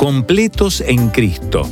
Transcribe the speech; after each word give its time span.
Completos 0.00 0.80
en 0.80 1.10
Cristo. 1.10 1.68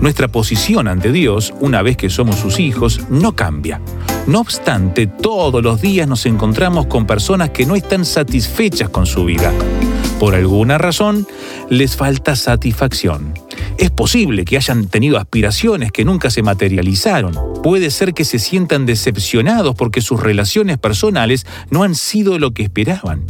Nuestra 0.00 0.28
posición 0.28 0.86
ante 0.86 1.10
Dios, 1.10 1.52
una 1.58 1.82
vez 1.82 1.96
que 1.96 2.10
somos 2.10 2.36
sus 2.36 2.60
hijos, 2.60 3.00
no 3.10 3.34
cambia. 3.34 3.80
No 4.28 4.38
obstante, 4.38 5.08
todos 5.08 5.64
los 5.64 5.82
días 5.82 6.06
nos 6.06 6.24
encontramos 6.24 6.86
con 6.86 7.08
personas 7.08 7.50
que 7.50 7.66
no 7.66 7.74
están 7.74 8.04
satisfechas 8.04 8.88
con 8.88 9.04
su 9.04 9.24
vida. 9.24 9.52
Por 10.20 10.36
alguna 10.36 10.78
razón, 10.78 11.26
les 11.70 11.96
falta 11.96 12.36
satisfacción. 12.36 13.34
Es 13.78 13.90
posible 13.90 14.44
que 14.44 14.56
hayan 14.56 14.86
tenido 14.86 15.18
aspiraciones 15.18 15.90
que 15.90 16.04
nunca 16.04 16.30
se 16.30 16.44
materializaron. 16.44 17.36
Puede 17.64 17.90
ser 17.90 18.14
que 18.14 18.24
se 18.24 18.38
sientan 18.38 18.86
decepcionados 18.86 19.74
porque 19.74 20.02
sus 20.02 20.22
relaciones 20.22 20.78
personales 20.78 21.46
no 21.70 21.82
han 21.82 21.96
sido 21.96 22.38
lo 22.38 22.52
que 22.52 22.62
esperaban. 22.62 23.24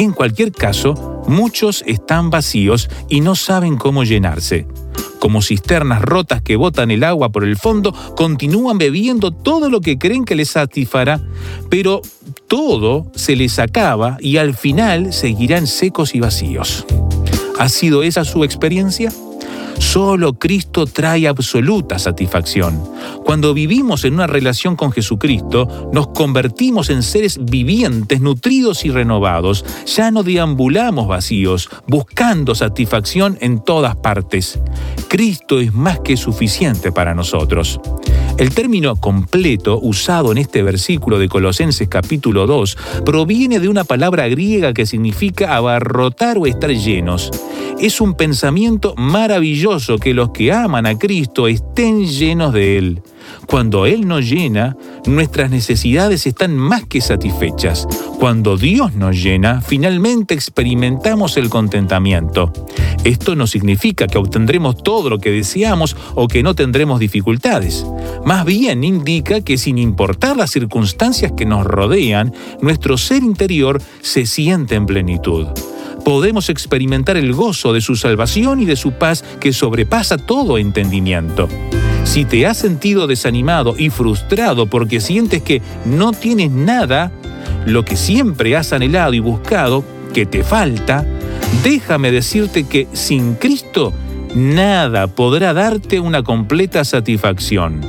En 0.00 0.12
cualquier 0.12 0.50
caso, 0.50 1.22
muchos 1.28 1.84
están 1.86 2.30
vacíos 2.30 2.88
y 3.10 3.20
no 3.20 3.34
saben 3.34 3.76
cómo 3.76 4.02
llenarse. 4.02 4.66
Como 5.18 5.42
cisternas 5.42 6.00
rotas 6.00 6.40
que 6.40 6.56
botan 6.56 6.90
el 6.90 7.04
agua 7.04 7.28
por 7.28 7.44
el 7.44 7.58
fondo, 7.58 7.92
continúan 8.16 8.78
bebiendo 8.78 9.30
todo 9.30 9.68
lo 9.68 9.82
que 9.82 9.98
creen 9.98 10.24
que 10.24 10.36
les 10.36 10.48
satisfará, 10.48 11.20
pero 11.68 12.00
todo 12.48 13.12
se 13.14 13.36
les 13.36 13.58
acaba 13.58 14.16
y 14.20 14.38
al 14.38 14.54
final 14.54 15.12
seguirán 15.12 15.66
secos 15.66 16.14
y 16.14 16.20
vacíos. 16.20 16.86
¿Ha 17.58 17.68
sido 17.68 18.02
esa 18.02 18.24
su 18.24 18.42
experiencia? 18.42 19.12
Solo 19.80 20.34
Cristo 20.34 20.84
trae 20.84 21.26
absoluta 21.26 21.98
satisfacción. 21.98 22.78
Cuando 23.24 23.54
vivimos 23.54 24.04
en 24.04 24.14
una 24.14 24.26
relación 24.26 24.76
con 24.76 24.92
Jesucristo, 24.92 25.90
nos 25.92 26.08
convertimos 26.08 26.90
en 26.90 27.02
seres 27.02 27.40
vivientes, 27.42 28.20
nutridos 28.20 28.84
y 28.84 28.90
renovados. 28.90 29.64
Ya 29.86 30.10
no 30.10 30.22
deambulamos 30.22 31.08
vacíos, 31.08 31.70
buscando 31.88 32.54
satisfacción 32.54 33.38
en 33.40 33.64
todas 33.64 33.96
partes. 33.96 34.60
Cristo 35.08 35.58
es 35.58 35.72
más 35.72 35.98
que 36.00 36.16
suficiente 36.18 36.92
para 36.92 37.14
nosotros. 37.14 37.80
El 38.36 38.54
término 38.54 38.96
completo 38.96 39.78
usado 39.82 40.30
en 40.30 40.38
este 40.38 40.62
versículo 40.62 41.18
de 41.18 41.28
Colosenses 41.28 41.88
capítulo 41.88 42.46
2 42.46 42.76
proviene 43.04 43.60
de 43.60 43.68
una 43.68 43.84
palabra 43.84 44.28
griega 44.28 44.72
que 44.72 44.86
significa 44.86 45.56
abarrotar 45.56 46.38
o 46.38 46.46
estar 46.46 46.70
llenos. 46.70 47.30
Es 47.78 48.00
un 48.00 48.14
pensamiento 48.14 48.94
maravilloso 48.96 49.69
que 50.00 50.14
los 50.14 50.30
que 50.30 50.50
aman 50.50 50.84
a 50.84 50.98
Cristo 50.98 51.46
estén 51.46 52.04
llenos 52.04 52.52
de 52.52 52.76
Él. 52.76 53.02
Cuando 53.46 53.86
Él 53.86 54.08
nos 54.08 54.28
llena, 54.28 54.76
nuestras 55.06 55.48
necesidades 55.48 56.26
están 56.26 56.56
más 56.56 56.86
que 56.86 57.00
satisfechas. 57.00 57.86
Cuando 58.18 58.56
Dios 58.56 58.94
nos 58.94 59.22
llena, 59.22 59.60
finalmente 59.60 60.34
experimentamos 60.34 61.36
el 61.36 61.48
contentamiento. 61.48 62.52
Esto 63.04 63.36
no 63.36 63.46
significa 63.46 64.08
que 64.08 64.18
obtendremos 64.18 64.82
todo 64.82 65.08
lo 65.08 65.18
que 65.18 65.30
deseamos 65.30 65.96
o 66.16 66.26
que 66.26 66.42
no 66.42 66.54
tendremos 66.54 66.98
dificultades. 66.98 67.86
Más 68.24 68.44
bien 68.44 68.82
indica 68.82 69.40
que 69.40 69.56
sin 69.56 69.78
importar 69.78 70.36
las 70.36 70.50
circunstancias 70.50 71.32
que 71.36 71.46
nos 71.46 71.64
rodean, 71.64 72.34
nuestro 72.60 72.98
ser 72.98 73.22
interior 73.22 73.80
se 74.00 74.26
siente 74.26 74.74
en 74.74 74.86
plenitud 74.86 75.46
podemos 76.04 76.48
experimentar 76.48 77.16
el 77.16 77.32
gozo 77.32 77.72
de 77.72 77.80
su 77.80 77.96
salvación 77.96 78.60
y 78.60 78.64
de 78.64 78.76
su 78.76 78.92
paz 78.92 79.24
que 79.40 79.52
sobrepasa 79.52 80.18
todo 80.18 80.58
entendimiento. 80.58 81.48
Si 82.04 82.24
te 82.24 82.46
has 82.46 82.58
sentido 82.58 83.06
desanimado 83.06 83.74
y 83.78 83.90
frustrado 83.90 84.66
porque 84.66 85.00
sientes 85.00 85.42
que 85.42 85.62
no 85.84 86.12
tienes 86.12 86.50
nada, 86.50 87.12
lo 87.66 87.84
que 87.84 87.96
siempre 87.96 88.56
has 88.56 88.72
anhelado 88.72 89.14
y 89.14 89.20
buscado, 89.20 89.84
que 90.12 90.26
te 90.26 90.42
falta, 90.42 91.06
déjame 91.62 92.10
decirte 92.10 92.64
que 92.64 92.88
sin 92.92 93.34
Cristo 93.34 93.92
nada 94.34 95.06
podrá 95.06 95.52
darte 95.52 96.00
una 96.00 96.22
completa 96.22 96.84
satisfacción. 96.84 97.80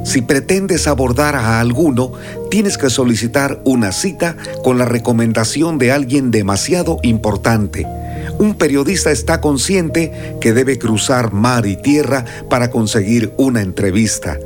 Si 0.03 0.21
pretendes 0.21 0.87
abordar 0.87 1.35
a 1.35 1.59
alguno, 1.59 2.13
tienes 2.49 2.77
que 2.77 2.89
solicitar 2.89 3.61
una 3.65 3.91
cita 3.91 4.35
con 4.63 4.77
la 4.77 4.85
recomendación 4.85 5.77
de 5.77 5.91
alguien 5.91 6.31
demasiado 6.31 6.99
importante. 7.03 7.85
Un 8.39 8.55
periodista 8.55 9.11
está 9.11 9.39
consciente 9.41 10.11
que 10.41 10.53
debe 10.53 10.79
cruzar 10.79 11.33
mar 11.33 11.65
y 11.67 11.75
tierra 11.75 12.25
para 12.49 12.71
conseguir 12.71 13.33
una 13.37 13.61
entrevista. 13.61 14.37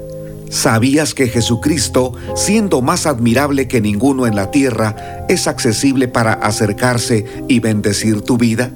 ¿Sabías 0.50 1.14
que 1.14 1.28
Jesucristo, 1.28 2.14
siendo 2.36 2.82
más 2.82 3.06
admirable 3.06 3.68
que 3.68 3.82
ninguno 3.82 4.28
en 4.28 4.36
la 4.36 4.52
tierra, 4.52 5.26
es 5.30 5.48
accesible 5.48 6.08
para 6.08 6.34
acercarse 6.34 7.26
y 7.48 7.60
bendecir 7.60 8.22
tu 8.22 8.38
vida? 8.38 8.72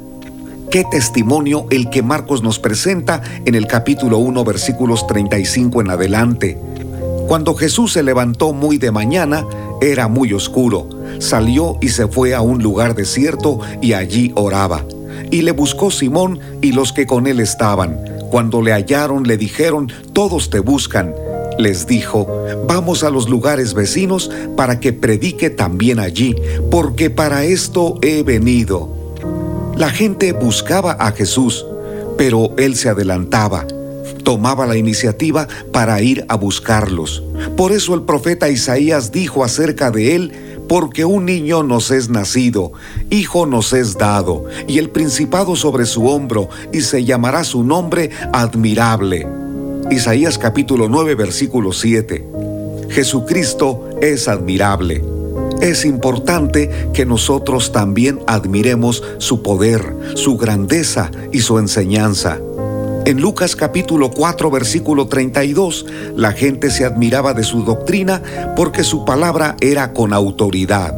Qué 0.71 0.83
testimonio 0.83 1.65
el 1.71 1.89
que 1.89 2.03
Marcos 2.03 2.43
nos 2.43 2.59
presenta 2.59 3.23
en 3.45 3.55
el 3.55 3.65
capítulo 3.65 4.19
1 4.19 4.43
versículos 4.43 5.07
35 5.07 5.81
en 5.81 5.89
adelante. 5.89 6.59
Cuando 7.27 7.55
Jesús 7.55 7.93
se 7.93 8.03
levantó 8.03 8.53
muy 8.53 8.77
de 8.77 8.91
mañana, 8.91 9.47
era 9.81 10.07
muy 10.07 10.31
oscuro. 10.31 10.87
Salió 11.17 11.77
y 11.81 11.89
se 11.89 12.07
fue 12.07 12.35
a 12.35 12.41
un 12.41 12.61
lugar 12.61 12.93
desierto 12.93 13.59
y 13.81 13.93
allí 13.93 14.31
oraba. 14.35 14.85
Y 15.31 15.41
le 15.41 15.53
buscó 15.53 15.89
Simón 15.89 16.39
y 16.61 16.71
los 16.71 16.93
que 16.93 17.07
con 17.07 17.25
él 17.25 17.39
estaban. 17.39 17.99
Cuando 18.29 18.61
le 18.61 18.71
hallaron 18.71 19.23
le 19.23 19.37
dijeron, 19.37 19.91
todos 20.13 20.51
te 20.51 20.59
buscan. 20.59 21.15
Les 21.57 21.87
dijo, 21.87 22.27
vamos 22.67 23.03
a 23.03 23.09
los 23.09 23.27
lugares 23.27 23.73
vecinos 23.73 24.29
para 24.55 24.79
que 24.79 24.93
predique 24.93 25.49
también 25.49 25.97
allí, 25.97 26.35
porque 26.69 27.09
para 27.09 27.43
esto 27.43 27.97
he 28.03 28.21
venido. 28.21 28.98
La 29.79 29.89
gente 29.89 30.33
buscaba 30.33 30.91
a 30.91 31.13
Jesús, 31.13 31.65
pero 32.17 32.51
él 32.57 32.75
se 32.75 32.89
adelantaba 32.89 33.65
tomaba 34.23 34.67
la 34.67 34.77
iniciativa 34.77 35.47
para 35.71 36.01
ir 36.01 36.25
a 36.27 36.35
buscarlos. 36.35 37.23
Por 37.57 37.71
eso 37.71 37.95
el 37.95 38.03
profeta 38.03 38.49
Isaías 38.49 39.11
dijo 39.11 39.43
acerca 39.43 39.89
de 39.89 40.15
él, 40.15 40.31
porque 40.67 41.03
un 41.03 41.25
niño 41.25 41.63
nos 41.63 41.89
es 41.89 42.09
nacido, 42.09 42.73
hijo 43.09 43.47
nos 43.47 43.73
es 43.73 43.97
dado, 43.97 44.45
y 44.67 44.77
el 44.77 44.89
principado 44.89 45.55
sobre 45.55 45.85
su 45.85 46.05
hombro, 46.07 46.49
y 46.71 46.81
se 46.81 47.05
llamará 47.05 47.43
su 47.43 47.63
nombre 47.63 48.11
admirable. 48.33 49.27
Isaías 49.89 50.37
capítulo 50.37 50.89
9 50.89 51.15
versículo 51.15 51.71
7. 51.71 52.23
Jesucristo 52.89 53.89
es 54.01 54.27
admirable. 54.27 55.18
Es 55.61 55.83
importante 55.83 56.69
que 56.93 57.05
nosotros 57.05 57.73
también 57.73 58.19
admiremos 58.27 59.03
su 59.17 59.43
poder, 59.43 59.93
su 60.15 60.37
grandeza 60.37 61.11
y 61.33 61.41
su 61.41 61.59
enseñanza. 61.59 62.39
En 63.05 63.19
Lucas 63.19 63.57
capítulo 63.57 64.09
4 64.11 64.51
versículo 64.51 65.07
32, 65.07 65.85
la 66.15 66.31
gente 66.31 66.69
se 66.69 66.85
admiraba 66.85 67.33
de 67.33 67.43
su 67.43 67.63
doctrina 67.63 68.21
porque 68.55 68.85
su 68.85 69.03
palabra 69.03 69.57
era 69.59 69.91
con 69.93 70.13
autoridad. 70.13 70.95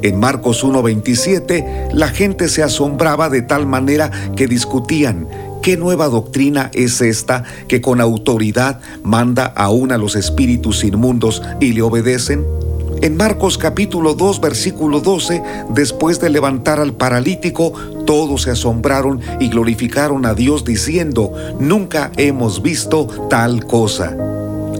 En 0.00 0.18
Marcos 0.18 0.64
1.27, 0.64 1.92
la 1.92 2.08
gente 2.08 2.48
se 2.48 2.62
asombraba 2.62 3.28
de 3.28 3.42
tal 3.42 3.66
manera 3.66 4.10
que 4.36 4.46
discutían, 4.46 5.26
¿qué 5.60 5.76
nueva 5.76 6.08
doctrina 6.08 6.70
es 6.72 7.00
esta 7.00 7.42
que 7.66 7.80
con 7.80 8.00
autoridad 8.00 8.80
manda 9.02 9.46
aún 9.56 9.92
a 9.92 9.98
los 9.98 10.14
espíritus 10.14 10.84
inmundos 10.84 11.42
y 11.60 11.72
le 11.72 11.82
obedecen? 11.82 12.67
En 13.00 13.16
Marcos 13.16 13.58
capítulo 13.58 14.14
2 14.14 14.40
versículo 14.40 14.98
12, 14.98 15.40
después 15.70 16.18
de 16.20 16.30
levantar 16.30 16.80
al 16.80 16.94
paralítico, 16.94 17.72
todos 18.04 18.42
se 18.42 18.50
asombraron 18.50 19.20
y 19.38 19.48
glorificaron 19.48 20.26
a 20.26 20.34
Dios 20.34 20.64
diciendo, 20.64 21.32
nunca 21.60 22.10
hemos 22.16 22.60
visto 22.60 23.06
tal 23.30 23.64
cosa. 23.66 24.16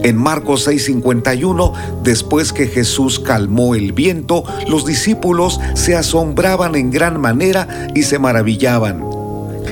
En 0.03 0.17
Marcos 0.17 0.67
6:51, 0.67 1.73
después 2.03 2.53
que 2.53 2.67
Jesús 2.67 3.20
calmó 3.20 3.76
el 3.76 3.93
viento, 3.93 4.43
los 4.67 4.85
discípulos 4.85 5.61
se 5.75 5.94
asombraban 5.94 6.75
en 6.75 6.91
gran 6.91 7.21
manera 7.21 7.88
y 7.94 8.03
se 8.03 8.19
maravillaban. 8.19 9.05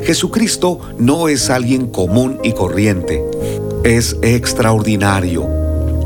Jesucristo 0.05 0.79
no 1.01 1.27
es 1.27 1.51
alguien 1.51 1.89
común 1.89 2.39
y 2.45 2.53
corriente, 2.53 3.25
es 3.83 4.17
extraordinario, 4.23 5.49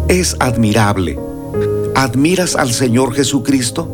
es 0.09 0.37
admirable 0.39 1.19
¿Admiras 2.01 2.57
al 2.57 2.73
Señor 2.73 3.13
Jesucristo? 3.13 3.87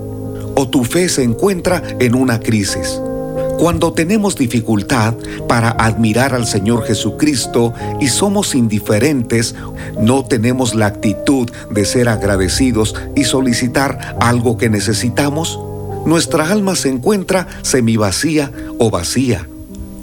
¿O 0.54 0.68
tu 0.68 0.84
fe 0.84 1.08
se 1.08 1.24
encuentra 1.24 1.82
en 1.98 2.14
una 2.14 2.38
crisis? 2.38 3.00
Cuando 3.58 3.94
tenemos 3.94 4.36
dificultad 4.36 5.14
para 5.48 5.70
admirar 5.70 6.32
al 6.32 6.46
Señor 6.46 6.84
Jesucristo 6.84 7.74
y 8.00 8.06
somos 8.06 8.54
indiferentes, 8.54 9.56
no 10.00 10.24
tenemos 10.24 10.76
la 10.76 10.86
actitud 10.86 11.50
de 11.68 11.84
ser 11.84 12.08
agradecidos 12.08 12.94
y 13.16 13.24
solicitar 13.24 14.16
algo 14.20 14.56
que 14.56 14.70
necesitamos, 14.70 15.58
nuestra 16.06 16.48
alma 16.48 16.76
se 16.76 16.90
encuentra 16.90 17.48
semivacía 17.62 18.52
o 18.78 18.88
vacía. 18.88 19.48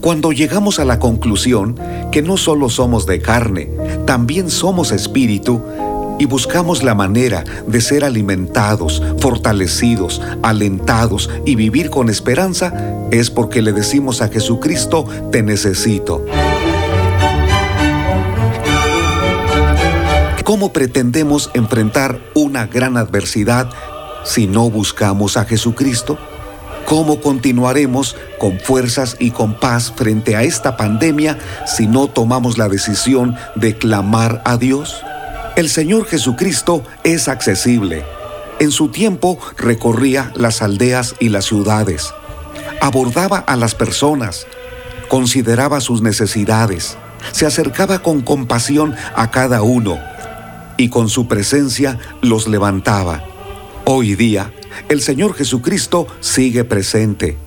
Cuando 0.01 0.33
llegamos 0.33 0.79
a 0.79 0.83
la 0.83 0.99
conclusión 0.99 1.79
que 2.11 2.21
no 2.21 2.35
solo 2.35 2.67
somos 2.67 3.05
de 3.05 3.21
carne, 3.21 3.69
también 4.05 4.49
somos 4.49 4.91
espíritu, 4.91 5.61
y 6.19 6.25
buscamos 6.25 6.83
la 6.83 6.95
manera 6.95 7.43
de 7.67 7.81
ser 7.81 8.03
alimentados, 8.03 9.01
fortalecidos, 9.19 10.21
alentados 10.41 11.29
y 11.45 11.55
vivir 11.55 11.89
con 11.89 12.09
esperanza, 12.09 12.73
es 13.11 13.29
porque 13.29 13.61
le 13.61 13.73
decimos 13.73 14.21
a 14.21 14.29
Jesucristo, 14.29 15.05
te 15.31 15.43
necesito. 15.43 16.25
¿Cómo 20.43 20.73
pretendemos 20.73 21.49
enfrentar 21.53 22.19
una 22.33 22.67
gran 22.67 22.97
adversidad 22.97 23.69
si 24.25 24.45
no 24.45 24.69
buscamos 24.69 25.37
a 25.37 25.45
Jesucristo? 25.45 26.17
¿Cómo 26.85 27.21
continuaremos 27.21 28.17
con 28.39 28.59
fuerzas 28.59 29.15
y 29.19 29.31
con 29.31 29.57
paz 29.57 29.93
frente 29.95 30.35
a 30.35 30.43
esta 30.43 30.75
pandemia 30.75 31.39
si 31.65 31.87
no 31.87 32.07
tomamos 32.07 32.57
la 32.57 32.67
decisión 32.67 33.35
de 33.55 33.77
clamar 33.77 34.41
a 34.43 34.57
Dios? 34.57 35.01
El 35.55 35.69
Señor 35.69 36.07
Jesucristo 36.07 36.83
es 37.03 37.27
accesible. 37.27 38.03
En 38.59 38.71
su 38.71 38.87
tiempo 38.89 39.37
recorría 39.55 40.31
las 40.35 40.63
aldeas 40.63 41.13
y 41.19 41.29
las 41.29 41.45
ciudades, 41.45 42.11
abordaba 42.81 43.37
a 43.37 43.55
las 43.55 43.75
personas, 43.75 44.47
consideraba 45.09 45.79
sus 45.79 46.01
necesidades, 46.01 46.97
se 47.33 47.45
acercaba 47.45 47.99
con 47.99 48.21
compasión 48.21 48.95
a 49.15 49.29
cada 49.29 49.61
uno 49.61 49.99
y 50.75 50.89
con 50.89 51.07
su 51.07 51.27
presencia 51.27 51.99
los 52.21 52.47
levantaba. 52.47 53.23
Hoy 53.85 54.15
día, 54.15 54.51
el 54.89 55.01
Señor 55.01 55.35
Jesucristo 55.35 56.07
sigue 56.19 56.63
presente. 56.63 57.37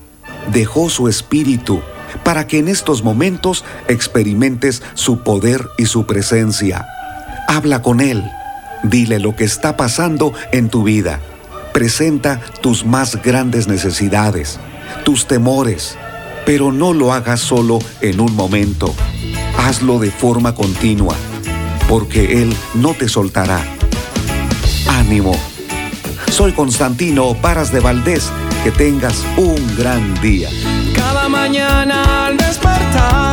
Dejó 0.53 0.91
su 0.91 1.09
espíritu 1.09 1.81
para 2.23 2.47
que 2.47 2.59
en 2.59 2.69
estos 2.69 3.03
momentos 3.03 3.65
experimentes 3.89 4.81
su 4.95 5.25
poder 5.25 5.67
y 5.77 5.87
su 5.87 6.07
presencia. 6.07 6.87
Habla 7.47 7.83
con 7.83 8.01
Él. 8.01 8.25
Dile 8.83 9.19
lo 9.19 9.35
que 9.35 9.45
está 9.45 9.77
pasando 9.77 10.33
en 10.53 10.69
tu 10.69 10.83
vida. 10.83 11.21
Presenta 11.73 12.41
tus 12.61 12.85
más 12.85 13.23
grandes 13.23 13.69
necesidades, 13.69 14.59
tus 15.05 15.27
temores, 15.27 15.97
pero 16.45 16.73
no 16.73 16.93
lo 16.93 17.13
hagas 17.13 17.41
solo 17.41 17.79
en 18.01 18.21
un 18.21 18.35
momento. 18.35 18.95
Hazlo 19.59 19.99
de 19.99 20.11
forma 20.11 20.55
continua, 20.55 21.15
porque 21.89 22.43
Él 22.43 22.55
no 22.75 22.95
te 22.95 23.09
soltará. 23.09 23.61
Ánimo. 24.89 25.33
Soy 26.31 26.53
Constantino 26.53 27.35
Paras 27.35 27.73
de 27.73 27.81
Valdés. 27.81 28.31
Que 28.65 28.73
tengas 28.73 29.25
un 29.37 29.77
gran 29.77 30.21
día. 30.21 30.49
Cada 30.97 31.29
mañana 31.29 32.27
al 32.27 32.37
despertar 32.37 33.26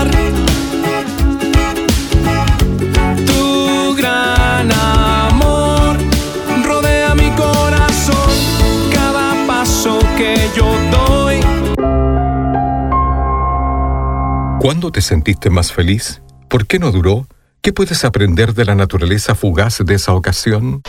¿Cuándo 14.63 14.93
te 14.93 15.01
sentiste 15.01 15.49
más 15.49 15.73
feliz? 15.73 16.21
¿Por 16.47 16.67
qué 16.67 16.79
no 16.79 16.93
duró? 16.93 17.27
¿Qué 17.61 17.73
puedes 17.73 18.05
aprender 18.05 18.53
de 18.53 18.63
la 18.63 18.75
naturaleza 18.75 19.35
fugaz 19.35 19.79
de 19.85 19.93
esa 19.93 20.13
ocasión? 20.13 20.81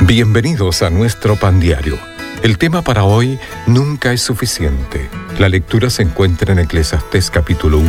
Bienvenidos 0.00 0.82
a 0.82 0.90
nuestro 0.90 1.36
pan 1.36 1.60
diario. 1.60 1.96
El 2.42 2.58
tema 2.58 2.82
para 2.82 3.04
hoy 3.04 3.38
nunca 3.68 4.12
es 4.12 4.22
suficiente. 4.22 5.08
La 5.38 5.48
lectura 5.48 5.88
se 5.88 6.02
encuentra 6.02 6.52
en 6.52 6.58
Eclesiastés 6.58 7.30
capítulo 7.30 7.78
1. 7.78 7.88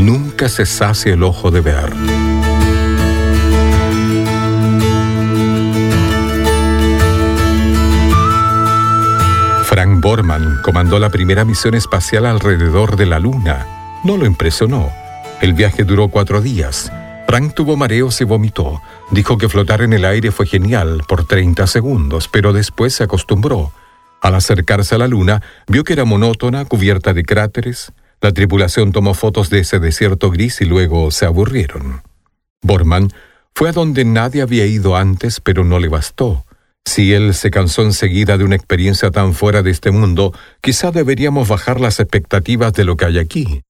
Nunca 0.00 0.50
se 0.50 0.66
sacia 0.66 1.14
el 1.14 1.22
ojo 1.22 1.50
de 1.50 1.62
ver. 1.62 1.94
Frank 9.74 10.00
Borman 10.00 10.62
comandó 10.62 11.00
la 11.00 11.10
primera 11.10 11.44
misión 11.44 11.74
espacial 11.74 12.26
alrededor 12.26 12.94
de 12.94 13.06
la 13.06 13.18
Luna. 13.18 13.66
No 14.04 14.16
lo 14.16 14.24
impresionó. 14.24 14.92
El 15.40 15.52
viaje 15.52 15.82
duró 15.82 16.06
cuatro 16.06 16.40
días. 16.40 16.92
Frank 17.26 17.54
tuvo 17.54 17.76
mareos 17.76 18.20
y 18.20 18.24
vomitó. 18.24 18.80
Dijo 19.10 19.36
que 19.36 19.48
flotar 19.48 19.82
en 19.82 19.92
el 19.92 20.04
aire 20.04 20.30
fue 20.30 20.46
genial 20.46 21.02
por 21.08 21.26
30 21.26 21.66
segundos, 21.66 22.28
pero 22.28 22.52
después 22.52 22.94
se 22.94 23.02
acostumbró. 23.02 23.72
Al 24.20 24.36
acercarse 24.36 24.94
a 24.94 24.98
la 24.98 25.08
luna, 25.08 25.42
vio 25.66 25.82
que 25.82 25.94
era 25.94 26.04
monótona, 26.04 26.64
cubierta 26.66 27.12
de 27.12 27.24
cráteres. 27.24 27.90
La 28.20 28.30
tripulación 28.30 28.92
tomó 28.92 29.12
fotos 29.12 29.50
de 29.50 29.58
ese 29.58 29.80
desierto 29.80 30.30
gris 30.30 30.60
y 30.60 30.66
luego 30.66 31.10
se 31.10 31.26
aburrieron. 31.26 32.02
Borman 32.62 33.10
fue 33.56 33.70
a 33.70 33.72
donde 33.72 34.04
nadie 34.04 34.40
había 34.40 34.66
ido 34.66 34.94
antes, 34.94 35.40
pero 35.40 35.64
no 35.64 35.80
le 35.80 35.88
bastó. 35.88 36.43
Si 36.86 37.12
él 37.12 37.34
se 37.34 37.50
cansó 37.50 37.82
enseguida 37.82 38.36
de 38.36 38.44
una 38.44 38.56
experiencia 38.56 39.10
tan 39.10 39.32
fuera 39.32 39.62
de 39.62 39.70
este 39.70 39.90
mundo, 39.90 40.32
quizá 40.60 40.90
deberíamos 40.90 41.48
bajar 41.48 41.80
las 41.80 41.98
expectativas 41.98 42.72
de 42.74 42.84
lo 42.84 42.96
que 42.96 43.06
hay 43.06 43.18
aquí. 43.18 43.62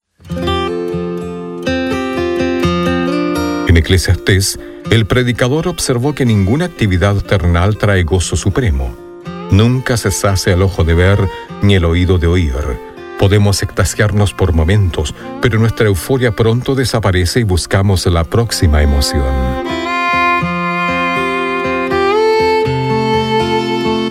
En 3.69 3.77
Eclesiastés, 3.77 4.59
el 4.91 5.07
predicador 5.07 5.69
observó 5.69 6.15
que 6.15 6.25
ninguna 6.25 6.67
actividad 6.67 7.17
terrenal 7.23 7.79
trae 7.79 8.03
gozo 8.03 8.37
supremo. 8.37 8.95
Nunca 9.51 9.97
se 9.97 10.11
sacia 10.11 10.55
el 10.55 10.63
ojo 10.63 10.85
de 10.85 10.95
ver 10.95 11.19
ni 11.63 11.77
el 11.77 11.85
oído 11.85 12.19
de 12.19 12.27
oír. 12.27 12.55
Podemos 13.19 13.63
extasiarnos 13.63 14.35
por 14.35 14.53
momentos, 14.53 15.15
pero 15.41 15.59
nuestra 15.59 15.87
euforia 15.87 16.33
pronto 16.33 16.75
desaparece 16.75 17.41
y 17.41 17.45
buscamos 17.45 18.05
la 18.07 18.25
próxima 18.25 18.83
emoción. 18.83 19.74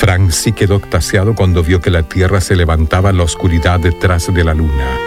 Frank 0.04 0.32
sí 0.32 0.52
quedó 0.52 0.76
extasiado 0.76 1.34
cuando 1.34 1.64
vio 1.64 1.80
que 1.80 1.90
la 1.90 2.04
tierra 2.04 2.42
se 2.42 2.58
levantaba 2.58 3.12
en 3.12 3.16
la 3.16 3.24
oscuridad 3.24 3.80
detrás 3.80 4.34
de 4.34 4.44
la 4.44 4.54
luna. 4.54 4.98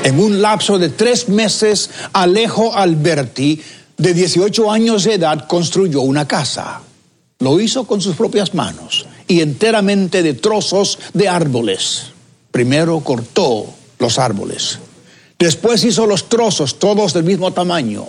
En 0.05 0.19
un 0.21 0.41
lapso 0.41 0.79
de 0.79 0.91
tres 0.91 1.29
meses, 1.29 1.91
Alejo 2.13 2.75
Alberti, 2.75 3.61
de 3.97 4.15
18 4.15 4.71
años 4.71 5.05
de 5.05 5.15
edad, 5.15 5.47
construyó 5.47 6.03
una 6.03 6.29
casa. 6.29 6.81
Lo 7.41 7.61
hizo 7.61 7.87
con 7.87 8.01
sus 8.01 8.17
propias 8.17 8.55
manos 8.55 9.07
y 9.27 9.41
enteramente 9.41 10.23
de 10.23 10.35
trozos 10.35 10.99
de 11.13 11.29
árboles. 11.29 12.13
Primero 12.51 13.01
cortó 13.01 13.67
los 13.99 14.19
árboles 14.19 14.79
Después 15.39 15.85
hizo 15.85 16.07
los 16.07 16.29
trozos, 16.31 16.79
todos 16.79 17.13
del 17.13 17.25
mismo 17.25 17.53
tamaño. 17.53 18.07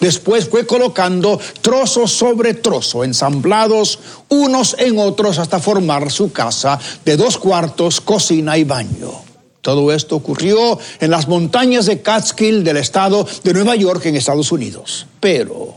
Después 0.00 0.48
fue 0.48 0.66
colocando 0.66 1.38
trozo 1.60 2.08
sobre 2.08 2.54
trozo, 2.54 3.04
ensamblados 3.04 3.98
unos 4.30 4.74
en 4.78 4.98
otros 4.98 5.38
hasta 5.38 5.60
formar 5.60 6.10
su 6.10 6.32
casa 6.32 6.80
de 7.04 7.16
dos 7.18 7.36
cuartos, 7.36 8.00
cocina 8.00 8.56
y 8.56 8.64
baño. 8.64 9.12
Todo 9.60 9.92
esto 9.92 10.16
ocurrió 10.16 10.78
en 11.00 11.10
las 11.10 11.28
montañas 11.28 11.84
de 11.84 12.00
Catskill 12.00 12.64
del 12.64 12.78
estado 12.78 13.26
de 13.44 13.52
Nueva 13.52 13.76
York 13.76 14.06
en 14.06 14.16
Estados 14.16 14.52
Unidos. 14.52 15.06
Pero 15.20 15.76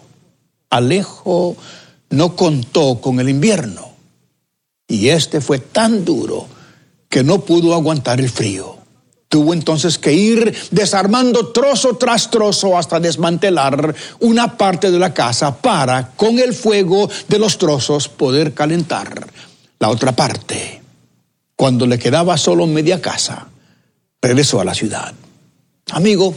Alejo 0.69 1.57
no 2.09 2.35
contó 2.35 3.01
con 3.01 3.19
el 3.19 3.27
invierno. 3.27 3.89
Y 4.87 5.09
este 5.09 5.41
fue 5.41 5.59
tan 5.59 6.05
duro 6.05 6.47
que 7.09 7.23
no 7.23 7.41
pudo 7.41 7.73
aguantar 7.73 8.21
el 8.21 8.29
frío. 8.29 8.82
Tuvo 9.33 9.51
entonces 9.55 9.97
que 9.97 10.13
ir 10.13 10.55
desarmando 10.69 11.47
trozo 11.47 11.97
tras 11.97 12.29
trozo 12.29 12.77
hasta 12.77 12.99
desmantelar 12.99 13.95
una 14.19 14.59
parte 14.59 14.91
de 14.91 14.99
la 14.99 15.11
casa 15.11 15.57
para, 15.57 16.11
con 16.11 16.37
el 16.37 16.53
fuego 16.53 17.09
de 17.27 17.39
los 17.39 17.57
trozos, 17.57 18.07
poder 18.07 18.53
calentar 18.53 19.25
la 19.79 19.89
otra 19.89 20.11
parte. 20.11 20.83
Cuando 21.55 21.87
le 21.87 21.97
quedaba 21.97 22.37
solo 22.37 22.67
media 22.67 23.01
casa, 23.01 23.47
regresó 24.21 24.61
a 24.61 24.65
la 24.65 24.75
ciudad. 24.75 25.15
Amigo, 25.89 26.35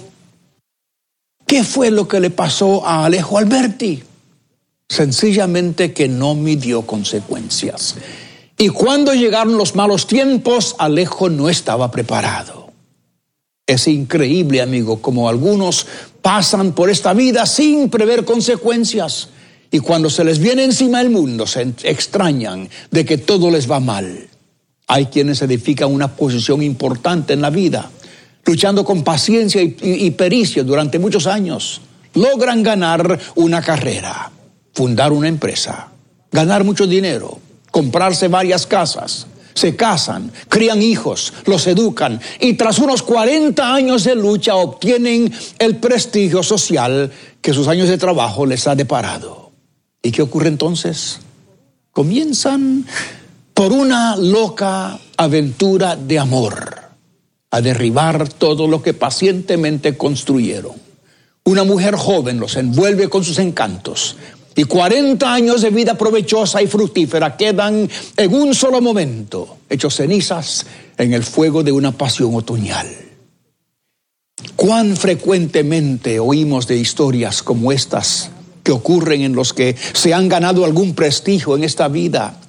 ¿qué 1.47 1.65
fue 1.65 1.91
lo 1.91 2.09
que 2.09 2.19
le 2.19 2.31
pasó 2.31 2.87
a 2.87 3.05
Alejo 3.05 3.37
Alberti? 3.37 4.03
Sencillamente 4.89 5.93
que 5.93 6.09
no 6.09 6.35
midió 6.35 6.81
consecuencias. 6.87 7.97
Y 8.57 8.71
cuando 8.71 9.13
llegaron 9.13 9.59
los 9.59 9.75
malos 9.75 10.07
tiempos, 10.07 10.77
Alejo 10.79 11.29
no 11.29 11.51
estaba 11.51 11.91
preparado. 11.91 12.66
Es 13.67 13.89
increíble, 13.89 14.63
amigo, 14.63 15.03
como 15.03 15.29
algunos 15.29 15.87
pasan 16.23 16.73
por 16.73 16.89
esta 16.89 17.13
vida 17.15 17.47
sin 17.47 17.91
prever 17.91 18.25
consecuencias. 18.25 19.31
Y 19.73 19.81
cuando 19.81 20.09
se 20.09 20.25
les 20.25 20.39
viene 20.39 20.63
encima 20.63 21.01
el 21.01 21.11
mundo, 21.11 21.49
se 21.49 21.63
extrañan 21.83 22.69
de 22.93 23.05
que 23.05 23.19
todo 23.19 23.51
les 23.51 23.69
va 23.69 23.81
mal. 23.81 24.29
Hay 24.87 25.07
quienes 25.07 25.43
edifican 25.43 25.93
una 25.93 26.15
posición 26.15 26.63
importante 26.63 27.33
en 27.33 27.41
la 27.41 27.51
vida, 27.51 27.91
luchando 28.45 28.85
con 28.85 29.03
paciencia 29.03 29.61
y, 29.61 29.77
y 29.83 30.13
pericia 30.13 30.63
durante 30.63 31.01
muchos 31.01 31.27
años. 31.27 31.81
Logran 32.15 32.63
ganar 32.63 33.19
una 33.35 33.61
carrera, 33.63 34.31
fundar 34.75 35.11
una 35.11 35.27
empresa, 35.27 35.89
ganar 36.31 36.63
mucho 36.63 36.87
dinero, 36.87 37.41
comprarse 37.73 38.29
varias 38.29 38.65
casas, 38.65 39.27
se 39.57 39.75
casan, 39.75 40.31
crían 40.49 40.83
hijos, 40.83 41.33
los 41.47 41.67
educan 41.67 42.21
y 42.39 42.55
tras 42.55 42.79
unos 42.79 43.03
40 43.03 43.75
años 43.75 44.05
de 44.05 44.15
lucha 44.15 44.55
obtienen 44.55 45.33
el 45.59 45.77
prestigio 45.77 46.43
social 46.43 47.11
que 47.41 47.55
sus 47.55 47.67
años 47.67 47.89
de 47.89 47.97
trabajo 47.97 48.45
les 48.45 48.67
ha 48.67 48.75
deparado. 48.75 49.51
¿Y 50.03 50.13
qué 50.13 50.23
ocurre 50.23 50.49
entonces? 50.49 51.21
Comienzan 51.91 52.85
por 53.55 53.73
una 53.73 54.15
loca 54.17 54.99
aventura 55.17 55.97
de 55.97 56.19
amor 56.19 56.77
a 57.51 57.61
derribar 57.63 58.29
todo 58.29 58.69
lo 58.69 58.83
que 58.83 58.93
pacientemente 58.93 59.97
construyeron. 59.97 60.75
Una 61.45 61.65
mujer 61.65 61.97
joven 61.97 62.39
los 62.39 62.57
envuelve 62.57 63.09
con 63.09 63.25
sus 63.25 63.39
encantos, 63.39 64.17
y 64.57 64.65
40 64.65 65.33
años 65.33 65.61
de 65.61 65.71
vida 65.71 65.97
provechosa 65.97 66.63
y 66.63 66.67
fructífera 66.67 67.37
quedan 67.37 67.89
en 68.17 68.35
un 68.35 68.55
solo 68.55 68.81
momento, 68.81 69.59
hechos 69.69 69.97
cenizas 69.97 70.67
en 70.97 71.13
el 71.13 71.23
fuego 71.23 71.63
de 71.63 71.73
una 71.73 71.93
pasión 71.93 72.35
otoñal. 72.35 72.87
¿Cuán 74.57 74.97
frecuentemente 74.97 76.19
oímos 76.19 76.67
de 76.67 76.77
historias 76.79 77.43
como 77.43 77.71
estas 77.71 78.31
que 78.63 78.73
ocurren 78.73 79.21
en 79.21 79.35
los 79.35 79.53
que 79.53 79.77
se 79.93 80.15
han 80.15 80.29
ganado 80.29 80.65
algún 80.65 80.95
prestigio 80.95 81.55
en 81.55 81.63
esta 81.63 81.89
vida? 81.89 82.41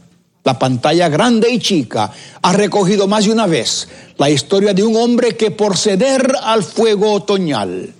La 0.46 0.58
pantalla 0.58 1.10
grande 1.10 1.52
y 1.52 1.60
chica 1.60 2.14
ha 2.42 2.54
recogido 2.54 3.08
más 3.08 3.26
de 3.26 3.32
una 3.32 3.48
vez 3.48 3.90
la 4.18 4.30
historia 4.30 4.74
de 4.74 4.84
un 4.84 4.96
hombre 4.96 5.36
que 5.36 5.52
por 5.52 5.76
ceder 5.76 6.34
al 6.42 6.64
fuego 6.64 7.12
otoñal, 7.12 7.94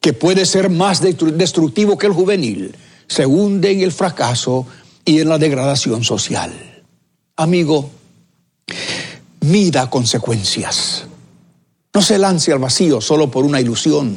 que 0.00 0.14
puede 0.14 0.46
ser 0.46 0.70
más 0.70 1.02
destructivo 1.02 1.98
que 1.98 2.06
el 2.06 2.14
juvenil, 2.14 2.74
se 3.10 3.26
hunde 3.26 3.72
en 3.72 3.80
el 3.80 3.90
fracaso 3.90 4.66
y 5.04 5.18
en 5.18 5.28
la 5.28 5.36
degradación 5.36 6.04
social. 6.04 6.52
Amigo, 7.34 7.90
mida 9.40 9.90
consecuencias. 9.90 11.06
No 11.92 12.02
se 12.02 12.18
lance 12.18 12.52
al 12.52 12.60
vacío 12.60 13.00
solo 13.00 13.28
por 13.28 13.44
una 13.44 13.60
ilusión. 13.60 14.16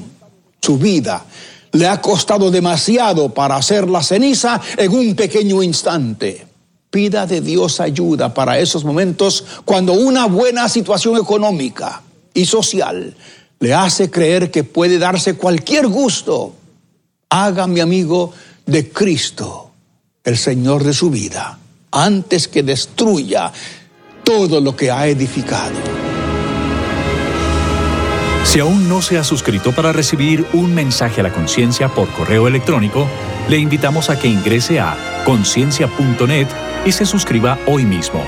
Su 0.61 0.77
vida 0.77 1.25
le 1.71 1.87
ha 1.87 1.99
costado 2.01 2.51
demasiado 2.51 3.33
para 3.33 3.55
hacer 3.55 3.89
la 3.89 4.03
ceniza 4.03 4.61
en 4.77 4.93
un 4.93 5.15
pequeño 5.15 5.63
instante. 5.63 6.45
Pida 6.91 7.25
de 7.25 7.41
Dios 7.41 7.79
ayuda 7.79 8.31
para 8.31 8.59
esos 8.59 8.85
momentos 8.85 9.43
cuando 9.65 9.93
una 9.93 10.27
buena 10.27 10.69
situación 10.69 11.17
económica 11.17 12.03
y 12.31 12.45
social 12.45 13.15
le 13.59 13.73
hace 13.73 14.11
creer 14.11 14.51
que 14.51 14.63
puede 14.63 14.99
darse 14.99 15.33
cualquier 15.33 15.87
gusto. 15.87 16.53
Haga, 17.29 17.65
mi 17.65 17.79
amigo, 17.79 18.31
de 18.65 18.89
Cristo, 18.89 19.71
el 20.23 20.37
Señor 20.37 20.83
de 20.83 20.93
su 20.93 21.09
vida, 21.09 21.59
antes 21.91 22.47
que 22.47 22.63
destruya 22.63 23.51
todo 24.23 24.61
lo 24.61 24.75
que 24.75 24.89
ha 24.91 25.07
edificado. 25.07 26.03
Si 28.43 28.59
aún 28.59 28.87
no 28.87 29.01
se 29.01 29.17
ha 29.17 29.23
suscrito 29.23 29.71
para 29.71 29.93
recibir 29.93 30.45
un 30.53 30.75
mensaje 30.75 31.21
a 31.21 31.23
la 31.23 31.33
conciencia 31.33 31.89
por 31.89 32.07
correo 32.09 32.47
electrónico, 32.47 33.07
le 33.49 33.57
invitamos 33.57 34.09
a 34.09 34.19
que 34.19 34.27
ingrese 34.27 34.79
a 34.79 34.95
conciencia.net 35.25 36.47
y 36.85 36.91
se 36.91 37.05
suscriba 37.05 37.57
hoy 37.65 37.85
mismo. 37.85 38.23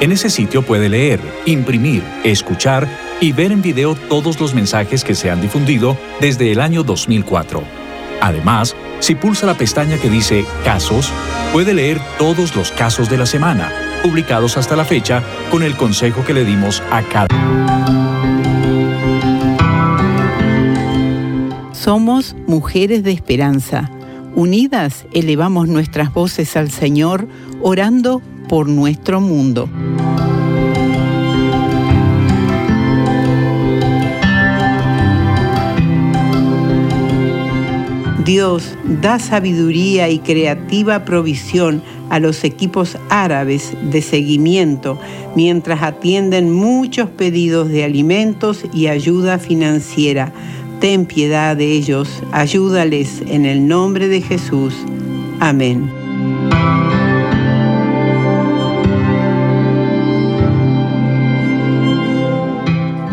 En 0.00 0.12
ese 0.12 0.30
sitio 0.30 0.62
puede 0.62 0.88
leer, 0.88 1.20
imprimir, 1.44 2.04
escuchar 2.24 2.88
y 3.20 3.32
ver 3.32 3.50
en 3.50 3.60
video 3.60 3.96
todos 3.96 4.40
los 4.40 4.54
mensajes 4.54 5.02
que 5.02 5.16
se 5.16 5.28
han 5.28 5.40
difundido 5.40 5.98
desde 6.20 6.52
el 6.52 6.60
año 6.60 6.84
2004. 6.84 7.62
Además, 8.20 8.76
si 9.00 9.14
pulsa 9.14 9.46
la 9.46 9.54
pestaña 9.54 9.98
que 9.98 10.10
dice 10.10 10.44
Casos, 10.64 11.12
puede 11.52 11.74
leer 11.74 12.00
todos 12.18 12.54
los 12.56 12.72
casos 12.72 13.08
de 13.08 13.18
la 13.18 13.26
semana, 13.26 13.72
publicados 14.02 14.56
hasta 14.56 14.76
la 14.76 14.84
fecha, 14.84 15.22
con 15.50 15.62
el 15.62 15.76
consejo 15.76 16.24
que 16.24 16.34
le 16.34 16.44
dimos 16.44 16.82
a 16.90 17.02
cada. 17.02 17.28
Somos 21.72 22.36
Mujeres 22.46 23.02
de 23.02 23.12
Esperanza 23.12 23.90
Unidas 24.38 25.04
elevamos 25.12 25.66
nuestras 25.66 26.12
voces 26.12 26.56
al 26.56 26.70
Señor, 26.70 27.26
orando 27.60 28.22
por 28.48 28.68
nuestro 28.68 29.20
mundo. 29.20 29.68
Dios 38.28 38.76
da 38.84 39.18
sabiduría 39.18 40.10
y 40.10 40.18
creativa 40.18 41.06
provisión 41.06 41.82
a 42.10 42.20
los 42.20 42.44
equipos 42.44 42.98
árabes 43.08 43.72
de 43.80 44.02
seguimiento 44.02 44.98
mientras 45.34 45.82
atienden 45.82 46.52
muchos 46.52 47.08
pedidos 47.08 47.70
de 47.70 47.84
alimentos 47.84 48.66
y 48.74 48.88
ayuda 48.88 49.38
financiera. 49.38 50.30
Ten 50.78 51.06
piedad 51.06 51.56
de 51.56 51.72
ellos, 51.72 52.22
ayúdales 52.30 53.22
en 53.26 53.46
el 53.46 53.66
nombre 53.66 54.08
de 54.08 54.20
Jesús. 54.20 54.74
Amén. 55.40 55.90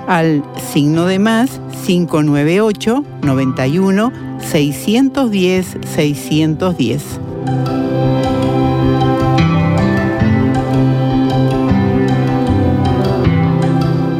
al 0.06 0.42
signo 0.72 1.06
de 1.06 1.18
más 1.18 1.60
598 1.86 3.04
91 3.22 4.12
610 4.40 5.76
610. 5.94 7.02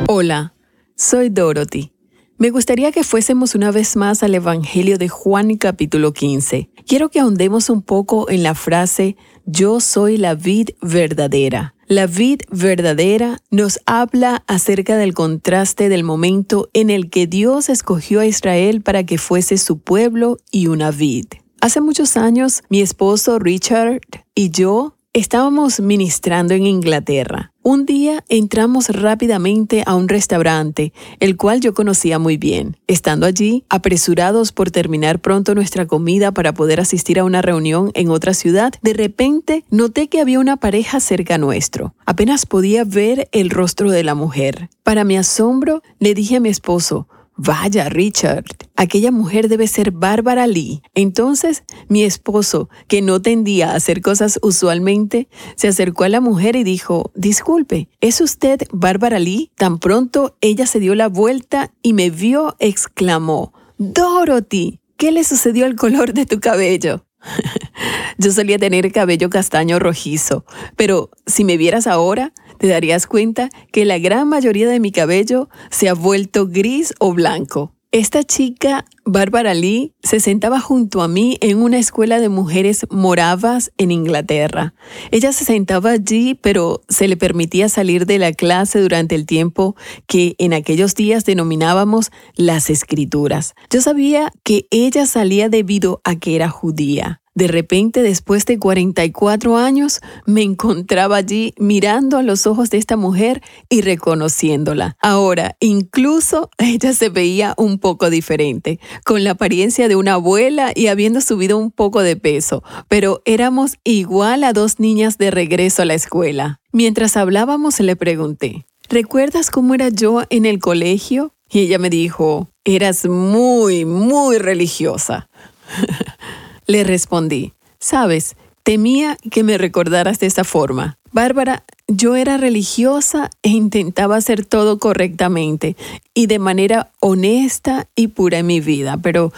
Hola, 0.07 0.53
soy 0.97 1.31
Dorothy 1.31 1.98
me 2.39 2.51
gustaría 2.51 2.93
que 2.93 3.03
fuésemos 3.03 3.57
una 3.57 3.73
vez 3.73 3.97
más 3.97 4.23
al 4.23 4.35
Evangelio 4.35 4.97
de 4.97 5.09
Juan 5.09 5.57
capítulo 5.57 6.13
15. 6.13 6.71
Quiero 6.87 7.09
que 7.09 7.19
ahondemos 7.19 7.69
un 7.69 7.83
poco 7.83 8.31
en 8.31 8.45
la 8.45 8.55
frase 8.55 9.17
Yo 9.45 9.81
soy 9.81 10.17
la 10.19 10.35
vid 10.37 10.71
verdadera. 10.81 11.75
La 11.89 12.07
vid 12.07 12.43
verdadera 12.51 13.39
nos 13.51 13.81
habla 13.87 14.45
acerca 14.47 14.97
del 14.97 15.15
contraste 15.15 15.89
del 15.89 16.05
momento 16.05 16.69
en 16.75 16.91
el 16.91 17.11
que 17.11 17.27
Dios 17.27 17.69
escogió 17.69 18.21
a 18.21 18.27
Israel 18.27 18.83
para 18.83 19.05
que 19.05 19.19
fuese 19.19 19.59
su 19.59 19.79
pueblo 19.79 20.37
y 20.53 20.69
una 20.69 20.93
vid. 20.93 21.27
Hace 21.61 21.81
muchos 21.81 22.17
años, 22.17 22.63
mi 22.69 22.81
esposo 22.81 23.41
Richard 23.41 24.01
y 24.37 24.51
yo 24.51 24.98
Estábamos 25.15 25.81
ministrando 25.81 26.53
en 26.53 26.67
Inglaterra. 26.67 27.51
Un 27.63 27.87
día 27.87 28.23
entramos 28.29 28.91
rápidamente 28.91 29.83
a 29.87 29.95
un 29.95 30.07
restaurante, 30.07 30.93
el 31.19 31.39
cual 31.39 31.63
yo 31.63 31.73
conocía 31.73 32.19
muy 32.19 32.37
bien. 32.37 32.77
Estando 32.87 33.25
allí, 33.25 33.65
apresurados 33.71 34.53
por 34.53 34.71
terminar 34.71 35.19
pronto 35.21 35.55
nuestra 35.55 35.87
comida 35.87 36.33
para 36.33 36.53
poder 36.53 36.79
asistir 36.79 37.19
a 37.19 37.25
una 37.25 37.41
reunión 37.41 37.91
en 37.95 38.11
otra 38.11 38.35
ciudad, 38.35 38.75
de 38.83 38.93
repente 38.93 39.65
noté 39.71 40.09
que 40.09 40.21
había 40.21 40.41
una 40.41 40.59
pareja 40.59 41.01
cerca 41.01 41.39
nuestro. 41.39 41.95
Apenas 42.05 42.45
podía 42.45 42.85
ver 42.85 43.31
el 43.33 43.49
rostro 43.49 43.91
de 43.91 44.05
la 44.05 44.15
mujer. 44.15 44.69
Para 44.83 45.05
mi 45.05 45.17
asombro, 45.17 45.83
le 46.01 46.13
dije 46.13 46.37
a 46.37 46.41
mi 46.41 46.51
esposo, 46.51 47.09
Vaya, 47.41 47.89
Richard, 47.89 48.47
aquella 48.75 49.13
mujer 49.13 49.49
debe 49.49 49.69
ser 49.69 49.93
Bárbara 49.93 50.49
Lee. 50.49 50.83
Entonces, 50.95 51.63
mi 51.87 52.03
esposo, 52.03 52.69
que 52.89 53.01
no 53.01 53.23
tendía 53.23 53.71
a 53.71 53.77
hacer 53.77 54.03
cosas 54.03 54.41
usualmente, 54.43 55.29
se 55.55 55.69
acercó 55.69 56.03
a 56.03 56.09
la 56.09 56.21
mujer 56.21 56.57
y 56.57 56.65
dijo, 56.65 57.13
Disculpe, 57.15 57.89
¿es 58.01 58.21
usted 58.21 58.63
Bárbara 58.73 59.21
Lee? 59.21 59.53
Tan 59.55 59.79
pronto 59.79 60.37
ella 60.41 60.67
se 60.67 60.81
dio 60.81 60.97
la 60.97 61.07
vuelta 61.07 61.73
y 61.81 61.93
me 61.93 62.11
vio, 62.11 62.57
exclamó, 62.59 63.53
Dorothy, 63.79 64.81
¿qué 64.97 65.13
le 65.13 65.23
sucedió 65.23 65.67
al 65.67 65.77
color 65.77 66.15
de 66.15 66.27
tu 66.27 66.41
cabello? 66.41 67.07
Yo 68.19 68.33
solía 68.33 68.59
tener 68.59 68.91
cabello 68.91 69.31
castaño 69.31 69.79
rojizo, 69.79 70.45
pero 70.75 71.11
si 71.27 71.45
me 71.45 71.57
vieras 71.57 71.87
ahora, 71.87 72.33
te 72.59 72.69
darías 72.69 73.07
cuenta 73.07 73.49
que 73.73 73.85
la 73.85 73.99
gran 73.99 74.29
mayoría 74.29 74.69
de 74.69 74.81
mi 74.81 74.93
cabello 74.93 75.49
se 75.71 75.89
ha 75.89 75.95
vuelto 75.95 76.47
gris 76.47 76.95
o 76.99 77.13
blanco. 77.15 77.73
Esta 77.91 78.23
chica, 78.23 78.85
Bárbara 79.07 79.55
Lee, 79.55 79.95
se 80.03 80.21
sentaba 80.21 80.61
junto 80.61 81.01
a 81.01 81.09
mí 81.09 81.39
en 81.41 81.57
una 81.57 81.79
escuela 81.79 82.21
de 82.21 82.29
mujeres 82.29 82.87
moravas 82.91 83.73
en 83.79 83.91
Inglaterra. 83.91 84.75
Ella 85.11 85.33
se 85.33 85.47
sentaba 85.47 85.93
allí, 85.93 86.35
pero 86.35 86.83
se 86.91 87.09
le 87.09 87.17
permitía 87.17 87.71
salir 87.71 88.05
de 88.05 88.19
la 88.19 88.35
clase 88.35 88.79
durante 88.79 89.15
el 89.15 89.25
tiempo 89.25 89.75
que 90.07 90.35
en 90.37 90.53
aquellos 90.53 90.95
días 90.97 91.25
denominábamos 91.25 92.11
las 92.37 92.69
escrituras. 92.69 93.55
Yo 93.71 93.81
sabía 93.81 94.33
que 94.45 94.67
ella 94.71 95.07
salía 95.07 95.49
debido 95.49 96.03
a 96.05 96.17
que 96.17 96.37
era 96.37 96.51
judía. 96.51 97.23
De 97.39 97.47
repente, 97.47 98.03
después 98.03 98.47
de 98.47 98.59
44 98.59 99.59
años, 99.59 100.01
me 100.27 100.43
encontraba 100.43 101.19
allí 101.19 101.55
mirando 101.57 102.19
a 102.19 102.25
los 102.25 102.49
ojos 102.49 102.69
de 102.69 102.79
esta 102.79 102.97
mujer 102.97 103.43
y 103.69 103.83
reconociéndola. 103.83 104.97
Ahora, 105.01 105.57
incluso 105.61 106.51
ella 106.59 106.93
se 106.93 107.11
veía 107.11 107.55
un 107.57 107.79
poco 107.79 108.11
diferente, 108.11 108.81
con 109.05 109.23
la 109.23 109.31
apariencia 109.31 109.87
de 109.87 109.95
una 109.95 110.15
abuela 110.15 110.73
y 110.75 110.89
habiendo 110.89 111.21
subido 111.21 111.59
un 111.59 111.71
poco 111.71 112.03
de 112.03 112.17
peso, 112.17 112.65
pero 112.89 113.23
éramos 113.25 113.77
igual 113.85 114.43
a 114.43 114.53
dos 114.53 114.81
niñas 114.81 115.17
de 115.17 115.31
regreso 115.31 115.83
a 115.83 115.85
la 115.85 115.95
escuela. 115.95 116.59
Mientras 116.73 117.17
hablábamos 117.17 117.79
le 117.79 117.95
pregunté, 117.95 118.67
¿recuerdas 118.89 119.53
cómo 119.53 119.75
era 119.75 119.91
yo 119.91 120.23
en 120.31 120.45
el 120.45 120.59
colegio? 120.59 121.35
Y 121.49 121.61
ella 121.61 121.79
me 121.79 121.89
dijo, 121.89 122.49
eras 122.65 123.07
muy, 123.07 123.85
muy 123.85 124.39
religiosa. 124.39 125.29
Le 126.69 126.85
respondí, 126.85 127.55
sabes, 127.81 128.37
temía 128.63 129.17
que 129.31 129.43
me 129.43 129.57
recordaras 129.57 130.21
de 130.21 130.27
esa 130.27 130.45
forma. 130.45 130.99
Bárbara, 131.13 131.65
yo 131.87 132.15
era 132.15 132.37
religiosa 132.37 133.31
e 133.43 133.49
intentaba 133.49 134.17
hacer 134.17 134.45
todo 134.45 134.79
correctamente 134.79 135.77
y 136.13 136.27
de 136.27 136.39
manera 136.39 136.93
honesta 137.01 137.89
y 137.97 138.09
pura 138.09 138.41
en 138.41 138.47
mi 138.47 138.61
vida, 138.61 138.99
pero 138.99 139.33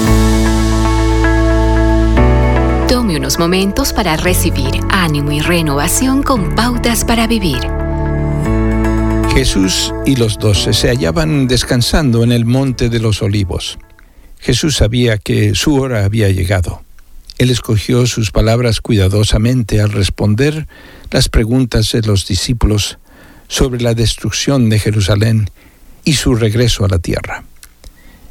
unos 3.19 3.37
momentos 3.37 3.91
para 3.91 4.15
recibir 4.15 4.79
ánimo 4.89 5.33
y 5.33 5.41
renovación 5.41 6.23
con 6.23 6.55
pautas 6.55 7.03
para 7.03 7.27
vivir. 7.27 7.59
Jesús 9.33 9.93
y 10.05 10.15
los 10.15 10.37
doce 10.37 10.71
se 10.71 10.87
hallaban 10.87 11.49
descansando 11.49 12.23
en 12.23 12.31
el 12.31 12.45
monte 12.45 12.87
de 12.87 12.99
los 12.99 13.21
olivos. 13.21 13.77
Jesús 14.39 14.77
sabía 14.77 15.17
que 15.17 15.53
su 15.53 15.75
hora 15.75 16.05
había 16.05 16.29
llegado. 16.29 16.81
Él 17.37 17.49
escogió 17.49 18.05
sus 18.05 18.31
palabras 18.31 18.79
cuidadosamente 18.79 19.81
al 19.81 19.91
responder 19.91 20.65
las 21.11 21.27
preguntas 21.27 21.91
de 21.91 22.01
los 22.03 22.25
discípulos 22.25 22.99
sobre 23.49 23.81
la 23.81 23.95
destrucción 23.95 24.69
de 24.69 24.79
Jerusalén 24.79 25.49
y 26.05 26.13
su 26.13 26.35
regreso 26.35 26.85
a 26.85 26.87
la 26.87 26.99
tierra. 26.99 27.43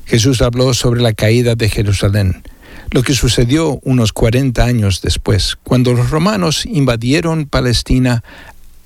Jesús 0.07 0.40
habló 0.40 0.72
sobre 0.72 1.03
la 1.03 1.12
caída 1.12 1.57
de 1.57 1.68
Jerusalén, 1.68 2.42
lo 2.90 3.03
que 3.03 3.14
sucedió 3.14 3.79
unos 3.83 4.12
40 4.12 4.64
años 4.64 5.03
después, 5.03 5.57
cuando 5.62 5.92
los 5.92 6.11
romanos 6.11 6.64
invadieron 6.64 7.46
Palestina 7.46 8.24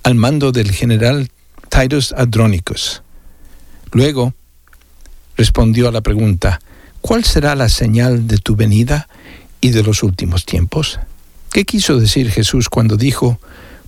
al 0.02 0.14
mando 0.16 0.50
del 0.50 0.72
general 0.72 1.30
Titus 1.68 2.12
Andronicus. 2.12 3.02
Luego 3.92 4.34
respondió 5.36 5.88
a 5.88 5.92
la 5.92 6.00
pregunta, 6.00 6.60
¿cuál 7.00 7.24
será 7.24 7.54
la 7.54 7.68
señal 7.68 8.26
de 8.26 8.38
tu 8.38 8.56
venida 8.56 9.08
y 9.60 9.70
de 9.70 9.82
los 9.82 10.02
últimos 10.02 10.44
tiempos? 10.44 10.98
¿Qué 11.52 11.64
quiso 11.64 11.98
decir 12.00 12.30
Jesús 12.30 12.68
cuando 12.68 12.96
dijo, 12.96 13.38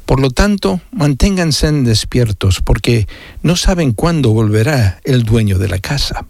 por 0.07 0.21
lo 0.21 0.31
tanto, 0.31 0.81
manténganse 0.93 1.73
despiertos 1.73 2.61
porque 2.61 3.09
no 3.43 3.57
saben 3.57 3.93
cuándo 3.93 4.31
volverá 4.31 5.01
el 5.05 5.25
dueño 5.25 5.59
de 5.59 5.69
la 5.69 5.79
casa? 5.79 6.27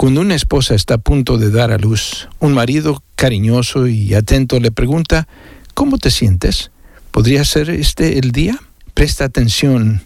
Cuando 0.00 0.22
una 0.22 0.34
esposa 0.34 0.74
está 0.74 0.94
a 0.94 0.98
punto 0.98 1.36
de 1.36 1.50
dar 1.50 1.72
a 1.72 1.76
luz, 1.76 2.30
un 2.38 2.54
marido 2.54 3.02
cariñoso 3.16 3.86
y 3.86 4.14
atento 4.14 4.58
le 4.58 4.70
pregunta, 4.70 5.28
¿cómo 5.74 5.98
te 5.98 6.10
sientes? 6.10 6.70
¿Podría 7.10 7.44
ser 7.44 7.68
este 7.68 8.18
el 8.18 8.32
día? 8.32 8.58
Presta 8.94 9.26
atención 9.26 10.00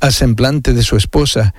al 0.00 0.12
semblante 0.12 0.72
de 0.72 0.82
su 0.82 0.96
esposa 0.96 1.54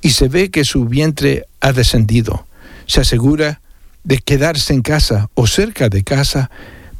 y 0.00 0.10
se 0.10 0.28
ve 0.28 0.52
que 0.52 0.64
su 0.64 0.84
vientre 0.84 1.46
ha 1.60 1.72
descendido. 1.72 2.46
Se 2.86 3.00
asegura 3.00 3.60
de 4.04 4.18
quedarse 4.18 4.72
en 4.72 4.82
casa 4.82 5.28
o 5.34 5.48
cerca 5.48 5.88
de 5.88 6.04
casa, 6.04 6.48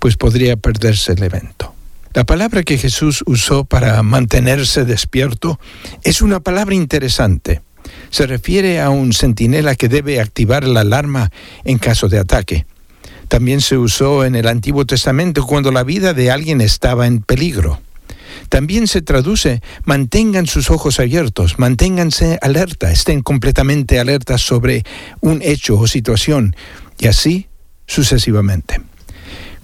pues 0.01 0.17
podría 0.17 0.57
perderse 0.57 1.13
el 1.13 1.23
evento. 1.23 1.73
La 2.15 2.25
palabra 2.25 2.65
que 2.65 2.79
Jesús 2.79 3.23
usó 3.27 3.65
para 3.65 4.03
mantenerse 4.03 4.85
despierto 4.85 5.61
es 6.03 6.21
una 6.21 6.41
palabra 6.41 6.75
interesante 6.75 7.63
se 8.13 8.27
refiere 8.27 8.81
a 8.81 8.91
un 8.91 9.13
centinela 9.13 9.75
que 9.75 9.89
debe 9.89 10.21
activar 10.21 10.65
la 10.65 10.81
alarma 10.81 11.33
en 11.65 11.79
caso 11.79 12.09
de 12.09 12.19
ataque. 12.19 12.67
También 13.29 13.63
se 13.63 13.79
usó 13.79 14.27
en 14.27 14.37
el 14.37 14.47
Antiguo 14.47 14.85
Testamento 14.85 15.47
cuando 15.47 15.73
la 15.73 15.83
vida 15.83 16.13
de 16.13 16.31
alguien 16.31 16.61
estaba 16.61 17.07
en 17.07 17.23
peligro. 17.23 17.81
También 18.51 18.87
se 18.87 19.01
traduce, 19.01 19.63
mantengan 19.85 20.47
sus 20.47 20.71
ojos 20.71 21.01
abiertos, 21.01 21.59
manténganse 21.59 22.39
alerta, 22.43 22.93
estén 22.93 23.23
completamente 23.23 23.99
alertas 23.99 24.43
sobre 24.43 24.85
un 25.21 25.41
hecho 25.41 25.79
o 25.79 25.87
situación, 25.87 26.55
y 26.99 27.07
así 27.07 27.49
sucesivamente. 27.87 28.83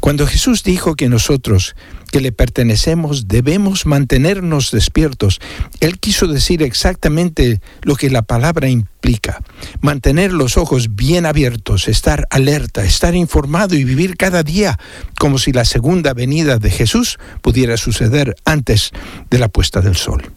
Cuando 0.01 0.27
Jesús 0.27 0.63
dijo 0.63 0.95
que 0.95 1.11
nosotros 1.11 1.77
que 2.09 2.21
le 2.21 2.33
pertenecemos 2.33 3.29
debemos 3.29 3.87
mantenernos 3.87 4.71
despiertos. 4.71 5.41
Él 5.81 5.99
quiso 5.99 6.27
decir 6.27 6.63
exactamente 6.63 7.61
lo 7.83 7.97
que 7.97 8.11
la 8.11 8.23
palabra 8.23 8.69
implica. 8.69 9.41
Mantener 9.81 10.33
los 10.33 10.57
ojos 10.57 10.97
bien 10.97 11.27
abiertos, 11.27 11.89
estar 11.89 12.27
alerta, 12.31 12.85
estar 12.85 13.15
informado 13.15 13.75
y 13.77 13.85
vivir 13.85 14.17
cada 14.17 14.43
día 14.43 14.79
como 15.19 15.39
si 15.39 15.53
la 15.53 15.65
segunda 15.65 16.15
venida 16.15 16.59
de 16.59 16.71
Jesús 16.71 17.19
pudiera 17.43 17.77
suceder 17.77 18.35
antes 18.45 18.91
de 19.31 19.39
la 19.39 19.49
puesta 19.49 19.81
del 19.81 19.97
sol. 19.97 20.33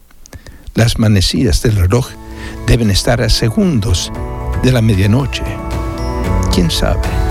Las 0.74 1.00
manecillas 1.00 1.62
del 1.62 1.76
reloj 1.76 2.10
deben 2.68 2.92
estar 2.92 3.22
a 3.22 3.30
segundos 3.30 4.12
de 4.64 4.72
la 4.72 4.82
medianoche. 4.82 5.44
¿Quién 6.54 6.70
sabe? 6.70 7.31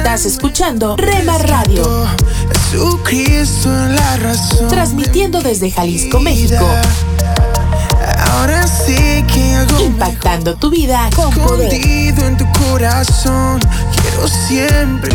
Estás 0.00 0.24
escuchando 0.24 0.96
Rema 0.96 1.36
Radio, 1.36 2.06
Jesucristo 2.72 3.68
es 3.84 3.90
la 4.00 4.16
razón. 4.16 4.68
transmitiendo 4.68 5.42
desde 5.42 5.70
Jalisco, 5.70 6.18
México, 6.18 6.66
Ahora 8.32 8.66
sí 8.66 8.96
que 9.32 9.54
hago 9.56 9.78
impactando 9.84 10.56
tu 10.56 10.70
vida 10.70 11.10
con 11.14 11.30
poder. 11.34 11.70
escondido 11.70 12.26
en 12.26 12.36
tu 12.38 12.46
corazón. 12.66 13.60
Quiero 14.00 14.26
siempre. 14.48 15.14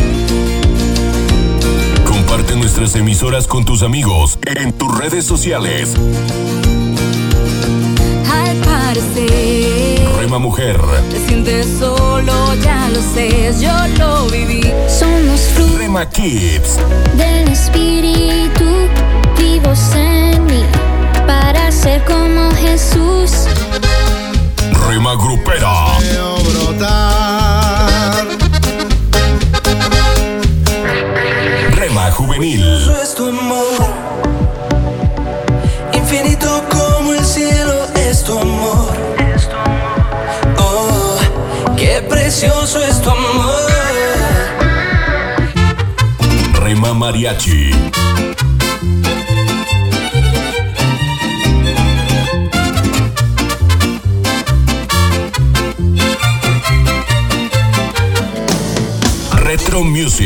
Comparte 2.06 2.54
nuestras 2.54 2.94
emisoras 2.94 3.48
con 3.48 3.64
tus 3.64 3.82
amigos 3.82 4.38
en 4.44 4.72
tus 4.72 4.96
redes 4.96 5.24
sociales. 5.24 5.94
Al 8.32 8.56
parecer. 8.58 9.65
Rema 10.26 10.38
misma 10.40 10.48
mujer. 10.48 10.80
Te 11.08 11.24
sientes 11.24 11.68
solo, 11.78 12.54
ya 12.56 12.88
lo 12.92 13.00
sé, 13.00 13.54
yo 13.60 13.70
lo 13.96 14.26
viví. 14.26 14.60
Somos 14.88 15.40
frutos 15.54 15.78
Rema 15.78 16.04
Kids. 16.10 16.78
del 17.14 17.48
Espíritu 17.48 18.64
vivos 19.38 19.78
en 19.94 20.44
mí 20.46 20.64
para 21.28 21.70
ser 21.70 22.04
como 22.04 22.50
Jesús. 22.56 23.46
Rema 24.88 25.14
Grupera. 25.14 25.96
Rema 31.70 32.10
Juvenil. 32.10 32.64
Retro 59.46 59.82
Music. 59.82 60.25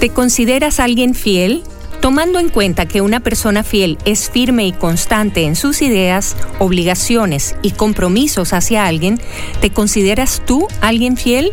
¿Te 0.00 0.08
consideras 0.10 0.80
alguien 0.80 1.14
fiel? 1.14 1.62
Tomando 2.00 2.38
en 2.38 2.48
cuenta 2.48 2.86
que 2.86 3.02
una 3.02 3.20
persona 3.20 3.62
fiel 3.62 3.98
es 4.06 4.30
firme 4.30 4.66
y 4.66 4.72
constante 4.72 5.44
en 5.44 5.54
sus 5.54 5.82
ideas, 5.82 6.34
obligaciones 6.58 7.56
y 7.60 7.72
compromisos 7.72 8.54
hacia 8.54 8.86
alguien, 8.86 9.20
¿te 9.60 9.70
consideras 9.70 10.42
tú 10.46 10.66
alguien 10.80 11.18
fiel? 11.18 11.50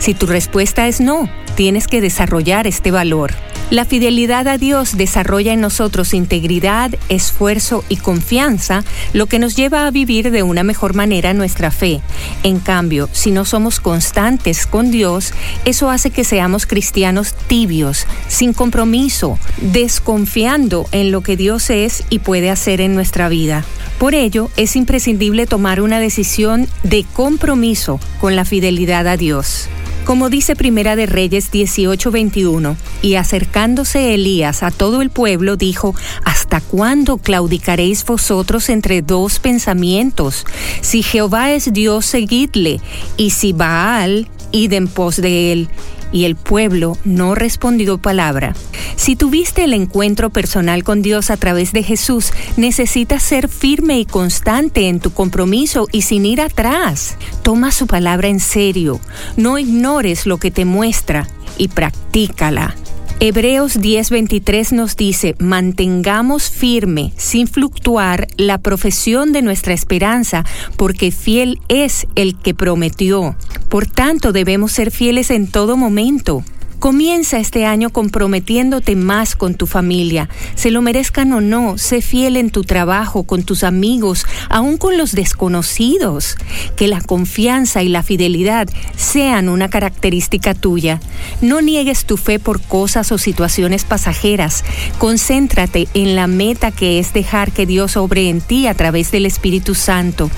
Si 0.00 0.14
tu 0.14 0.26
respuesta 0.26 0.88
es 0.88 1.00
no, 1.00 1.30
tienes 1.54 1.86
que 1.86 2.00
desarrollar 2.00 2.66
este 2.66 2.90
valor. 2.90 3.32
La 3.70 3.84
fidelidad 3.84 4.48
a 4.48 4.56
Dios 4.56 4.96
desarrolla 4.96 5.52
en 5.52 5.60
nosotros 5.60 6.14
integridad, 6.14 6.90
esfuerzo 7.10 7.84
y 7.90 7.96
confianza, 7.96 8.82
lo 9.12 9.26
que 9.26 9.38
nos 9.38 9.56
lleva 9.56 9.86
a 9.86 9.90
vivir 9.90 10.30
de 10.30 10.42
una 10.42 10.62
mejor 10.62 10.94
manera 10.94 11.34
nuestra 11.34 11.70
fe. 11.70 12.00
En 12.44 12.60
cambio, 12.60 13.10
si 13.12 13.30
no 13.30 13.44
somos 13.44 13.78
constantes 13.78 14.66
con 14.66 14.90
Dios, 14.90 15.34
eso 15.66 15.90
hace 15.90 16.10
que 16.10 16.24
seamos 16.24 16.64
cristianos 16.64 17.34
tibios, 17.46 18.06
sin 18.26 18.54
compromiso, 18.54 19.38
desconfiando 19.58 20.86
en 20.90 21.12
lo 21.12 21.20
que 21.20 21.36
Dios 21.36 21.68
es 21.68 22.04
y 22.08 22.20
puede 22.20 22.48
hacer 22.48 22.80
en 22.80 22.94
nuestra 22.94 23.28
vida. 23.28 23.66
Por 23.98 24.14
ello, 24.14 24.50
es 24.56 24.76
imprescindible 24.76 25.46
tomar 25.46 25.82
una 25.82 26.00
decisión 26.00 26.68
de 26.84 27.04
compromiso 27.04 28.00
con 28.18 28.34
la 28.34 28.46
fidelidad 28.46 29.06
a 29.06 29.18
Dios. 29.18 29.68
Como 30.08 30.30
dice 30.30 30.56
Primera 30.56 30.96
de 30.96 31.04
Reyes 31.04 31.50
18:21, 31.52 32.76
y 33.02 33.16
acercándose 33.16 34.14
Elías 34.14 34.62
a 34.62 34.70
todo 34.70 35.02
el 35.02 35.10
pueblo, 35.10 35.58
dijo, 35.58 35.94
¿Hasta 36.24 36.62
cuándo 36.62 37.18
claudicaréis 37.18 38.06
vosotros 38.06 38.70
entre 38.70 39.02
dos 39.02 39.38
pensamientos? 39.38 40.46
Si 40.80 41.02
Jehová 41.02 41.52
es 41.52 41.74
Dios, 41.74 42.06
seguidle, 42.06 42.80
y 43.18 43.32
si 43.32 43.52
Baal, 43.52 44.30
id 44.50 44.72
en 44.72 44.88
pos 44.88 45.16
de 45.16 45.52
él. 45.52 45.68
Y 46.12 46.24
el 46.24 46.36
pueblo 46.36 46.96
no 47.04 47.34
respondió 47.34 47.98
palabra. 47.98 48.54
Si 48.96 49.14
tuviste 49.14 49.64
el 49.64 49.74
encuentro 49.74 50.30
personal 50.30 50.84
con 50.84 51.02
Dios 51.02 51.30
a 51.30 51.36
través 51.36 51.72
de 51.72 51.82
Jesús, 51.82 52.32
necesitas 52.56 53.22
ser 53.22 53.48
firme 53.48 53.98
y 54.00 54.06
constante 54.06 54.88
en 54.88 55.00
tu 55.00 55.12
compromiso 55.12 55.86
y 55.92 56.02
sin 56.02 56.26
ir 56.26 56.40
atrás. 56.40 57.16
Toma 57.42 57.70
su 57.72 57.86
palabra 57.86 58.28
en 58.28 58.40
serio. 58.40 59.00
No 59.36 59.58
ignores 59.58 60.26
lo 60.26 60.38
que 60.38 60.50
te 60.50 60.64
muestra 60.64 61.28
y 61.58 61.68
practícala. 61.68 62.74
Hebreos 63.20 63.80
10:23 63.80 64.70
nos 64.70 64.96
dice, 64.96 65.34
mantengamos 65.40 66.50
firme, 66.50 67.12
sin 67.16 67.48
fluctuar, 67.48 68.28
la 68.36 68.58
profesión 68.58 69.32
de 69.32 69.42
nuestra 69.42 69.74
esperanza, 69.74 70.44
porque 70.76 71.10
fiel 71.10 71.58
es 71.66 72.06
el 72.14 72.38
que 72.38 72.54
prometió. 72.54 73.34
Por 73.68 73.88
tanto, 73.88 74.30
debemos 74.30 74.70
ser 74.70 74.92
fieles 74.92 75.32
en 75.32 75.48
todo 75.48 75.76
momento. 75.76 76.44
Comienza 76.78 77.38
este 77.40 77.66
año 77.66 77.90
comprometiéndote 77.90 78.94
más 78.94 79.34
con 79.34 79.56
tu 79.56 79.66
familia. 79.66 80.28
Se 80.54 80.70
lo 80.70 80.80
merezcan 80.80 81.32
o 81.32 81.40
no, 81.40 81.76
sé 81.76 82.00
fiel 82.02 82.36
en 82.36 82.50
tu 82.50 82.62
trabajo, 82.62 83.24
con 83.24 83.42
tus 83.42 83.64
amigos, 83.64 84.26
aún 84.48 84.76
con 84.76 84.96
los 84.96 85.10
desconocidos. 85.10 86.36
Que 86.76 86.86
la 86.86 87.00
confianza 87.00 87.82
y 87.82 87.88
la 87.88 88.04
fidelidad 88.04 88.68
sean 88.96 89.48
una 89.48 89.68
característica 89.68 90.54
tuya. 90.54 91.00
No 91.40 91.60
niegues 91.60 92.04
tu 92.04 92.16
fe 92.16 92.38
por 92.38 92.60
cosas 92.60 93.10
o 93.10 93.18
situaciones 93.18 93.82
pasajeras. 93.82 94.64
Concéntrate 94.98 95.88
en 95.94 96.14
la 96.14 96.28
meta 96.28 96.70
que 96.70 97.00
es 97.00 97.12
dejar 97.12 97.50
que 97.50 97.66
Dios 97.66 97.96
obre 97.96 98.28
en 98.28 98.40
ti 98.40 98.68
a 98.68 98.74
través 98.74 99.10
del 99.10 99.26
Espíritu 99.26 99.74
Santo. 99.74 100.30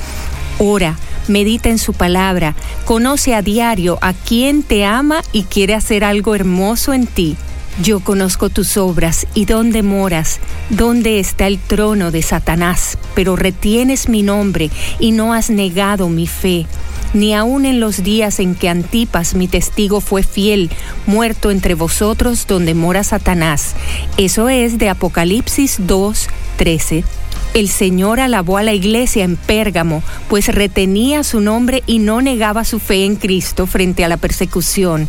Ora, 0.63 0.99
medita 1.27 1.71
en 1.71 1.79
su 1.79 1.95
palabra, 1.95 2.55
conoce 2.85 3.35
a 3.35 3.41
diario 3.41 3.99
a 4.03 4.13
quien 4.13 4.63
te 4.63 4.85
ama 4.85 5.23
y 5.33 5.45
quiere 5.45 5.75
hacer 5.75 6.05
algo 6.05 6.35
hermoso 6.35 6.93
en 6.93 7.07
ti. 7.07 7.39
Yo 7.83 8.01
conozco 8.01 8.51
tus 8.51 8.77
obras 8.77 9.27
y 9.33 9.47
dónde 9.47 9.83
moras, 9.83 10.39
dónde 10.69 11.19
está 11.19 11.47
el 11.47 11.59
trono 11.59 12.11
de 12.11 12.21
Satanás, 12.21 12.99
pero 13.15 13.37
retienes 13.37 14.11
mi 14.11 14.23
nombre 14.23 14.69
y 14.99 15.13
no 15.13 15.33
has 15.33 15.49
negado 15.49 16.11
mi 16.11 16.27
fe, 16.27 16.67
ni 17.15 17.33
aun 17.33 17.65
en 17.65 17.81
los 17.81 18.03
días 18.03 18.39
en 18.39 18.55
que 18.55 18.69
Antipas, 18.69 19.35
mi 19.35 19.49
testigo, 19.49 20.03
fue 20.03 20.23
fiel, 20.23 20.69
muerto 21.07 21.51
entre 21.51 21.73
vosotros 21.73 22.47
donde 22.47 22.75
mora 22.75 23.03
Satanás. 23.03 23.75
Eso 24.19 24.51
es 24.51 24.77
de 24.77 24.91
Apocalipsis 24.91 25.77
2, 25.79 26.29
13. 26.59 27.05
El 27.53 27.69
Señor 27.69 28.21
alabó 28.21 28.59
a 28.59 28.63
la 28.63 28.73
iglesia 28.73 29.25
en 29.25 29.37
Pérgamo, 29.37 30.03
pues 30.29 30.47
retenía 30.49 31.25
su 31.25 31.41
nombre 31.41 31.83
y 31.87 31.99
no 31.99 32.23
negaba 32.23 32.65
su 32.65 32.79
fe 32.79 33.05
en 33.05 33.17
Cristo 33.17 33.67
frente 33.67 34.05
a 34.05 34.09
la 34.09 34.17
persecución. 34.17 35.09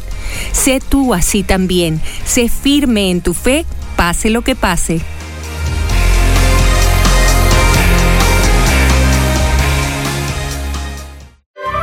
Sé 0.52 0.82
tú 0.88 1.14
así 1.14 1.44
también, 1.44 2.02
sé 2.26 2.50
firme 2.50 3.12
en 3.12 3.22
tu 3.22 3.34
fe, 3.34 3.66
pase 3.96 4.32
lo 4.32 4.42
que 4.42 4.56
pase. 4.56 5.02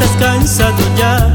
estás 0.00 0.16
cansado 0.18 0.82
ya, 0.96 1.30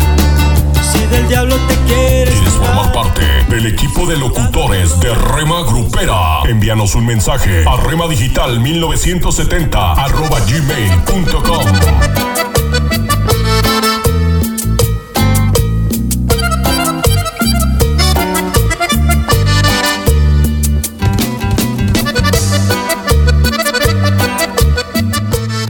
si 0.82 0.98
del 1.08 1.28
diablo 1.28 1.56
te 1.68 1.76
quieres. 1.86 2.34
¿Quieres 2.34 2.54
formar 2.54 2.92
parte 2.92 3.22
del 3.50 3.68
equipo 3.68 4.08
de 4.08 4.18
locutores 4.18 5.00
de 5.00 5.14
Rema 5.14 5.62
Grupera? 5.64 6.42
Envíanos 6.46 6.96
un 6.96 7.06
mensaje 7.06 7.62
a 7.62 7.78
remadigital1970 7.78 9.98
arroba 9.98 10.40
gmail.com. 10.40 11.66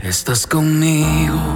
Estás 0.02 0.46
conmigo. 0.46 1.55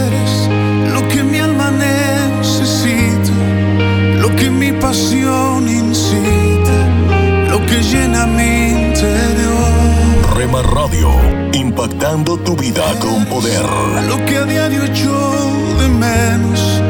Rema 10.41 10.63
Radio, 10.63 11.07
impactando 11.53 12.35
tu 12.35 12.55
vida 12.55 12.97
con 12.99 13.27
poder. 13.27 13.61
lo 14.07 14.25
que 14.25 14.37
a 14.37 14.43
diario 14.43 14.83
echo 14.85 15.11
de 15.79 15.87
menos, 15.87 16.81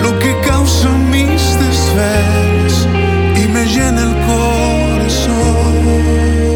lo 0.00 0.16
que 0.20 0.40
causa 0.46 0.88
mis 1.10 1.58
desvelos 1.58 2.86
y 3.34 3.48
me 3.48 3.66
llena 3.66 4.02
el 4.02 4.14
corazón. 4.94 5.38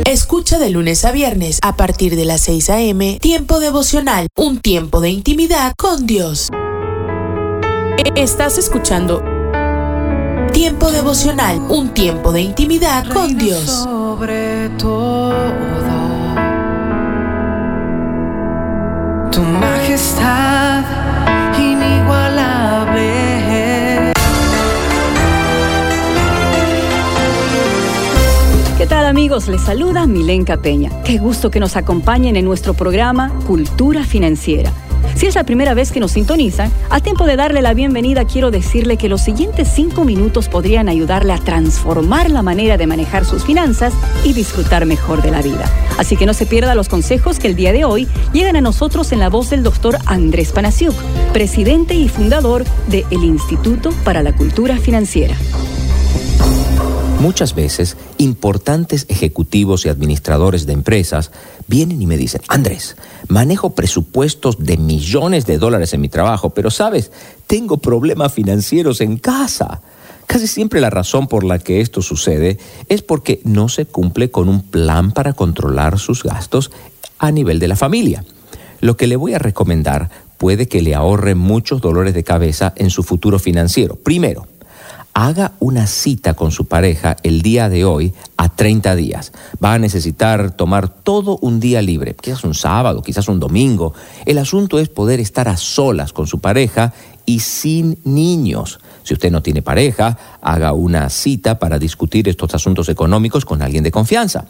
Escucha 0.05 0.61
de 0.61 0.71
lunes 0.71 1.05
a 1.05 1.11
viernes 1.11 1.59
a 1.61 1.75
partir 1.75 2.15
de 2.15 2.25
las 2.25 2.43
6 2.43 2.71
a.m. 2.71 3.19
Tiempo 3.21 3.59
devocional, 3.59 4.29
un 4.37 4.61
tiempo 4.61 5.01
de 5.01 5.11
intimidad 5.11 5.75
con 5.77 6.07
Dios. 6.07 6.51
Estás 8.15 8.59
escuchando 8.59 9.25
Tiempo 10.55 10.93
devocional, 10.93 11.59
un 11.69 11.93
tiempo 11.95 12.31
de 12.31 12.43
intimidad 12.43 13.13
con 13.13 13.37
Dios. 13.37 13.65
Sobre 13.65 14.69
todo, 14.79 15.33
tu 19.35 19.43
majestad 19.43 20.85
inigualable. 21.59 23.13
¿Qué 28.79 28.87
tal 28.87 29.07
amigos? 29.07 29.49
Les 29.49 29.61
saluda 29.61 30.07
Milenka 30.07 30.59
Peña. 30.59 30.93
Qué 31.03 31.19
gusto 31.19 31.51
que 31.51 31.59
nos 31.59 31.77
acompañen 31.77 32.37
en 32.37 32.45
nuestro 32.45 32.75
programa 32.75 33.33
Cultura 33.45 34.05
Financiera. 34.05 34.73
Si 35.17 35.27
es 35.27 35.37
la 35.37 35.45
primera 35.45 35.75
vez 35.75 35.93
que 35.93 36.01
nos 36.01 36.13
sintonizan, 36.13 36.73
a 36.91 37.01
tiempo 37.01 37.25
de 37.25 37.37
darle 37.37 37.63
la 37.63 37.73
bienvenida 37.73 38.25
quiero 38.25 38.51
decirle 38.51 38.97
que 38.97 39.09
los 39.09 39.21
siguientes 39.21 39.69
cinco 39.73 40.05
minutos 40.05 40.49
podrían 40.49 40.89
ayudarle 40.89 41.33
a 41.33 41.39
transformar 41.39 42.31
la 42.31 42.43
manera 42.43 42.77
de 42.77 42.87
manejar 42.87 43.25
sus 43.25 43.45
finanzas 43.45 43.95
y 44.25 44.33
disfrutar 44.33 44.87
mejor 44.87 45.23
de 45.23 45.31
la 45.31 45.41
vida. 45.41 45.71
Así 45.99 46.17
que 46.17 46.27
no 46.27 46.35
se 46.35 46.47
pierda 46.47 46.75
los 46.75 46.89
consejos 46.89 47.39
que 47.39 47.47
el 47.47 47.55
día 47.55 47.73
de 47.73 47.85
hoy 47.85 48.09
llegan 48.33 48.57
a 48.57 48.61
nosotros 48.61 49.13
en 49.13 49.21
la 49.21 49.29
voz 49.29 49.51
del 49.51 49.63
doctor 49.63 49.99
Andrés 50.07 50.51
Panasiuk, 50.51 50.95
presidente 51.33 51.95
y 51.95 52.09
fundador 52.09 52.65
de 52.89 53.05
el 53.11 53.23
Instituto 53.23 53.91
para 54.05 54.23
la 54.23 54.35
Cultura 54.35 54.79
Financiera. 54.79 55.37
Muchas 57.25 57.55
veces, 57.55 57.97
importantes 58.19 59.07
ejecutivos 59.09 59.87
y 59.87 59.89
administradores 59.89 60.67
de 60.67 60.75
empresas 60.75 61.31
vienen 61.67 62.03
y 62.03 62.07
me 62.07 62.19
dicen, 62.19 62.43
Andrés, 62.49 62.97
manejo 63.29 63.75
presupuestos 63.75 64.59
de 64.59 64.77
millones 64.77 65.47
de 65.47 65.57
dólares 65.57 65.95
en 65.95 66.03
mi 66.03 66.11
trabajo, 66.11 66.51
pero 66.51 66.71
sabes, 66.71 67.13
tengo 67.47 67.79
problemas 67.79 68.35
financieros 68.35 69.01
en 69.01 69.17
casa. 69.17 69.81
Casi 70.27 70.47
siempre 70.47 70.83
la 70.83 70.91
razón 70.91 71.27
por 71.27 71.45
la 71.45 71.59
que 71.59 71.81
esto 71.81 72.03
sucede 72.03 72.59
es 72.91 73.01
porque 73.01 73.41
no 73.45 73.71
se 73.71 73.87
cumple 73.87 74.31
con 74.31 74.51
un 74.51 74.63
plan 74.63 75.11
para 75.11 75.33
controlar 75.33 75.99
sus 75.99 76.25
gastos 76.25 76.73
a 77.19 77.31
nivel 77.33 77.59
de 77.59 77.69
la 77.69 77.77
familia. 77.77 78.23
Lo 78.83 78.99
que 78.99 79.07
le 79.07 79.17
voy 79.17 79.33
a 79.33 79.39
recomendar 79.39 80.11
puede 80.37 80.69
que 80.69 80.83
le 80.83 80.95
ahorre 80.95 81.35
muchos 81.35 81.81
dolores 81.81 82.13
de 82.13 82.23
cabeza 82.23 82.75
en 82.77 82.91
su 82.91 83.03
futuro 83.03 83.39
financiero. 83.39 83.95
Primero, 83.95 84.47
haga 85.15 85.53
una 85.61 85.87
cita 85.87 86.35
con 86.35 86.51
su 86.51 86.67
pareja 86.67 87.17
el 87.23 87.41
día 87.41 87.69
de 87.69 87.85
hoy 87.85 88.13
a 88.37 88.49
30 88.49 88.97
días. 88.97 89.33
Va 89.65 89.73
a 89.73 89.79
necesitar 89.79 90.51
tomar 90.51 90.89
todo 90.89 91.39
un 91.41 91.61
día 91.61 91.81
libre, 91.81 92.17
quizás 92.21 92.43
un 92.43 92.55
sábado, 92.55 93.01
quizás 93.01 93.29
un 93.29 93.39
domingo. 93.39 93.95
El 94.27 94.39
asunto 94.39 94.81
es 94.81 94.89
poder 94.89 95.21
estar 95.21 95.49
a 95.49 95.57
solas 95.57 96.13
con 96.13 96.27
su 96.27 96.41
pareja 96.41 96.93
y 97.27 97.41
sin 97.41 97.99
niños. 98.05 98.81
Si 99.05 99.15
usted 99.15 99.31
no 99.31 99.43
tiene 99.43 99.63
pareja, 99.63 100.19
haga 100.43 100.73
una 100.73 101.09
cita 101.11 101.61
para 101.61 101.79
discutir 101.79 102.29
estos 102.29 102.55
asuntos 102.55 102.89
económicos 102.89 103.45
con 103.45 103.63
alguien 103.63 103.85
de 103.85 103.93
confianza. 103.93 104.47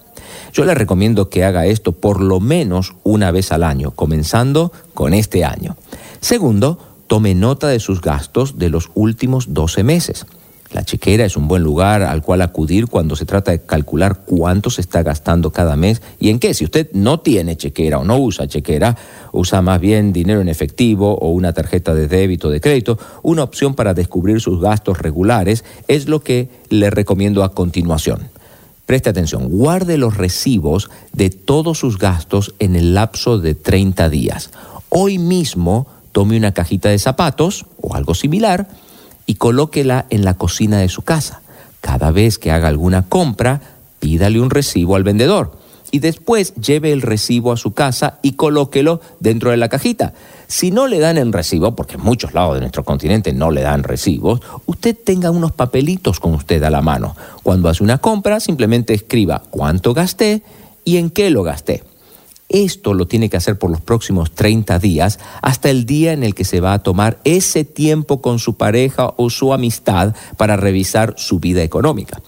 Yo 0.53 0.65
le 0.65 0.75
recomiendo 0.75 1.29
que 1.29 1.45
haga 1.45 1.67
esto 1.67 1.93
por 1.93 2.23
lo 2.23 2.41
menos 2.41 2.95
una 3.03 3.31
vez 3.31 3.53
al 3.53 3.65
año, 3.65 3.91
comenzando 3.91 4.73
con 4.95 5.13
este 5.13 5.45
año. 5.45 5.77
Segundo, 6.21 6.79
tome 7.07 7.35
nota 7.35 7.69
de 7.69 7.81
sus 7.81 8.01
gastos 8.01 8.59
de 8.59 8.71
los 8.71 8.91
últimos 8.95 9.53
12 9.53 9.85
meses. 9.85 10.27
La 10.75 10.83
chequera 10.83 11.25
es 11.25 11.37
un 11.37 11.47
buen 11.47 11.63
lugar 11.63 12.03
al 12.03 12.21
cual 12.21 12.43
acudir 12.43 12.89
cuando 12.89 13.15
se 13.15 13.25
trata 13.25 13.53
de 13.53 13.61
calcular 13.61 14.23
cuánto 14.27 14.71
se 14.71 14.81
está 14.81 15.05
gastando 15.05 15.53
cada 15.53 15.77
mes 15.77 16.03
y 16.19 16.31
en 16.31 16.41
qué. 16.41 16.53
Si 16.53 16.65
usted 16.65 16.91
no 16.93 17.21
tiene 17.21 17.57
chequera 17.57 18.01
o 18.01 18.05
no 18.05 18.19
usa 18.19 18.49
chequera, 18.49 18.97
usa 19.31 19.63
más 19.63 19.81
bien 19.81 20.13
dinero 20.13 20.41
en 20.41 20.49
efectivo 20.49 21.15
o 21.15 21.29
una 21.29 21.53
tarjeta 21.53 21.95
de 21.95 22.09
débito 22.09 22.49
o 22.49 22.51
de 22.51 22.61
crédito, 22.61 22.99
una 23.23 23.45
opción 23.45 23.75
para 23.75 23.95
descubrir 23.95 24.41
sus 24.41 24.61
gastos 24.61 24.99
regulares 24.99 25.65
es 25.87 26.09
lo 26.09 26.25
que 26.25 26.49
le 26.71 26.91
recomiendo 26.91 27.45
a 27.45 27.55
continuación. 27.55 28.29
Preste 28.85 29.11
atención, 29.11 29.49
guarde 29.51 29.97
los 29.97 30.17
recibos 30.17 30.91
de 31.13 31.31
todos 31.31 31.79
sus 31.79 31.99
gastos 31.99 32.53
en 32.59 32.75
el 32.75 32.95
lapso 32.95 33.39
de 33.39 33.55
30 33.55 34.09
días. 34.09 34.51
Hoy 34.89 35.19
mismo 35.19 35.87
tome 36.11 36.37
una 36.37 36.53
cajita 36.53 36.89
de 36.89 36.99
zapatos 36.99 37.67
o 37.81 37.95
algo 37.95 38.15
similar, 38.15 38.67
y 39.27 39.35
colóquela 39.37 40.07
en 40.11 40.25
la 40.25 40.35
cocina 40.35 40.79
de 40.79 40.89
su 40.89 41.03
casa. 41.03 41.41
Cada 41.81 42.11
vez 42.11 42.39
que 42.39 42.51
haga 42.51 42.69
alguna 42.69 43.03
compra, 43.03 43.61
pídale 43.99 44.41
un 44.41 44.51
recibo 44.51 44.97
al 44.97 45.05
vendedor 45.05 45.65
y 45.95 46.01
después 46.01 46.55
lleve 46.57 46.91
el 46.91 47.03
recibo 47.03 47.53
a 47.53 47.57
su 47.57 47.73
casa 47.73 48.19
y 48.21 48.33
colóquelo 48.33 49.01
dentro 49.21 49.53
de 49.53 49.57
la 49.57 49.69
cajita. 49.69 50.13
Si 50.49 50.73
no 50.73 50.89
le 50.89 50.99
dan 50.99 51.19
el 51.19 51.33
recibo, 51.33 51.77
porque 51.77 51.95
en 51.95 52.03
muchos 52.03 52.35
lados 52.35 52.55
de 52.55 52.63
nuestro 52.63 52.83
continente 52.83 53.33
no 53.33 53.53
le 53.53 53.63
dan 53.63 53.85
recibos, 53.85 54.41
usted 54.67 54.97
tenga 55.05 55.31
unos 55.31 55.53
papelitos 55.53 56.19
con 56.19 56.35
usted 56.35 56.63
a 56.65 56.71
la 56.71 56.83
mano. 56.83 57.15
Cuando 57.45 57.69
hace 57.69 57.85
una 57.85 57.99
compra, 57.99 58.41
simplemente 58.41 58.93
escriba 58.93 59.45
cuánto 59.51 59.95
gasté 59.95 60.43
y 60.85 60.97
en 60.97 61.11
qué 61.11 61.31
lo 61.31 61.45
gasté. 61.45 61.85
Esto 62.49 62.95
lo 62.95 63.07
tiene 63.07 63.31
que 63.31 63.37
hacer 63.37 63.59
por 63.59 63.71
los 63.71 63.81
próximos 63.81 64.31
30 64.33 64.79
días 64.79 65.19
hasta 65.43 65.71
el 65.71 65.87
día 65.87 66.13
en 66.13 66.23
el 66.23 66.35
que 66.35 66.45
se 66.45 66.61
va 66.61 66.75
a 66.75 66.79
tomar 66.81 67.19
ese 67.25 67.65
tiempo 67.65 68.21
con 68.21 68.39
su 68.39 68.57
pareja 68.57 69.15
o 69.17 69.31
su 69.31 69.53
amistad 69.53 70.15
para 70.37 70.57
revisar 70.57 71.15
su 71.17 71.41
vida 71.41 71.63
económica. 71.63 72.21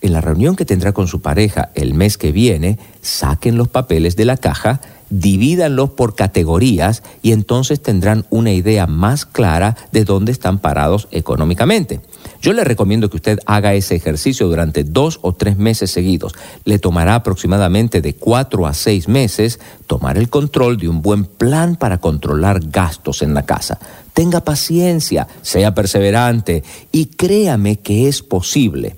En 0.00 0.12
la 0.12 0.20
reunión 0.20 0.54
que 0.54 0.64
tendrá 0.64 0.92
con 0.92 1.08
su 1.08 1.20
pareja 1.20 1.70
el 1.74 1.94
mes 1.94 2.18
que 2.18 2.30
viene, 2.30 2.78
saquen 3.02 3.56
los 3.56 3.66
papeles 3.66 4.14
de 4.14 4.26
la 4.26 4.36
caja, 4.36 4.80
divídanlos 5.10 5.90
por 5.90 6.14
categorías 6.14 7.02
y 7.20 7.32
entonces 7.32 7.82
tendrán 7.82 8.24
una 8.30 8.52
idea 8.52 8.86
más 8.86 9.26
clara 9.26 9.76
de 9.90 10.04
dónde 10.04 10.30
están 10.30 10.60
parados 10.60 11.08
económicamente. 11.10 12.00
Yo 12.40 12.52
le 12.52 12.62
recomiendo 12.62 13.10
que 13.10 13.16
usted 13.16 13.38
haga 13.46 13.74
ese 13.74 13.96
ejercicio 13.96 14.46
durante 14.46 14.84
dos 14.84 15.18
o 15.22 15.32
tres 15.34 15.56
meses 15.56 15.90
seguidos. 15.90 16.34
Le 16.64 16.78
tomará 16.78 17.16
aproximadamente 17.16 18.00
de 18.00 18.14
cuatro 18.14 18.66
a 18.66 18.74
seis 18.74 19.08
meses 19.08 19.58
tomar 19.86 20.18
el 20.18 20.28
control 20.28 20.76
de 20.76 20.88
un 20.88 21.02
buen 21.02 21.24
plan 21.24 21.74
para 21.76 21.98
controlar 21.98 22.60
gastos 22.60 23.22
en 23.22 23.34
la 23.34 23.44
casa. 23.44 23.78
Tenga 24.12 24.40
paciencia, 24.42 25.26
sea 25.42 25.74
perseverante 25.74 26.62
y 26.92 27.06
créame 27.06 27.76
que 27.76 28.08
es 28.08 28.22
posible. 28.22 28.96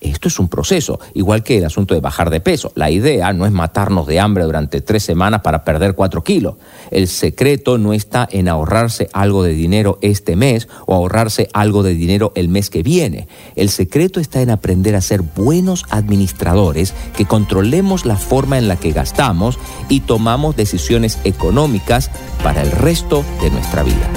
Esto 0.00 0.28
es 0.28 0.38
un 0.38 0.48
proceso, 0.48 0.98
igual 1.12 1.42
que 1.42 1.58
el 1.58 1.64
asunto 1.64 1.94
de 1.94 2.00
bajar 2.00 2.30
de 2.30 2.40
peso. 2.40 2.72
La 2.74 2.90
idea 2.90 3.32
no 3.32 3.44
es 3.44 3.52
matarnos 3.52 4.06
de 4.06 4.18
hambre 4.18 4.44
durante 4.44 4.80
tres 4.80 5.02
semanas 5.02 5.42
para 5.42 5.62
perder 5.62 5.94
cuatro 5.94 6.24
kilos. 6.24 6.54
El 6.90 7.06
secreto 7.06 7.76
no 7.76 7.92
está 7.92 8.26
en 8.30 8.48
ahorrarse 8.48 9.08
algo 9.12 9.42
de 9.42 9.52
dinero 9.52 9.98
este 10.00 10.36
mes 10.36 10.68
o 10.86 10.94
ahorrarse 10.94 11.48
algo 11.52 11.82
de 11.82 11.94
dinero 11.94 12.32
el 12.34 12.48
mes 12.48 12.70
que 12.70 12.82
viene. 12.82 13.28
El 13.56 13.68
secreto 13.68 14.20
está 14.20 14.40
en 14.40 14.50
aprender 14.50 14.96
a 14.96 15.02
ser 15.02 15.20
buenos 15.20 15.84
administradores, 15.90 16.94
que 17.16 17.26
controlemos 17.26 18.06
la 18.06 18.16
forma 18.16 18.58
en 18.58 18.68
la 18.68 18.76
que 18.76 18.92
gastamos 18.92 19.58
y 19.88 20.00
tomamos 20.00 20.56
decisiones 20.56 21.18
económicas 21.24 22.10
para 22.42 22.62
el 22.62 22.70
resto 22.70 23.22
de 23.42 23.50
nuestra 23.50 23.82
vida. 23.82 24.10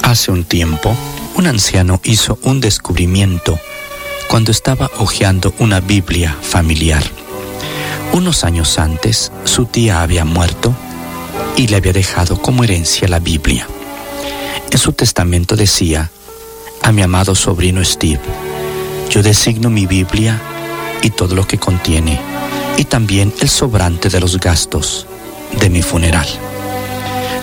Hace 0.02 0.32
un 0.32 0.44
tiempo, 0.44 0.94
un 1.36 1.48
anciano 1.48 2.02
hizo 2.04 2.38
un 2.44 2.60
descubrimiento 2.60 3.58
cuando 4.28 4.52
estaba 4.52 4.92
hojeando 4.98 5.54
una 5.60 5.80
Biblia 5.80 6.36
familiar. 6.42 7.23
Unos 8.14 8.44
años 8.44 8.78
antes, 8.78 9.32
su 9.44 9.66
tía 9.66 10.04
había 10.04 10.24
muerto 10.24 10.72
y 11.58 11.66
le 11.66 11.78
había 11.78 11.94
dejado 11.94 12.40
como 12.40 12.64
herencia 12.64 13.08
la 13.08 13.18
Biblia. 13.18 13.68
En 14.70 14.78
su 14.78 14.94
testamento 14.94 15.56
decía, 15.56 16.12
a 16.84 16.92
mi 16.92 17.02
amado 17.02 17.34
sobrino 17.34 17.84
Steve, 17.84 18.22
yo 19.10 19.24
designo 19.24 19.72
mi 19.72 19.88
Biblia 19.88 20.40
y 21.02 21.10
todo 21.10 21.34
lo 21.34 21.48
que 21.48 21.58
contiene, 21.58 22.22
y 22.78 22.86
también 22.86 23.34
el 23.42 23.50
sobrante 23.50 24.10
de 24.10 24.20
los 24.20 24.40
gastos 24.40 25.08
de 25.60 25.72
mi 25.72 25.82
funeral. 25.82 26.28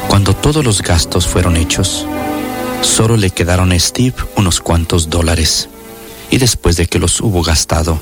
Cuando 0.06 0.36
todos 0.36 0.64
los 0.64 0.82
gastos 0.82 1.26
fueron 1.26 1.56
hechos, 1.56 2.06
solo 2.82 3.16
le 3.16 3.30
quedaron 3.30 3.72
a 3.72 3.78
Steve 3.80 4.14
unos 4.36 4.60
cuantos 4.60 5.10
dólares, 5.10 5.68
y 6.30 6.38
después 6.38 6.76
de 6.76 6.86
que 6.86 7.00
los 7.00 7.20
hubo 7.20 7.42
gastado, 7.42 8.00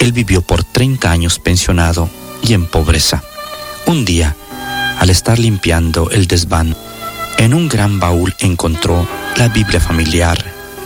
él 0.00 0.12
vivió 0.12 0.42
por 0.42 0.64
30 0.64 1.10
años 1.10 1.38
pensionado 1.38 2.08
y 2.42 2.54
en 2.54 2.66
pobreza. 2.66 3.22
Un 3.86 4.04
día, 4.04 4.36
al 4.98 5.10
estar 5.10 5.38
limpiando 5.38 6.10
el 6.10 6.26
desván, 6.26 6.76
en 7.38 7.54
un 7.54 7.68
gran 7.68 8.00
baúl 8.00 8.34
encontró 8.38 9.06
la 9.36 9.48
Biblia 9.48 9.80
familiar 9.80 10.44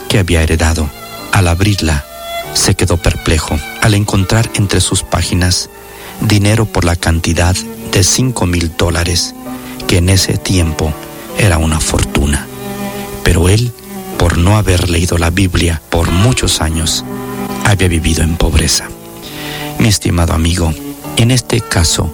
que 0.09 0.19
había 0.19 0.43
heredado. 0.43 0.89
Al 1.31 1.47
abrirla, 1.47 2.03
se 2.53 2.75
quedó 2.75 2.97
perplejo 2.97 3.57
al 3.81 3.93
encontrar 3.93 4.49
entre 4.55 4.81
sus 4.81 5.03
páginas 5.03 5.69
dinero 6.19 6.65
por 6.65 6.85
la 6.85 6.95
cantidad 6.95 7.55
de 7.91 8.03
5 8.03 8.45
mil 8.45 8.75
dólares, 8.75 9.33
que 9.87 9.97
en 9.97 10.09
ese 10.09 10.37
tiempo 10.37 10.93
era 11.37 11.57
una 11.57 11.79
fortuna. 11.79 12.47
Pero 13.23 13.49
él, 13.49 13.71
por 14.17 14.37
no 14.37 14.57
haber 14.57 14.89
leído 14.89 15.17
la 15.17 15.29
Biblia 15.29 15.81
por 15.89 16.11
muchos 16.11 16.61
años, 16.61 17.05
había 17.65 17.87
vivido 17.87 18.23
en 18.23 18.35
pobreza. 18.35 18.89
Mi 19.81 19.87
estimado 19.87 20.33
amigo, 20.33 20.71
en 21.17 21.31
este 21.31 21.59
caso, 21.59 22.07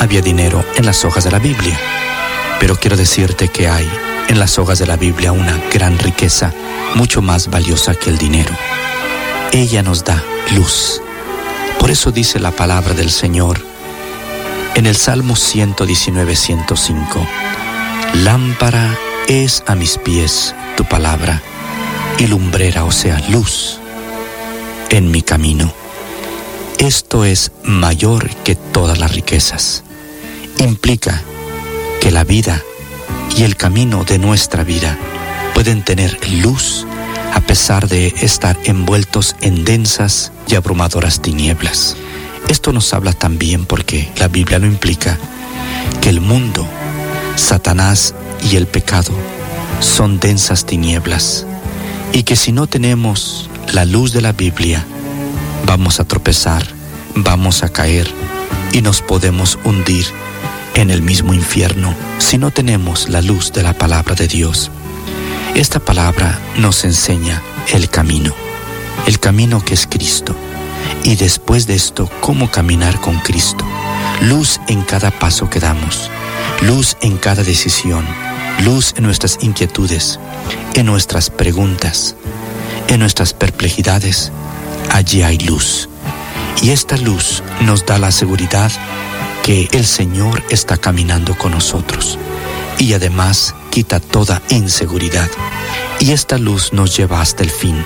había 0.00 0.20
dinero 0.20 0.62
en 0.76 0.84
las 0.84 1.06
hojas 1.06 1.24
de 1.24 1.30
la 1.30 1.38
Biblia. 1.38 1.80
Pero 2.60 2.76
quiero 2.76 2.94
decirte 2.94 3.48
que 3.48 3.68
hay 3.68 3.90
en 4.28 4.38
las 4.38 4.58
hojas 4.58 4.80
de 4.80 4.86
la 4.86 4.98
Biblia 4.98 5.32
una 5.32 5.58
gran 5.72 5.98
riqueza, 5.98 6.52
mucho 6.94 7.22
más 7.22 7.48
valiosa 7.48 7.94
que 7.94 8.10
el 8.10 8.18
dinero. 8.18 8.54
Ella 9.50 9.82
nos 9.82 10.04
da 10.04 10.22
luz. 10.54 11.00
Por 11.80 11.90
eso 11.90 12.12
dice 12.12 12.38
la 12.38 12.50
palabra 12.50 12.92
del 12.92 13.10
Señor 13.10 13.64
en 14.74 14.84
el 14.84 14.94
Salmo 14.94 15.36
119, 15.36 16.36
105. 16.36 17.26
Lámpara 18.24 18.94
es 19.26 19.64
a 19.66 19.74
mis 19.74 19.96
pies 19.96 20.54
tu 20.76 20.84
palabra 20.84 21.40
y 22.18 22.26
lumbrera, 22.26 22.84
o 22.84 22.92
sea, 22.92 23.18
luz 23.30 23.78
en 24.90 25.10
mi 25.10 25.22
camino. 25.22 25.83
Esto 26.78 27.24
es 27.24 27.52
mayor 27.62 28.28
que 28.44 28.54
todas 28.54 28.98
las 28.98 29.14
riquezas. 29.14 29.84
Implica 30.58 31.22
que 32.00 32.10
la 32.10 32.24
vida 32.24 32.62
y 33.36 33.44
el 33.44 33.56
camino 33.56 34.04
de 34.04 34.18
nuestra 34.18 34.64
vida 34.64 34.98
pueden 35.54 35.82
tener 35.82 36.18
luz 36.42 36.86
a 37.32 37.40
pesar 37.40 37.88
de 37.88 38.08
estar 38.20 38.56
envueltos 38.64 39.34
en 39.40 39.64
densas 39.64 40.32
y 40.46 40.54
abrumadoras 40.54 41.20
tinieblas. 41.20 41.96
Esto 42.48 42.72
nos 42.72 42.92
habla 42.92 43.12
también 43.12 43.64
porque 43.64 44.10
la 44.18 44.28
Biblia 44.28 44.58
lo 44.58 44.66
implica 44.66 45.18
que 46.00 46.10
el 46.10 46.20
mundo, 46.20 46.66
Satanás 47.36 48.14
y 48.50 48.56
el 48.56 48.66
pecado 48.66 49.12
son 49.80 50.20
densas 50.20 50.66
tinieblas 50.66 51.46
y 52.12 52.22
que 52.22 52.36
si 52.36 52.52
no 52.52 52.66
tenemos 52.66 53.48
la 53.72 53.84
luz 53.84 54.12
de 54.12 54.20
la 54.20 54.32
Biblia, 54.32 54.84
vamos 55.66 56.00
a 56.00 56.04
tropezar, 56.04 56.66
vamos 57.14 57.62
a 57.62 57.68
caer 57.68 58.10
y 58.72 58.82
nos 58.82 59.02
podemos 59.02 59.58
hundir 59.64 60.06
en 60.74 60.90
el 60.90 61.02
mismo 61.02 61.34
infierno 61.34 61.94
si 62.18 62.38
no 62.38 62.50
tenemos 62.50 63.08
la 63.08 63.22
luz 63.22 63.52
de 63.52 63.62
la 63.62 63.72
palabra 63.74 64.14
de 64.14 64.28
Dios. 64.28 64.70
Esta 65.54 65.80
palabra 65.80 66.38
nos 66.56 66.84
enseña 66.84 67.40
el 67.72 67.88
camino, 67.88 68.34
el 69.06 69.20
camino 69.20 69.64
que 69.64 69.74
es 69.74 69.86
Cristo, 69.86 70.34
y 71.02 71.16
después 71.16 71.66
de 71.66 71.74
esto, 71.74 72.10
cómo 72.20 72.50
caminar 72.50 73.00
con 73.00 73.18
Cristo. 73.20 73.64
Luz 74.22 74.60
en 74.68 74.82
cada 74.82 75.10
paso 75.10 75.48
que 75.48 75.60
damos, 75.60 76.10
luz 76.62 76.96
en 77.00 77.16
cada 77.16 77.42
decisión, 77.42 78.04
luz 78.64 78.94
en 78.96 79.04
nuestras 79.04 79.38
inquietudes, 79.40 80.18
en 80.74 80.86
nuestras 80.86 81.30
preguntas, 81.30 82.16
en 82.88 83.00
nuestras 83.00 83.32
perplejidades, 83.32 84.32
allí 84.94 85.22
hay 85.22 85.38
luz. 85.38 85.88
Y 86.62 86.70
esta 86.70 86.96
luz 86.96 87.42
nos 87.60 87.84
da 87.84 87.98
la 87.98 88.12
seguridad 88.12 88.70
que 89.42 89.68
el 89.72 89.84
Señor 89.84 90.42
está 90.50 90.76
caminando 90.76 91.36
con 91.36 91.50
nosotros 91.50 92.16
y 92.78 92.92
además 92.94 93.54
quita 93.70 93.98
toda 93.98 94.40
inseguridad. 94.48 95.28
Y 95.98 96.12
esta 96.12 96.38
luz 96.38 96.72
nos 96.72 96.96
lleva 96.96 97.20
hasta 97.20 97.42
el 97.42 97.50
fin. 97.50 97.84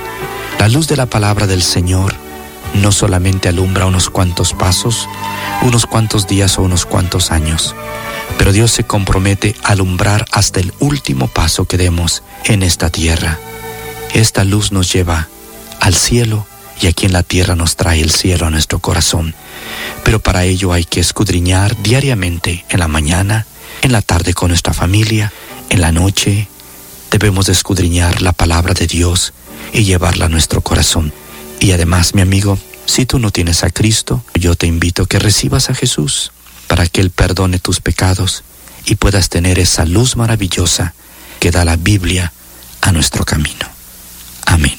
La 0.59 0.69
luz 0.69 0.87
de 0.87 0.97
la 0.97 1.07
palabra 1.07 1.47
del 1.47 1.63
Señor 1.63 2.15
no 2.75 2.93
solamente 2.93 3.49
alumbra 3.49 3.87
unos 3.87 4.11
cuantos 4.11 4.53
pasos, 4.53 5.09
unos 5.63 5.87
cuantos 5.87 6.27
días 6.27 6.59
o 6.59 6.63
unos 6.63 6.85
cuantos 6.85 7.31
años, 7.31 7.75
pero 8.37 8.53
Dios 8.53 8.71
se 8.71 8.85
compromete 8.85 9.57
a 9.65 9.73
alumbrar 9.73 10.27
hasta 10.31 10.61
el 10.61 10.75
último 10.79 11.29
paso 11.29 11.65
que 11.65 11.79
demos 11.79 12.23
en 12.45 12.63
esta 12.63 12.91
tierra. 12.91 13.39
Esta 14.13 14.45
luz 14.45 14.73
nos 14.73 14.93
lleva 14.93 15.29
al 15.81 15.95
cielo 15.95 16.47
y 16.81 16.87
aquí 16.87 17.07
en 17.07 17.13
la 17.13 17.23
tierra 17.23 17.55
nos 17.55 17.77
trae 17.77 18.01
el 18.01 18.11
cielo 18.11 18.47
a 18.47 18.51
nuestro 18.51 18.79
corazón. 18.79 19.35
Pero 20.05 20.21
para 20.21 20.45
ello 20.45 20.73
hay 20.73 20.85
que 20.85 21.01
escudriñar 21.01 21.77
diariamente, 21.83 22.65
en 22.69 22.81
la 22.81 22.89
mañana, 22.89 23.47
en 23.83 23.93
la 23.93 24.03
tarde 24.03 24.35
con 24.35 24.49
nuestra 24.49 24.73
familia, 24.73 25.33
en 25.71 25.81
la 25.81 25.93
noche. 25.93 26.49
Debemos 27.11 27.49
escudriñar 27.49 28.23
la 28.23 28.33
palabra 28.33 28.75
de 28.75 28.87
Dios 28.87 29.33
y 29.73 29.85
llevarla 29.85 30.27
a 30.27 30.29
nuestro 30.29 30.61
corazón. 30.61 31.13
Y 31.61 31.73
además, 31.73 32.15
mi 32.15 32.23
amigo, 32.23 32.59
si 32.87 33.07
tú 33.07 33.19
no 33.19 33.31
tienes 33.31 33.65
a 33.65 33.71
Cristo, 33.71 34.25
yo 34.35 34.55
te 34.55 34.67
invito 34.67 35.03
a 35.03 35.07
que 35.07 35.19
recibas 35.19 35.71
a 35.71 35.75
Jesús 35.75 36.33
para 36.69 36.87
que 36.87 37.01
Él 37.01 37.11
perdone 37.11 37.59
tus 37.59 37.81
pecados 37.81 38.45
y 38.87 38.95
puedas 38.97 39.29
tener 39.29 39.59
esa 39.59 39.85
luz 39.85 40.17
maravillosa 40.17 40.95
que 41.41 41.51
da 41.51 41.65
la 41.65 41.77
Biblia 41.77 42.33
a 42.81 42.93
nuestro 42.93 43.25
camino. 43.25 43.67
Amén. 44.47 44.79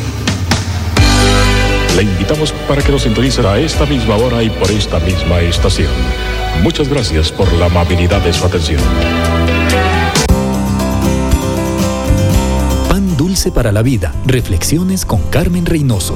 Le 2.01 2.07
invitamos 2.07 2.51
para 2.67 2.81
que 2.81 2.91
nos 2.91 3.03
sintonice 3.03 3.45
a 3.45 3.59
esta 3.59 3.85
misma 3.85 4.15
hora 4.15 4.41
y 4.41 4.49
por 4.49 4.71
esta 4.71 4.99
misma 4.99 5.39
estación. 5.41 5.91
Muchas 6.63 6.89
gracias 6.89 7.31
por 7.31 7.53
la 7.53 7.67
amabilidad 7.67 8.19
de 8.21 8.33
su 8.33 8.43
atención. 8.43 8.81
Pan 12.89 13.15
dulce 13.15 13.51
para 13.51 13.71
la 13.71 13.83
vida. 13.83 14.15
Reflexiones 14.25 15.05
con 15.05 15.21
Carmen 15.29 15.63
Reynoso. 15.63 16.15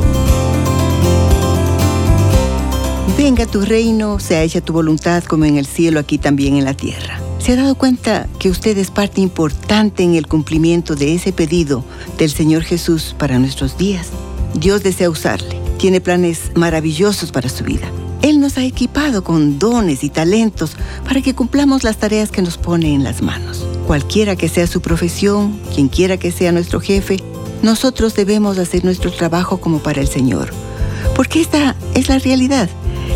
Venga 3.15 3.45
tu 3.45 3.61
reino, 3.61 4.19
sea 4.19 4.41
hecha 4.41 4.61
tu 4.61 4.73
voluntad 4.73 5.23
como 5.23 5.45
en 5.45 5.59
el 5.59 5.67
cielo, 5.67 5.99
aquí 5.99 6.17
también 6.17 6.55
en 6.55 6.65
la 6.65 6.73
tierra. 6.73 7.19
¿Se 7.37 7.51
ha 7.51 7.57
dado 7.57 7.75
cuenta 7.75 8.25
que 8.39 8.49
usted 8.49 8.75
es 8.79 8.89
parte 8.89 9.21
importante 9.21 10.01
en 10.01 10.15
el 10.15 10.25
cumplimiento 10.25 10.95
de 10.95 11.13
ese 11.13 11.31
pedido 11.31 11.85
del 12.17 12.31
Señor 12.31 12.63
Jesús 12.63 13.15
para 13.19 13.37
nuestros 13.37 13.77
días? 13.77 14.07
Dios 14.55 14.81
desea 14.81 15.11
usarle 15.11 15.64
tiene 15.77 16.01
planes 16.01 16.51
maravillosos 16.55 17.31
para 17.31 17.49
su 17.49 17.63
vida. 17.63 17.89
Él 18.21 18.39
nos 18.39 18.57
ha 18.57 18.63
equipado 18.63 19.23
con 19.23 19.59
dones 19.59 20.03
y 20.03 20.09
talentos 20.09 20.71
para 21.03 21.21
que 21.21 21.35
cumplamos 21.35 21.83
las 21.83 21.97
tareas 21.97 22.31
que 22.31 22.41
nos 22.41 22.57
pone 22.57 22.93
en 22.93 23.03
las 23.03 23.21
manos. 23.21 23.65
Cualquiera 23.85 24.35
que 24.35 24.49
sea 24.49 24.65
su 24.65 24.81
profesión, 24.81 25.59
quien 25.73 25.89
quiera 25.89 26.17
que 26.17 26.31
sea 26.31 26.51
nuestro 26.51 26.79
jefe, 26.79 27.17
nosotros 27.61 28.15
debemos 28.15 28.57
hacer 28.57 28.83
nuestro 28.83 29.11
trabajo 29.11 29.57
como 29.57 29.79
para 29.79 30.01
el 30.01 30.07
Señor. 30.07 30.51
Porque 31.15 31.41
esta 31.41 31.75
es 31.93 32.09
la 32.09 32.19
realidad. 32.19 32.69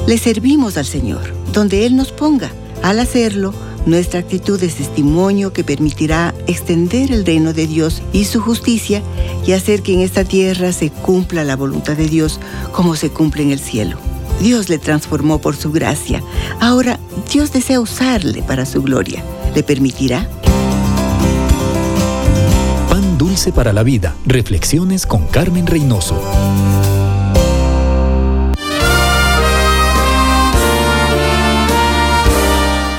Le 0.07 0.18
servimos 0.18 0.78
al 0.78 0.86
Señor, 0.86 1.34
donde 1.53 1.86
Él 1.86 1.95
nos 1.95 2.12
ponga. 2.12 2.51
Al 2.84 2.99
hacerlo, 2.99 3.53
nuestra 3.86 4.19
actitud 4.19 4.61
es 4.61 4.75
testimonio 4.75 5.53
que 5.53 5.63
permitirá 5.63 6.34
extender 6.47 7.11
el 7.11 7.25
reino 7.25 7.53
de 7.53 7.67
Dios 7.67 8.01
y 8.13 8.25
su 8.25 8.41
justicia 8.41 9.01
y 9.45 9.53
hacer 9.53 9.82
que 9.82 9.93
en 9.93 10.01
esta 10.01 10.23
tierra 10.23 10.71
se 10.71 10.89
cumpla 10.89 11.43
la 11.43 11.55
voluntad 11.55 11.95
de 11.95 12.07
Dios 12.07 12.39
como 12.71 12.95
se 12.95 13.09
cumple 13.09 13.43
en 13.43 13.51
el 13.51 13.59
cielo. 13.59 13.97
Dios 14.41 14.69
le 14.69 14.77
transformó 14.77 15.39
por 15.39 15.55
su 15.55 15.71
gracia. 15.71 16.23
Ahora 16.59 16.99
Dios 17.32 17.51
desea 17.51 17.80
usarle 17.80 18.41
para 18.41 18.65
su 18.65 18.82
gloria. 18.82 19.23
¿Le 19.55 19.63
permitirá? 19.63 20.30
Pan 22.89 23.17
dulce 23.17 23.51
para 23.51 23.73
la 23.73 23.84
vida. 23.84 24.15
Reflexiones 24.25 25.05
con 25.05 25.27
Carmen 25.27 25.67
Reynoso. 25.67 26.21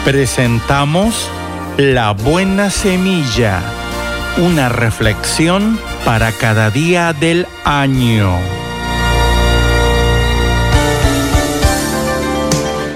Presentamos 0.04 1.30
La 1.76 2.12
Buena 2.12 2.70
Semilla, 2.70 3.62
una 4.38 4.70
reflexión 4.70 5.78
para 6.06 6.32
cada 6.32 6.70
día 6.70 7.12
del 7.12 7.46
año. 7.64 8.34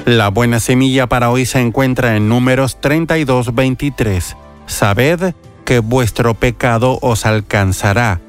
La 0.07 0.29
buena 0.31 0.61
semilla 0.61 1.07
para 1.07 1.31
hoy 1.31 1.45
se 1.45 1.61
encuentra 1.61 2.17
en 2.17 2.31
números 2.31 2.79
32-23. 2.81 4.35
Sabed 4.67 5.35
que 5.67 5.81
vuestro 5.81 6.33
pecado 6.33 6.99
os 7.03 7.27
alcanzará. 7.27 8.23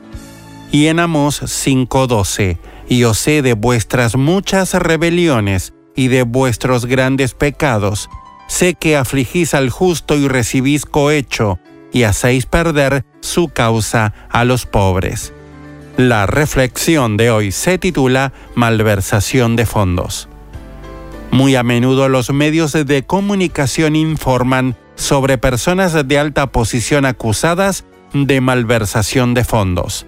Y 0.73 0.87
en 0.87 0.99
Amós 0.99 1.41
5:12. 1.41 2.57
Y 2.89 3.05
os 3.05 3.17
sé 3.19 3.41
de 3.41 3.53
vuestras 3.53 4.17
muchas 4.17 4.73
rebeliones 4.73 5.73
y 5.95 6.09
de 6.09 6.23
vuestros 6.23 6.85
grandes 6.85 7.33
pecados 7.33 8.09
Sé 8.47 8.75
que 8.75 8.95
afligís 8.95 9.53
al 9.53 9.69
justo 9.69 10.15
y 10.15 10.27
recibís 10.27 10.85
cohecho, 10.85 11.59
y 11.91 12.03
hacéis 12.03 12.45
perder 12.45 13.05
su 13.21 13.47
causa 13.47 14.13
a 14.29 14.43
los 14.43 14.65
pobres. 14.65 15.33
La 15.97 16.27
reflexión 16.27 17.15
de 17.15 17.31
hoy 17.31 17.51
se 17.51 17.77
titula 17.77 18.33
Malversación 18.53 19.55
de 19.55 19.65
fondos. 19.65 20.27
Muy 21.31 21.55
a 21.55 21.63
menudo 21.63 22.09
los 22.09 22.31
medios 22.31 22.73
de 22.73 23.03
comunicación 23.03 23.95
informan 23.95 24.75
sobre 24.95 25.37
personas 25.37 26.07
de 26.07 26.19
alta 26.19 26.47
posición 26.47 27.05
acusadas 27.05 27.85
de 28.13 28.41
malversación 28.41 29.33
de 29.33 29.43
fondos. 29.43 30.05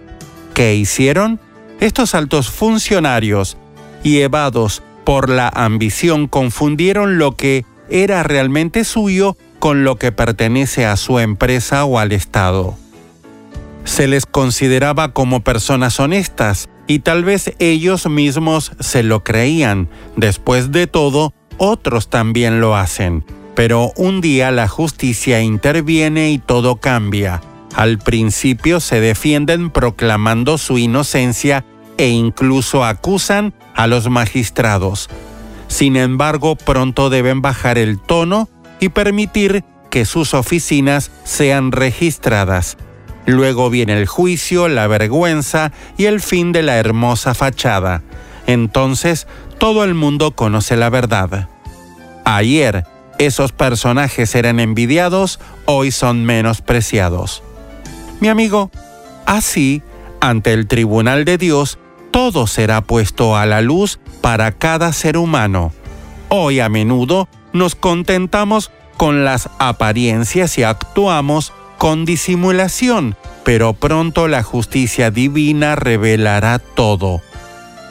¿Qué 0.53 0.75
hicieron? 0.75 1.39
Estos 1.79 2.15
altos 2.15 2.49
funcionarios, 2.49 3.57
llevados 4.03 4.83
por 5.05 5.29
la 5.29 5.49
ambición, 5.49 6.27
confundieron 6.27 7.17
lo 7.17 7.35
que 7.35 7.65
era 7.89 8.23
realmente 8.23 8.83
suyo 8.83 9.37
con 9.59 9.83
lo 9.83 9.97
que 9.97 10.11
pertenece 10.11 10.85
a 10.85 10.97
su 10.97 11.19
empresa 11.19 11.85
o 11.85 11.99
al 11.99 12.11
Estado. 12.11 12.75
Se 13.83 14.07
les 14.07 14.25
consideraba 14.25 15.13
como 15.13 15.41
personas 15.41 15.99
honestas 15.99 16.69
y 16.87 16.99
tal 16.99 17.23
vez 17.23 17.53
ellos 17.59 18.07
mismos 18.07 18.71
se 18.79 19.03
lo 19.03 19.23
creían. 19.23 19.89
Después 20.15 20.71
de 20.71 20.87
todo, 20.87 21.33
otros 21.57 22.09
también 22.09 22.61
lo 22.61 22.75
hacen. 22.75 23.23
Pero 23.55 23.91
un 23.95 24.21
día 24.21 24.51
la 24.51 24.67
justicia 24.67 25.41
interviene 25.41 26.31
y 26.31 26.37
todo 26.37 26.77
cambia. 26.77 27.41
Al 27.75 27.97
principio 27.97 28.79
se 28.79 29.01
defienden 29.01 29.69
proclamando 29.69 30.57
su 30.57 30.77
inocencia 30.77 31.65
e 31.97 32.09
incluso 32.09 32.85
acusan 32.85 33.53
a 33.75 33.87
los 33.87 34.09
magistrados. 34.09 35.09
Sin 35.67 35.95
embargo, 35.95 36.55
pronto 36.55 37.09
deben 37.09 37.41
bajar 37.41 37.77
el 37.77 37.99
tono 37.99 38.49
y 38.79 38.89
permitir 38.89 39.63
que 39.89 40.05
sus 40.05 40.33
oficinas 40.33 41.11
sean 41.23 41.71
registradas. 41.71 42.77
Luego 43.25 43.69
viene 43.69 43.93
el 43.93 44.07
juicio, 44.07 44.69
la 44.69 44.87
vergüenza 44.87 45.71
y 45.97 46.05
el 46.05 46.21
fin 46.21 46.51
de 46.51 46.63
la 46.63 46.77
hermosa 46.77 47.33
fachada. 47.33 48.01
Entonces 48.45 49.27
todo 49.57 49.83
el 49.83 49.93
mundo 49.93 50.31
conoce 50.31 50.77
la 50.77 50.89
verdad. 50.89 51.49
Ayer 52.23 52.85
esos 53.19 53.51
personajes 53.51 54.33
eran 54.35 54.59
envidiados, 54.59 55.39
hoy 55.65 55.91
son 55.91 56.23
menospreciados. 56.23 57.43
Mi 58.19 58.29
amigo, 58.29 58.71
así, 59.25 59.81
ante 60.21 60.53
el 60.53 60.67
tribunal 60.67 61.25
de 61.25 61.37
Dios, 61.37 61.79
todo 62.11 62.47
será 62.47 62.81
puesto 62.81 63.35
a 63.35 63.45
la 63.45 63.61
luz 63.61 63.99
para 64.21 64.51
cada 64.51 64.93
ser 64.93 65.17
humano. 65.17 65.71
Hoy 66.29 66.59
a 66.59 66.69
menudo 66.69 67.27
nos 67.53 67.75
contentamos 67.75 68.71
con 68.97 69.23
las 69.23 69.49
apariencias 69.59 70.57
y 70.57 70.63
actuamos 70.63 71.53
con 71.77 72.05
disimulación, 72.05 73.15
pero 73.43 73.73
pronto 73.73 74.27
la 74.27 74.43
justicia 74.43 75.11
divina 75.11 75.75
revelará 75.75 76.59
todo. 76.59 77.21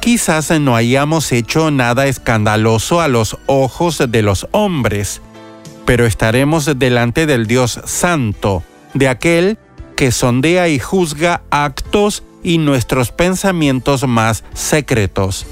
Quizás 0.00 0.50
no 0.60 0.76
hayamos 0.76 1.32
hecho 1.32 1.70
nada 1.70 2.06
escandaloso 2.06 3.00
a 3.00 3.08
los 3.08 3.38
ojos 3.46 4.02
de 4.08 4.22
los 4.22 4.48
hombres, 4.52 5.20
pero 5.84 6.06
estaremos 6.06 6.78
delante 6.78 7.26
del 7.26 7.46
Dios 7.46 7.80
Santo, 7.84 8.62
de 8.94 9.08
aquel 9.08 9.58
que 9.96 10.12
sondea 10.12 10.68
y 10.68 10.78
juzga 10.78 11.42
actos 11.50 12.22
y 12.46 12.58
nuestros 12.58 13.10
pensamientos 13.10 14.06
más 14.06 14.44
secretos. 14.54 15.46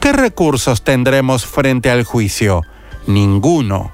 ¿Qué 0.00 0.12
recursos 0.12 0.82
tendremos 0.82 1.46
frente 1.46 1.88
al 1.88 2.02
juicio? 2.02 2.62
Ninguno. 3.06 3.92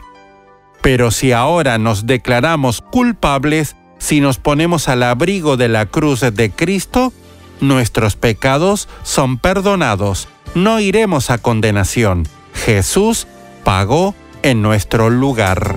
Pero 0.81 1.11
si 1.11 1.33
ahora 1.33 1.77
nos 1.77 2.07
declaramos 2.07 2.81
culpables, 2.81 3.77
si 3.99 4.23
nos 4.23 4.39
ponemos 4.39 4.89
al 4.89 5.03
abrigo 5.03 5.59
de 5.59 5.69
la 5.69 5.85
cruz 5.85 6.21
de 6.21 6.51
Cristo, 6.51 7.13
nuestros 7.61 8.17
pecados 8.17 8.89
son 9.03 9.37
perdonados, 9.37 10.27
no 10.55 10.81
iremos 10.81 11.29
a 11.29 11.37
condenación. 11.37 12.27
Jesús 12.55 13.27
pagó 13.63 14.15
en 14.43 14.63
nuestro 14.63 15.11
lugar. 15.11 15.77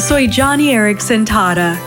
Soy 0.00 0.30
Johnny 0.34 0.70
Erickson 0.70 1.24
Tara. 1.24 1.78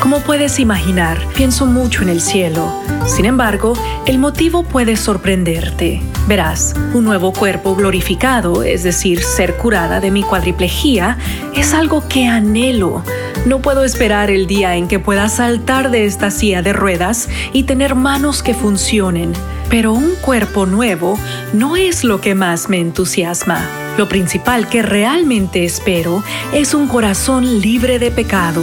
Como 0.00 0.20
puedes 0.20 0.60
imaginar, 0.60 1.18
pienso 1.36 1.66
mucho 1.66 2.02
en 2.02 2.08
el 2.08 2.20
cielo. 2.20 2.72
Sin 3.06 3.24
embargo, 3.24 3.74
el 4.06 4.18
motivo 4.18 4.62
puede 4.62 4.96
sorprenderte. 4.96 6.00
Verás, 6.26 6.74
un 6.94 7.04
nuevo 7.04 7.32
cuerpo 7.32 7.74
glorificado, 7.74 8.62
es 8.62 8.84
decir, 8.84 9.22
ser 9.22 9.56
curada 9.56 10.00
de 10.00 10.10
mi 10.10 10.22
cuadriplejía, 10.22 11.18
es 11.54 11.74
algo 11.74 12.06
que 12.08 12.26
anhelo. 12.26 13.02
No 13.44 13.60
puedo 13.60 13.84
esperar 13.84 14.30
el 14.30 14.46
día 14.46 14.76
en 14.76 14.88
que 14.88 14.98
pueda 14.98 15.28
saltar 15.28 15.90
de 15.90 16.06
esta 16.06 16.30
silla 16.30 16.62
de 16.62 16.72
ruedas 16.72 17.28
y 17.52 17.64
tener 17.64 17.94
manos 17.94 18.42
que 18.42 18.54
funcionen. 18.54 19.32
Pero 19.70 19.92
un 19.92 20.14
cuerpo 20.16 20.66
nuevo 20.66 21.18
no 21.52 21.76
es 21.76 22.04
lo 22.04 22.20
que 22.20 22.34
más 22.34 22.68
me 22.68 22.78
entusiasma. 22.78 23.66
Lo 23.98 24.08
principal 24.08 24.68
que 24.68 24.82
realmente 24.82 25.64
espero 25.64 26.22
es 26.52 26.72
un 26.72 26.88
corazón 26.88 27.60
libre 27.60 27.98
de 27.98 28.10
pecado, 28.10 28.62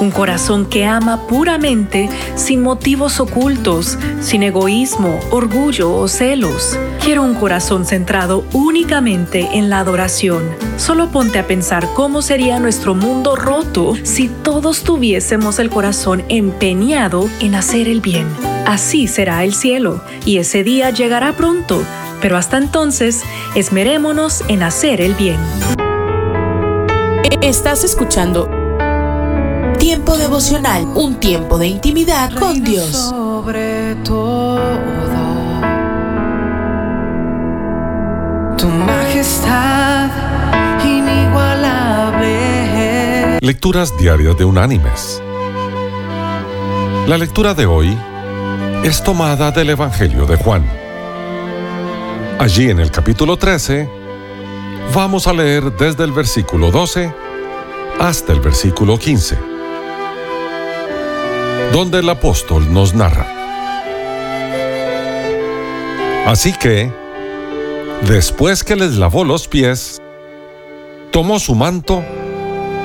un 0.00 0.10
corazón 0.10 0.66
que 0.66 0.84
ama 0.84 1.26
puramente 1.26 2.08
sin 2.36 2.62
motivos 2.62 3.18
ocultos, 3.18 3.98
sin 4.20 4.42
egoísmo, 4.42 5.18
orgullo 5.30 5.94
o 5.94 6.06
celos. 6.06 6.78
Quiero 7.02 7.22
un 7.22 7.34
corazón 7.34 7.84
centrado 7.84 8.44
únicamente 8.52 9.48
en 9.54 9.70
la 9.70 9.80
adoración. 9.80 10.42
Solo 10.76 11.08
ponte 11.10 11.38
a 11.38 11.46
pensar 11.46 11.88
cómo 11.94 12.22
sería 12.22 12.60
nuestro 12.60 12.94
mundo 12.94 13.36
roto 13.36 13.94
si 14.02 14.28
todos 14.28 14.82
tuviésemos 14.82 15.58
el 15.58 15.70
corazón 15.70 16.24
empeñado 16.28 17.28
en 17.40 17.54
hacer 17.54 17.88
el 17.88 18.00
bien. 18.00 18.53
Así 18.66 19.08
será 19.08 19.44
el 19.44 19.54
cielo, 19.54 20.02
y 20.24 20.38
ese 20.38 20.64
día 20.64 20.90
llegará 20.90 21.32
pronto 21.32 21.84
pero 22.24 22.36
hasta 22.38 22.56
entonces, 22.56 23.22
esmerémonos 23.54 24.44
en 24.48 24.62
hacer 24.62 25.02
el 25.02 25.12
bien. 25.12 25.36
Estás 27.42 27.84
escuchando 27.84 28.48
Tiempo 29.78 30.16
devocional, 30.16 30.86
un 30.94 31.16
tiempo 31.16 31.58
de 31.58 31.66
intimidad 31.66 32.32
con 32.32 32.64
Dios. 32.64 33.10
Sobre 33.10 33.94
todo, 33.96 34.58
tu 38.56 38.68
majestad 38.68 40.08
inigualable. 40.82 43.38
Lecturas 43.42 43.94
diarias 43.98 44.38
de 44.38 44.46
Unánimes. 44.46 45.22
La 47.06 47.18
lectura 47.18 47.52
de 47.52 47.66
hoy 47.66 47.94
es 48.84 49.02
tomada 49.02 49.50
del 49.50 49.70
Evangelio 49.70 50.26
de 50.26 50.36
Juan. 50.36 50.62
Allí 52.38 52.68
en 52.68 52.80
el 52.80 52.90
capítulo 52.90 53.38
13 53.38 53.88
vamos 54.94 55.26
a 55.26 55.32
leer 55.32 55.72
desde 55.72 56.04
el 56.04 56.12
versículo 56.12 56.70
12 56.70 57.10
hasta 57.98 58.34
el 58.34 58.40
versículo 58.40 58.98
15, 58.98 59.38
donde 61.72 62.00
el 62.00 62.10
apóstol 62.10 62.70
nos 62.70 62.92
narra. 62.92 63.26
Así 66.26 66.52
que, 66.52 66.92
después 68.02 68.64
que 68.64 68.76
les 68.76 68.96
lavó 68.96 69.24
los 69.24 69.48
pies, 69.48 70.02
tomó 71.10 71.38
su 71.38 71.54
manto, 71.54 72.04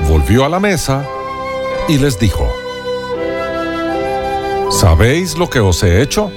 volvió 0.08 0.46
a 0.46 0.48
la 0.48 0.60
mesa 0.60 1.04
y 1.88 1.98
les 1.98 2.18
dijo, 2.18 2.50
¿sabéis 4.70 5.36
lo 5.36 5.50
que 5.50 5.60
os 5.60 5.82
he 5.82 6.00
hecho? 6.00 6.30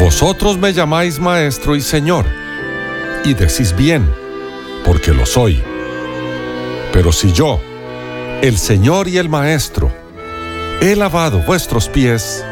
Vosotros 0.00 0.58
me 0.58 0.72
llamáis 0.72 1.18
maestro 1.18 1.76
y 1.76 1.80
señor, 1.80 2.24
y 3.24 3.34
decís 3.34 3.74
bien, 3.76 4.08
porque 4.84 5.12
lo 5.12 5.26
soy. 5.26 5.62
Pero 6.92 7.12
si 7.12 7.32
yo, 7.32 7.60
el 8.42 8.56
Señor 8.56 9.08
y 9.08 9.18
el 9.18 9.28
Maestro, 9.28 9.92
he 10.80 10.96
lavado 10.96 11.40
vuestros 11.40 11.88
pies, 11.88 12.44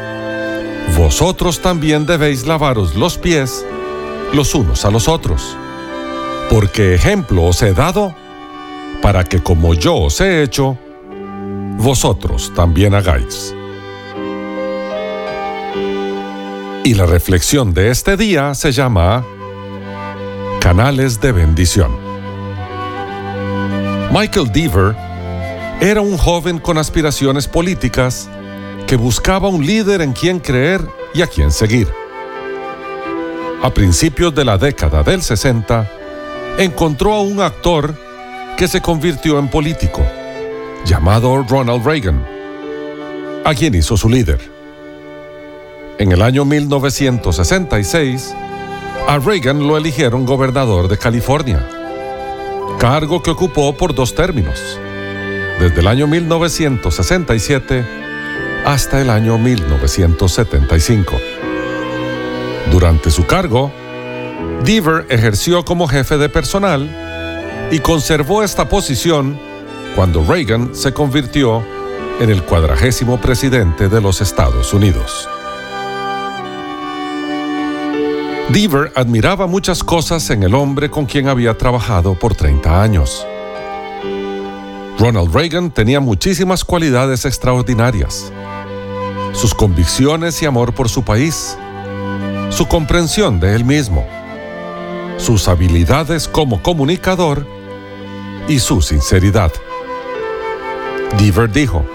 vosotros 0.97 1.61
también 1.61 2.05
debéis 2.05 2.45
lavaros 2.45 2.95
los 2.95 3.17
pies 3.17 3.65
los 4.33 4.55
unos 4.55 4.85
a 4.85 4.91
los 4.91 5.07
otros. 5.07 5.57
Porque 6.49 6.93
ejemplo 6.93 7.45
os 7.45 7.61
he 7.61 7.73
dado, 7.73 8.15
para 9.01 9.23
que 9.23 9.41
como 9.41 9.73
yo 9.73 9.95
os 9.95 10.21
he 10.21 10.43
hecho, 10.43 10.77
vosotros 11.77 12.51
también 12.55 12.93
hagáis. 12.93 13.53
Y 16.87 16.93
la 16.93 17.05
reflexión 17.05 17.73
de 17.73 17.91
este 17.91 18.15
día 18.15 18.55
se 18.55 18.71
llama 18.71 19.25
Canales 20.61 21.19
de 21.19 21.33
bendición. 21.33 21.91
Michael 24.13 24.53
Deaver 24.53 24.95
era 25.81 25.99
un 25.99 26.17
joven 26.17 26.59
con 26.59 26.77
aspiraciones 26.77 27.45
políticas 27.45 28.29
que 28.87 28.95
buscaba 28.95 29.49
un 29.49 29.65
líder 29.65 30.01
en 30.01 30.13
quien 30.13 30.39
creer 30.39 30.79
y 31.13 31.23
a 31.23 31.27
quien 31.27 31.51
seguir. 31.51 31.89
A 33.61 33.69
principios 33.73 34.33
de 34.33 34.45
la 34.45 34.57
década 34.57 35.03
del 35.03 35.21
60, 35.21 35.91
encontró 36.57 37.15
a 37.15 37.21
un 37.21 37.41
actor 37.41 37.95
que 38.55 38.69
se 38.69 38.81
convirtió 38.81 39.39
en 39.39 39.49
político, 39.49 40.05
llamado 40.85 41.43
Ronald 41.49 41.85
Reagan, 41.85 42.25
a 43.43 43.53
quien 43.53 43.75
hizo 43.75 43.97
su 43.97 44.07
líder. 44.07 44.56
En 45.99 46.11
el 46.11 46.21
año 46.21 46.45
1966, 46.45 48.35
a 49.07 49.17
Reagan 49.17 49.67
lo 49.67 49.77
eligieron 49.77 50.27
gobernador 50.27 50.87
de 50.87 50.99
California, 50.99 51.67
cargo 52.77 53.23
que 53.23 53.31
ocupó 53.31 53.75
por 53.75 53.95
dos 53.95 54.13
términos, 54.13 54.79
desde 55.59 55.79
el 55.79 55.87
año 55.87 56.05
1967 56.05 57.83
hasta 58.63 59.01
el 59.01 59.09
año 59.09 59.39
1975. 59.39 61.15
Durante 62.71 63.09
su 63.09 63.25
cargo, 63.25 63.71
Deaver 64.63 65.07
ejerció 65.09 65.65
como 65.65 65.87
jefe 65.87 66.19
de 66.19 66.29
personal 66.29 67.69
y 67.71 67.79
conservó 67.79 68.43
esta 68.43 68.69
posición 68.69 69.39
cuando 69.95 70.23
Reagan 70.23 70.75
se 70.75 70.93
convirtió 70.93 71.63
en 72.19 72.29
el 72.29 72.43
cuadragésimo 72.43 73.19
presidente 73.19 73.89
de 73.89 73.99
los 73.99 74.21
Estados 74.21 74.75
Unidos. 74.75 75.27
Deaver 78.49 78.93
admiraba 78.95 79.45
muchas 79.45 79.83
cosas 79.83 80.29
en 80.29 80.41
el 80.41 80.55
hombre 80.55 80.89
con 80.89 81.05
quien 81.05 81.27
había 81.27 81.57
trabajado 81.57 82.17
por 82.17 82.33
30 82.33 82.81
años. 82.81 83.27
Ronald 84.97 85.35
Reagan 85.35 85.69
tenía 85.69 85.99
muchísimas 85.99 86.63
cualidades 86.63 87.25
extraordinarias. 87.25 88.31
Sus 89.33 89.53
convicciones 89.53 90.41
y 90.41 90.45
amor 90.45 90.73
por 90.73 90.87
su 90.87 91.03
país, 91.03 91.57
su 92.49 92.65
comprensión 92.69 93.41
de 93.41 93.53
él 93.53 93.65
mismo, 93.65 94.07
sus 95.17 95.49
habilidades 95.49 96.29
como 96.29 96.63
comunicador 96.63 97.45
y 98.47 98.59
su 98.59 98.81
sinceridad. 98.81 99.51
Deaver 101.19 101.51
dijo, 101.51 101.85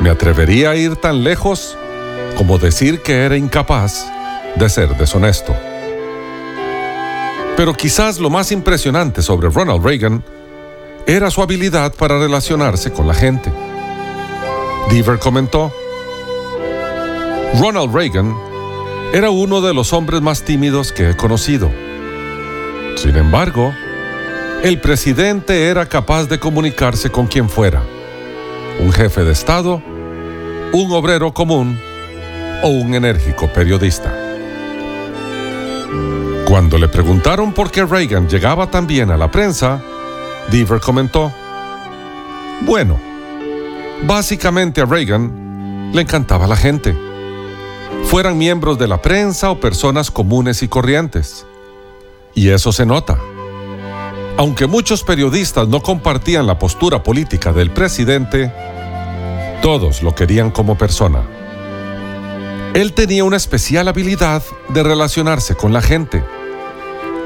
me 0.00 0.08
atrevería 0.08 0.70
a 0.70 0.76
ir 0.76 0.96
tan 0.96 1.22
lejos 1.22 1.76
como 2.38 2.58
decir 2.58 3.02
que 3.02 3.24
era 3.24 3.36
incapaz 3.36 4.13
de 4.56 4.68
ser 4.68 4.96
deshonesto. 4.96 5.54
Pero 7.56 7.72
quizás 7.74 8.18
lo 8.18 8.30
más 8.30 8.50
impresionante 8.52 9.22
sobre 9.22 9.48
Ronald 9.48 9.84
Reagan 9.84 10.24
era 11.06 11.30
su 11.30 11.42
habilidad 11.42 11.94
para 11.94 12.18
relacionarse 12.18 12.92
con 12.92 13.06
la 13.06 13.14
gente. 13.14 13.52
Deaver 14.90 15.18
comentó, 15.18 15.72
Ronald 17.60 17.94
Reagan 17.94 18.34
era 19.12 19.30
uno 19.30 19.60
de 19.60 19.72
los 19.72 19.92
hombres 19.92 20.20
más 20.20 20.42
tímidos 20.42 20.92
que 20.92 21.10
he 21.10 21.16
conocido. 21.16 21.70
Sin 22.96 23.16
embargo, 23.16 23.72
el 24.62 24.80
presidente 24.80 25.68
era 25.68 25.86
capaz 25.86 26.24
de 26.24 26.40
comunicarse 26.40 27.10
con 27.10 27.26
quien 27.26 27.48
fuera, 27.48 27.82
un 28.80 28.92
jefe 28.92 29.22
de 29.22 29.32
Estado, 29.32 29.82
un 30.72 30.90
obrero 30.90 31.32
común 31.32 31.78
o 32.62 32.68
un 32.68 32.94
enérgico 32.94 33.46
periodista. 33.52 34.23
Cuando 36.54 36.78
le 36.78 36.86
preguntaron 36.86 37.52
por 37.52 37.72
qué 37.72 37.84
Reagan 37.84 38.28
llegaba 38.28 38.70
tan 38.70 38.86
bien 38.86 39.10
a 39.10 39.16
la 39.16 39.28
prensa, 39.28 39.82
Deaver 40.52 40.78
comentó, 40.78 41.32
bueno, 42.60 42.96
básicamente 44.06 44.80
a 44.80 44.84
Reagan 44.84 45.90
le 45.92 46.02
encantaba 46.02 46.46
la 46.46 46.54
gente, 46.54 46.96
fueran 48.04 48.38
miembros 48.38 48.78
de 48.78 48.86
la 48.86 49.02
prensa 49.02 49.50
o 49.50 49.58
personas 49.58 50.12
comunes 50.12 50.62
y 50.62 50.68
corrientes. 50.68 51.44
Y 52.36 52.50
eso 52.50 52.70
se 52.70 52.86
nota. 52.86 53.18
Aunque 54.36 54.68
muchos 54.68 55.02
periodistas 55.02 55.66
no 55.66 55.82
compartían 55.82 56.46
la 56.46 56.60
postura 56.60 57.02
política 57.02 57.52
del 57.52 57.72
presidente, 57.72 58.52
todos 59.60 60.04
lo 60.04 60.14
querían 60.14 60.52
como 60.52 60.78
persona. 60.78 61.24
Él 62.74 62.92
tenía 62.92 63.24
una 63.24 63.38
especial 63.38 63.88
habilidad 63.88 64.44
de 64.68 64.84
relacionarse 64.84 65.56
con 65.56 65.72
la 65.72 65.82
gente, 65.82 66.22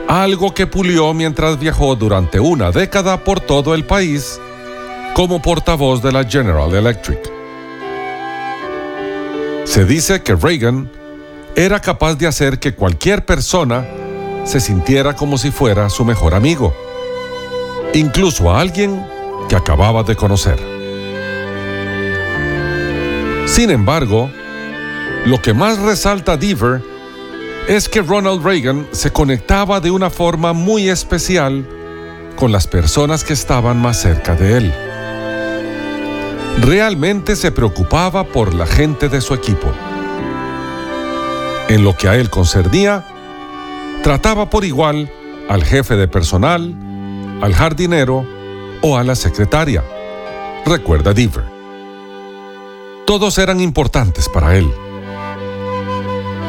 algo 0.09 0.55
que 0.55 0.67
pulió 0.67 1.13
mientras 1.13 1.59
viajó 1.61 1.95
durante 1.95 2.41
una 2.41 2.71
década 2.71 3.23
por 3.23 3.41
todo 3.41 3.75
el 3.75 3.85
país 3.85 4.41
como 5.15 5.43
portavoz 5.43 6.03
de 6.03 6.11
la 6.11 6.25
General 6.25 6.75
Electric. 6.75 7.19
Se 9.65 9.85
dice 9.85 10.23
que 10.23 10.35
Reagan 10.35 10.91
era 11.55 11.79
capaz 11.81 12.15
de 12.15 12.27
hacer 12.27 12.59
que 12.59 12.75
cualquier 12.75 13.27
persona 13.27 13.87
se 14.45 14.61
sintiera 14.61 15.15
como 15.15 15.37
si 15.37 15.51
fuera 15.51 15.91
su 15.91 16.07
mejor 16.07 16.35
amigo, 16.35 16.75
incluso 17.93 18.51
a 18.51 18.63
alguien 18.63 19.05
que 19.51 19.57
acababa 19.57 20.05
de 20.05 20.17
conocer. 20.17 20.59
Sin 23.45 23.71
embargo, 23.71 24.31
lo 25.27 25.43
que 25.43 25.53
más 25.53 25.79
resalta 25.79 26.39
Deaver 26.39 26.81
es 27.69 27.87
que 27.87 28.01
Ronald 28.01 28.43
Reagan 28.43 28.89
se 28.93 29.13
conectaba 29.13 29.79
de 29.81 29.91
una 29.91 30.09
forma 30.09 30.55
muy 30.55 30.89
especial 30.89 31.69
con 32.35 32.51
las 32.51 32.67
personas 32.67 33.25
que 33.25 33.35
estaban 33.35 33.79
más 33.79 34.01
cerca 34.01 34.35
de 34.35 34.57
él. 34.57 34.75
Realmente 36.63 37.37
se 37.37 37.53
preocupaba 37.53 38.25
por 38.25 38.55
la 38.55 38.67
gente 38.67 39.11
de 39.11 39.21
su 39.21 39.35
equipo. 39.35 39.71
En 41.69 41.85
lo 41.85 41.95
que 41.95 42.09
a 42.09 42.17
él 42.17 42.31
concernía, 42.31 43.07
trataba 44.03 44.49
por 44.49 44.65
igual 44.65 45.13
al 45.51 45.63
jefe 45.63 45.97
de 45.97 46.09
personal, 46.09 46.75
al 47.43 47.55
jardinero 47.55 48.27
o 48.81 48.97
a 48.97 49.05
la 49.05 49.15
secretaria. 49.15 49.85
Recuerda 50.65 51.13
Deaver. 51.13 51.45
Todos 53.07 53.37
eran 53.37 53.61
importantes 53.61 54.27
para 54.27 54.57
él. 54.57 54.73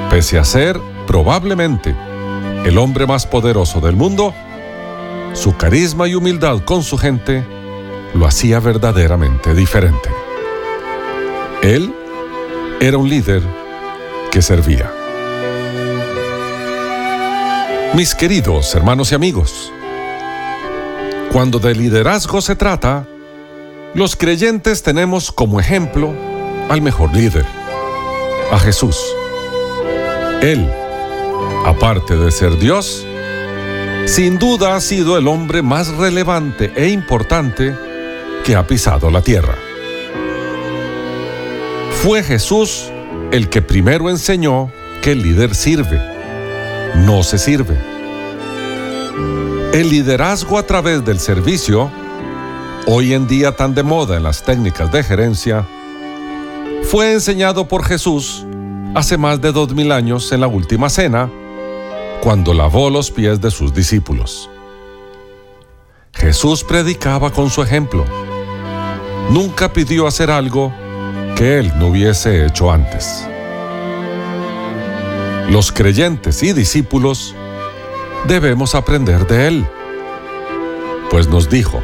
Pese 0.10 0.40
a 0.40 0.46
ser 0.46 0.80
probablemente 1.10 1.96
el 2.66 2.78
hombre 2.78 3.08
más 3.08 3.26
poderoso 3.26 3.82
del 3.82 3.96
mundo, 3.96 4.32
su 5.34 5.58
carisma 5.58 6.08
y 6.08 6.14
humildad 6.14 6.60
con 6.60 6.84
su 6.84 7.00
gente 7.00 7.44
lo 8.14 8.28
hacía 8.28 8.60
verdaderamente 8.60 9.56
diferente. 9.56 10.08
Él 11.64 11.92
era 12.80 13.00
un 13.00 13.10
líder 13.10 13.42
que 14.32 14.44
servía. 14.44 14.94
Mis 17.96 18.14
queridos 18.14 18.76
hermanos 18.76 19.12
y 19.12 19.16
amigos, 19.16 19.74
cuando 21.32 21.58
de 21.58 21.74
liderazgo 21.74 22.40
se 22.40 22.56
trata, 22.56 23.08
los 23.96 24.16
creyentes 24.16 24.84
tenemos 24.84 25.32
como 25.32 25.60
ejemplo 25.60 26.14
al 26.70 26.84
mejor 26.84 27.16
líder, 27.16 27.48
a 28.52 28.60
Jesús. 28.60 28.96
Él, 30.44 30.72
aparte 31.66 32.16
de 32.16 32.32
ser 32.32 32.58
Dios, 32.58 33.06
sin 34.06 34.40
duda 34.40 34.76
ha 34.76 34.82
sido 34.82 35.18
el 35.18 35.28
hombre 35.28 35.62
más 35.62 35.90
relevante 35.90 36.72
e 36.76 36.90
importante 36.90 37.76
que 38.44 38.56
ha 38.56 38.66
pisado 38.66 39.12
la 39.12 39.22
tierra. 39.22 39.56
Fue 42.04 42.24
Jesús 42.24 42.92
el 43.32 43.50
que 43.50 43.62
primero 43.62 44.10
enseñó 44.10 44.72
que 45.02 45.12
el 45.12 45.22
líder 45.22 45.54
sirve 45.54 46.20
no 46.96 47.24
se 47.24 47.38
sirve. 47.38 47.78
El 49.74 49.90
liderazgo 49.90 50.58
a 50.58 50.64
través 50.64 51.06
del 51.06 51.20
servicio, 51.20 51.92
hoy 52.88 53.14
en 53.14 53.28
día 53.28 53.56
tan 53.56 53.76
de 53.76 53.84
moda 53.84 54.18
en 54.18 54.24
las 54.24 54.44
técnicas 54.44 54.92
de 54.92 55.04
gerencia, 55.04 55.66
fue 56.84 57.14
enseñado 57.14 57.68
por 57.68 57.84
Jesús 57.84 58.46
hace 58.96 59.18
más 59.18 59.40
de 59.42 59.52
dos 59.52 59.74
mil 59.74 59.92
años 59.92 60.32
en 60.32 60.42
la 60.42 60.48
última 60.48 60.90
cena, 60.90 61.30
cuando 62.22 62.54
lavó 62.54 62.90
los 62.90 63.12
pies 63.12 63.42
de 63.42 63.52
sus 63.52 63.74
discípulos. 63.74 64.50
Jesús 66.14 66.64
predicaba 66.64 67.32
con 67.32 67.50
su 67.50 67.62
ejemplo. 67.62 68.06
Nunca 69.30 69.72
pidió 69.72 70.08
hacer 70.08 70.32
algo 70.32 70.74
que 71.36 71.60
él 71.60 71.72
no 71.78 71.88
hubiese 71.88 72.46
hecho 72.46 72.72
antes 72.72 73.30
los 75.50 75.72
creyentes 75.72 76.44
y 76.44 76.54
discípulos, 76.54 77.36
debemos 78.28 78.76
aprender 78.76 79.26
de 79.26 79.48
Él. 79.48 79.68
Pues 81.10 81.28
nos 81.28 81.50
dijo, 81.50 81.82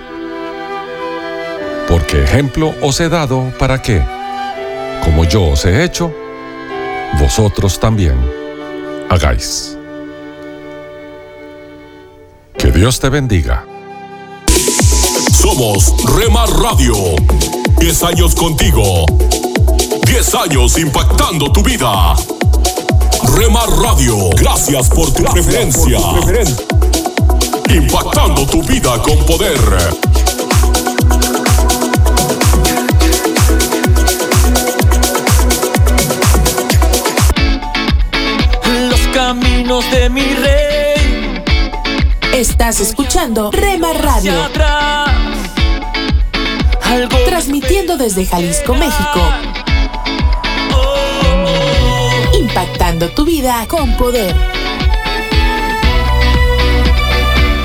porque 1.88 2.24
ejemplo 2.24 2.76
os 2.82 3.00
he 3.00 3.10
dado 3.10 3.52
para 3.58 3.82
que, 3.82 4.04
como 5.04 5.26
yo 5.26 5.44
os 5.46 5.66
he 5.66 5.84
hecho, 5.84 6.14
vosotros 7.20 7.80
también 7.80 8.18
hagáis. 9.10 9.75
Dios 12.76 13.00
te 13.00 13.08
bendiga. 13.08 13.66
Somos 15.32 15.94
Remar 16.18 16.50
Radio. 16.50 16.94
10 17.80 18.04
años 18.04 18.36
contigo. 18.36 19.06
10 20.06 20.36
años 20.36 20.78
impactando 20.78 21.50
tu 21.54 21.64
vida. 21.64 22.16
Remar 23.38 23.70
Radio, 23.82 24.30
gracias 24.32 24.90
por 24.90 25.10
tu 25.14 25.24
preferencia. 25.24 26.00
Impactando 27.70 28.46
tu 28.46 28.62
vida 28.64 29.02
con 29.02 29.26
poder. 29.26 29.58
Los 38.90 39.00
caminos 39.14 39.90
de 39.92 40.10
mi 40.10 40.34
rey. 40.34 40.65
Estás 42.36 42.82
escuchando 42.82 43.50
Rema 43.50 43.94
Radio. 43.94 44.34
Transmitiendo 47.26 47.96
desde 47.96 48.26
Jalisco, 48.26 48.74
México. 48.74 49.22
Impactando 52.38 53.08
tu 53.12 53.24
vida 53.24 53.66
con 53.70 53.96
poder. 53.96 54.36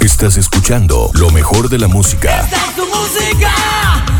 Estás 0.00 0.36
escuchando 0.36 1.10
lo 1.14 1.30
mejor 1.30 1.68
de 1.68 1.78
la 1.78 1.88
música 1.88 2.42
Esta 2.42 2.56
es 2.56 2.76
tu 2.76 2.86
música, 2.86 3.52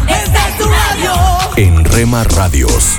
esta 0.09 0.48
es 0.48 0.59
tu 0.59 0.64
radio. 0.64 1.12
en 1.55 1.84
Rema 1.84 2.24
Radios. 2.24 2.98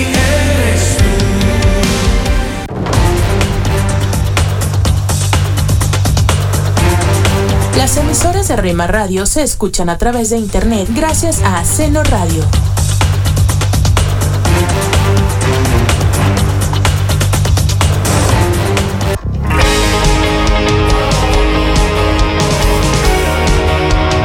Las 7.77 7.97
emisoras 7.97 8.47
de 8.49 8.55
Rema 8.57 8.85
Radio 8.85 9.25
se 9.25 9.43
escuchan 9.43 9.89
a 9.89 9.97
través 9.97 10.29
de 10.29 10.37
internet 10.37 10.87
gracias 10.93 11.41
a 11.43 11.63
Seno 11.63 12.03
Radio. 12.03 12.43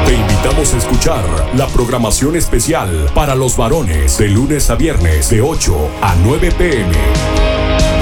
Te 0.04 0.14
invitamos 0.14 0.74
a 0.74 0.76
escuchar 0.76 1.24
la 1.54 1.66
programación 1.68 2.36
especial 2.36 3.10
para 3.14 3.34
los 3.34 3.56
varones 3.56 4.18
de 4.18 4.28
lunes 4.28 4.68
a 4.70 4.74
viernes 4.74 5.30
de 5.30 5.40
8 5.40 5.88
a 6.02 6.14
9 6.22 6.52
pm. 6.58 7.95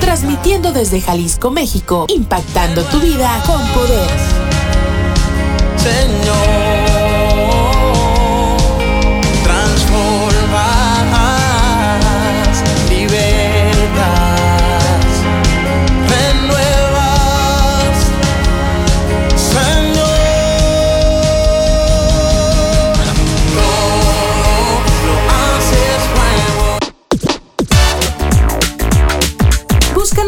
Transmitiendo 0.00 0.72
desde 0.72 1.00
Jalisco, 1.00 1.50
México, 1.50 2.06
impactando 2.08 2.82
tu 2.84 3.00
vida 3.00 3.42
con 3.46 3.60
poder. 3.68 4.08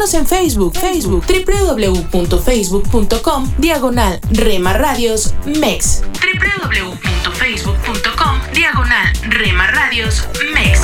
Búscanos 0.07 0.31
en 0.31 0.37
Facebook, 0.37 0.73
Facebook, 0.73 1.25
www.facebook.com, 1.27 3.51
diagonal 3.57 4.21
Rema 4.31 4.71
Radios 4.71 5.33
MEX. 5.45 6.01
www.facebook.com, 6.21 8.39
diagonal 8.53 9.11
Rema 9.23 9.67
Radios 9.67 10.25
MEX. 10.53 10.79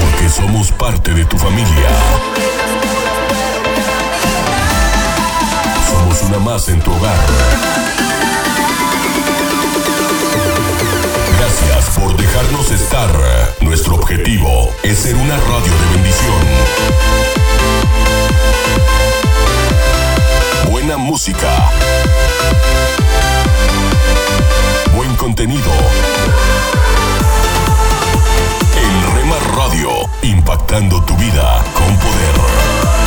Porque 0.00 0.30
somos 0.34 0.72
parte 0.72 1.12
de 1.12 1.26
tu 1.26 1.36
familia. 1.36 1.90
Somos 5.90 6.22
una 6.22 6.38
más 6.38 6.70
en 6.70 6.80
tu 6.80 6.90
hogar. 6.92 7.87
Gracias 11.66 11.98
por 11.98 12.16
dejarnos 12.16 12.70
estar. 12.70 13.10
Nuestro 13.60 13.94
objetivo 13.96 14.70
es 14.82 14.98
ser 14.98 15.16
una 15.16 15.36
radio 15.36 15.72
de 15.72 15.94
bendición. 15.94 16.42
Buena 20.70 20.96
música. 20.96 21.70
Buen 24.94 25.14
contenido. 25.16 25.72
En 28.76 29.16
Rema 29.16 29.36
Radio, 29.56 29.90
impactando 30.22 31.02
tu 31.04 31.16
vida 31.16 31.64
con 31.74 31.96
poder. 31.96 32.97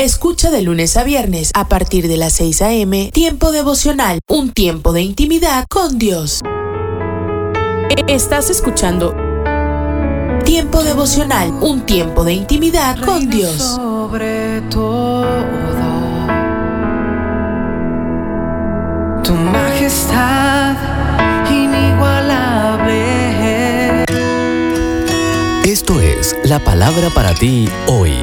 Escucha 0.00 0.50
de 0.50 0.62
lunes 0.62 0.96
a 0.96 1.04
viernes 1.04 1.50
a 1.52 1.68
partir 1.68 2.08
de 2.08 2.16
las 2.16 2.32
6 2.32 2.62
a.m. 2.62 3.10
Tiempo 3.12 3.52
devocional, 3.52 4.20
un 4.28 4.50
tiempo 4.50 4.94
de 4.94 5.02
intimidad 5.02 5.66
con 5.68 5.98
Dios. 5.98 6.40
Estás 8.08 8.48
escuchando 8.48 9.14
Tiempo 10.46 10.82
devocional, 10.84 11.52
un 11.60 11.82
tiempo 11.84 12.24
de 12.24 12.32
intimidad 12.32 12.98
con 13.04 13.28
Dios. 13.28 13.56
sobre 13.58 14.62
todo 14.70 15.26
tu 19.22 19.34
majestad 19.34 20.76
inigualable. 21.50 22.96
Esto 25.66 26.00
es 26.00 26.34
la 26.44 26.58
palabra 26.58 27.10
para 27.10 27.34
ti 27.34 27.68
hoy. 27.86 28.14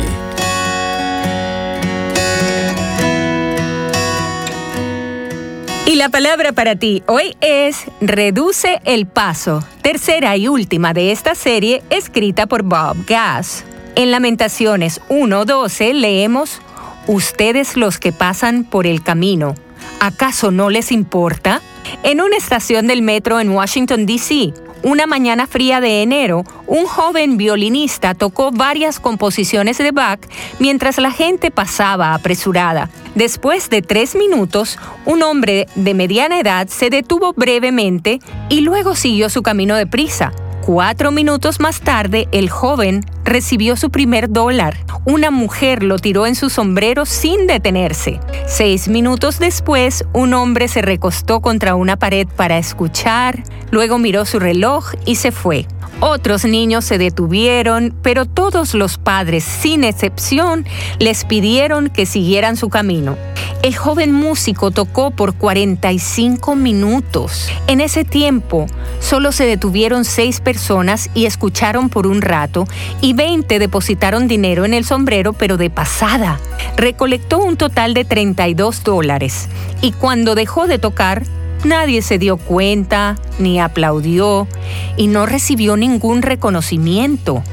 La 5.98 6.10
palabra 6.10 6.52
para 6.52 6.76
ti 6.76 7.02
hoy 7.08 7.36
es 7.42 7.86
Reduce 8.02 8.80
el 8.86 9.08
paso, 9.08 9.64
tercera 9.82 10.38
y 10.38 10.48
última 10.48 10.94
de 10.94 11.12
esta 11.12 11.34
serie 11.34 11.82
escrita 11.90 12.46
por 12.46 12.62
Bob 12.62 12.98
Gass. 13.08 13.66
En 13.96 14.12
Lamentaciones 14.12 15.02
1.12 15.10 15.94
leemos, 15.94 16.62
Ustedes 17.08 17.76
los 17.76 17.98
que 17.98 18.12
pasan 18.12 18.64
por 18.64 18.86
el 18.86 19.02
camino, 19.02 19.56
¿acaso 20.00 20.52
no 20.52 20.70
les 20.70 20.92
importa? 20.92 21.62
En 22.04 22.22
una 22.22 22.38
estación 22.38 22.86
del 22.86 23.02
metro 23.02 23.40
en 23.40 23.50
Washington, 23.50 24.06
D.C., 24.06 24.54
una 24.84 25.08
mañana 25.08 25.48
fría 25.48 25.82
de 25.82 26.02
enero, 26.02 26.44
un 26.66 26.86
joven 26.86 27.38
violinista 27.38 28.14
tocó 28.14 28.52
varias 28.52 29.00
composiciones 29.00 29.78
de 29.78 29.92
Bach 29.92 30.20
mientras 30.60 30.98
la 30.98 31.12
gente 31.12 31.52
pasaba 31.52 32.14
apresurada. 32.14 32.90
Después 33.16 33.70
de 33.70 33.82
tres 33.82 34.16
minutos, 34.16 34.78
un 35.06 35.24
hombre 35.24 35.68
de 35.76 35.94
mediana 35.94 36.40
edad 36.40 36.68
se 36.68 36.90
detuvo 36.90 37.34
brevemente 37.34 38.20
y 38.50 38.62
luego 38.62 38.96
siguió 38.96 39.30
su 39.30 39.44
camino 39.44 39.76
deprisa. 39.76 40.32
Cuatro 40.68 41.12
minutos 41.14 41.62
más 41.62 41.80
tarde, 41.80 42.28
el 42.34 42.50
joven 42.50 43.06
recibió 43.24 43.78
su 43.78 43.90
primer 43.90 44.30
dólar. 44.30 44.76
Una 45.06 45.32
mujer 45.32 45.82
lo 45.82 45.98
tiró 45.98 46.28
en 46.28 46.36
su 46.36 46.50
sombrero 46.50 47.06
sin 47.06 47.48
detenerse. 47.48 48.20
Seis 48.48 48.90
minutos 48.90 49.40
después, 49.40 50.04
un 50.12 50.34
hombre 50.34 50.68
se 50.68 50.82
recostó 50.82 51.40
contra 51.40 51.76
una 51.76 51.96
pared 51.96 52.28
para 52.28 52.58
escuchar, 52.58 53.46
luego 53.72 53.98
miró 53.98 54.26
su 54.26 54.40
reloj 54.40 54.92
y 55.06 55.16
se 55.16 55.32
fue. 55.32 55.66
Otros 56.00 56.46
niños 56.46 56.86
se 56.86 57.00
detuvieron, 57.00 57.92
pero 58.04 58.26
todos 58.26 58.76
los 58.76 59.00
padres, 59.00 59.44
sin 59.44 59.84
excepción, 59.84 60.64
les 61.00 61.26
pidieron 61.26 61.90
que 61.90 62.06
siguieran 62.06 62.56
su 62.56 62.70
camino. 62.70 63.18
El 63.64 63.76
joven 63.76 64.14
músico 64.14 64.70
tocó 64.70 65.10
por 65.10 65.34
45 65.34 66.56
minutos. 66.56 67.50
En 67.66 67.82
ese 67.82 68.06
tiempo, 68.06 68.68
solo 69.00 69.32
se 69.32 69.46
detuvieron 69.46 70.06
seis 70.06 70.40
personas 70.40 71.10
y 71.16 71.26
escucharon 71.26 71.90
por 71.90 72.06
un 72.06 72.22
rato, 72.22 72.68
y 73.02 73.14
20 73.14 73.58
depositaron 73.58 74.28
dinero 74.28 74.66
en 74.66 74.76
el 74.76 74.86
sombrero, 74.86 75.34
pero 75.34 75.58
de 75.58 75.72
pasada. 75.72 76.40
Recolectó 76.76 77.40
un 77.40 77.58
total 77.58 77.96
de 77.96 78.06
32 78.06 78.84
dólares, 78.84 79.50
y 79.82 79.94
cuando 79.94 80.36
dejó 80.36 80.68
de 80.68 80.78
tocar, 80.78 81.24
Nadie 81.64 82.02
se 82.02 82.20
dio 82.20 82.38
cuenta, 82.38 83.16
ni 83.40 83.60
aplaudió, 83.60 84.48
y 84.96 85.08
no 85.08 85.26
recibió 85.26 85.76
ningún 85.78 86.22
reconocimiento. 86.22 87.44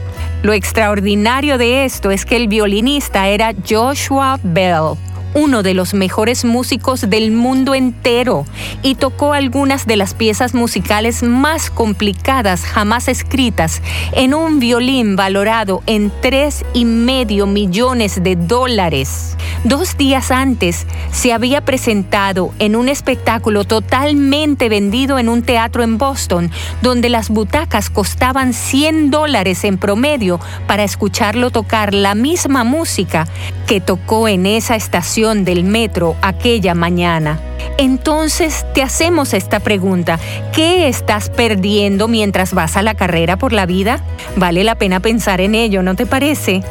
Lo 0.43 0.53
extraordinario 0.53 1.57
de 1.57 1.85
esto 1.85 2.11
es 2.11 2.27
que 2.27 2.37
el 2.37 2.49
violinista 2.49 3.29
era 3.29 3.55
Joshua 3.69 4.39
Bell, 4.43 4.97
uno 5.35 5.63
de 5.63 5.75
los 5.75 5.95
mejores 5.95 6.45
músicos 6.45 7.09
del 7.11 7.33
mundo 7.33 7.75
entero 7.75 8.47
y 8.83 8.95
tocó 8.95 9.33
algunas 9.33 9.87
de 9.87 9.97
las 9.97 10.15
piezas 10.15 10.55
musicales 10.55 11.23
más 11.23 11.71
complicadas 11.71 12.63
jamás 12.65 13.09
escritas 13.09 13.83
en 14.13 14.35
un 14.35 14.61
violín 14.61 15.17
valorado 15.17 15.83
en 15.87 16.13
tres 16.23 16.65
y 16.73 16.85
medio 16.85 17.47
millones 17.47 18.23
de 18.23 18.37
dólares. 18.37 19.37
Dos 19.65 19.97
días 19.97 20.31
antes 20.31 20.87
se 21.11 21.33
había 21.33 21.65
presentado 21.65 22.53
en 22.59 22.77
un 22.77 22.89
espectáculo 22.89 23.65
totalmente 23.65 24.69
vendido 24.69 25.19
en 25.19 25.29
un 25.29 25.43
teatro 25.43 25.83
en 25.83 25.99
Boston, 25.99 26.51
donde 26.83 27.09
las 27.09 27.31
butacas 27.31 27.91
costaban 27.91 28.53
100 28.53 29.11
dólares 29.11 29.65
en 29.65 29.79
promedio 29.79 30.39
para 30.67 30.85
escucharlo 30.85 31.51
tocar 31.51 31.95
la 31.95 32.15
misma 32.15 32.65
música 32.65 33.27
que 33.67 33.81
tocó 33.81 34.29
en 34.29 34.47
esa 34.47 34.77
estación 34.77 35.45
del 35.45 35.65
metro 35.65 36.17
aquella 36.23 36.75
mañana. 36.75 37.41
Entonces 37.79 38.65
te 38.75 38.83
hacemos 38.83 39.35
esta 39.35 39.61
pregunta. 39.61 40.19
¿Qué 40.53 40.89
estás 40.89 41.31
perdiendo 41.31 42.09
mientras 42.09 42.55
vas 42.55 42.77
a 42.77 42.83
la 42.83 42.95
carrera 42.95 43.37
por 43.37 43.53
la 43.53 43.67
vida? 43.67 44.01
Vale 44.37 44.65
la 44.65 44.77
pena 44.77 45.01
pensar 45.01 45.41
en 45.41 45.55
ello, 45.55 45.83
¿no 45.83 45.95
te 45.95 46.07
parece? 46.07 46.63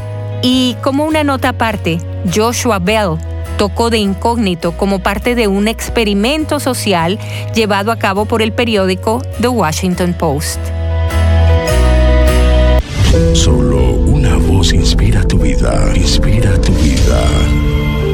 Y 0.41 0.75
como 0.81 1.05
una 1.05 1.23
nota 1.23 1.49
aparte, 1.49 1.99
Joshua 2.33 2.79
Bell 2.79 3.17
tocó 3.57 3.89
de 3.89 3.97
incógnito 3.97 4.73
como 4.77 4.99
parte 4.99 5.35
de 5.35 5.47
un 5.47 5.67
experimento 5.67 6.59
social 6.59 7.19
llevado 7.53 7.91
a 7.91 7.97
cabo 7.97 8.25
por 8.25 8.41
el 8.41 8.51
periódico 8.51 9.21
The 9.39 9.47
Washington 9.47 10.13
Post. 10.13 10.59
Solo 13.33 13.77
una 13.77 14.22
inspira 14.71 15.23
tu 15.27 15.37
vida, 15.37 15.91
inspira 15.95 16.59
tu 16.61 16.71
vida 16.73 17.19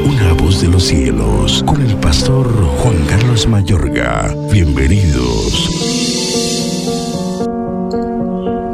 una 0.04 0.32
voz 0.32 0.60
de 0.60 0.68
los 0.68 0.84
cielos, 0.84 1.62
con 1.64 1.80
el 1.82 1.94
pastor 1.96 2.48
Juan 2.78 3.04
Carlos 3.06 3.46
Mayorga. 3.46 4.34
Bienvenidos. 4.50 5.70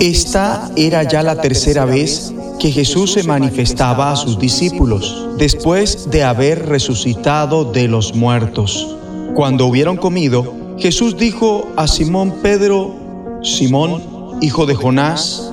Esta 0.00 0.70
era 0.76 1.02
ya 1.02 1.22
la 1.22 1.40
tercera 1.40 1.84
vez 1.84 2.32
que 2.58 2.70
Jesús 2.70 3.12
se 3.12 3.24
manifestaba 3.24 4.12
a 4.12 4.16
sus 4.16 4.38
discípulos, 4.38 5.28
después 5.36 6.10
de 6.10 6.24
haber 6.24 6.66
resucitado 6.66 7.64
de 7.64 7.88
los 7.88 8.14
muertos. 8.14 8.96
Cuando 9.34 9.66
hubieron 9.66 9.96
comido, 9.96 10.54
Jesús 10.78 11.16
dijo 11.16 11.68
a 11.76 11.86
Simón 11.86 12.36
Pedro, 12.42 12.94
Simón, 13.42 14.02
hijo 14.40 14.64
de 14.64 14.74
Jonás, 14.74 15.52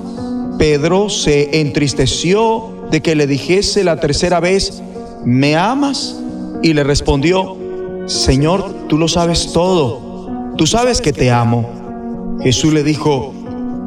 Pedro 0.61 1.09
se 1.09 1.59
entristeció 1.59 2.85
de 2.91 3.01
que 3.01 3.15
le 3.15 3.25
dijese 3.25 3.83
la 3.83 3.99
tercera 3.99 4.39
vez, 4.39 4.83
¿me 5.25 5.55
amas? 5.55 6.15
Y 6.61 6.73
le 6.73 6.83
respondió, 6.83 7.57
Señor, 8.05 8.71
tú 8.87 8.99
lo 8.99 9.07
sabes 9.07 9.53
todo, 9.53 10.53
tú 10.57 10.67
sabes 10.67 11.01
que 11.01 11.13
te 11.13 11.31
amo. 11.31 12.37
Jesús 12.43 12.73
le 12.73 12.83
dijo, 12.83 13.33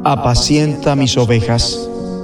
apacienta 0.03 0.97
mis 0.97 1.15
ovejas. 1.15 1.79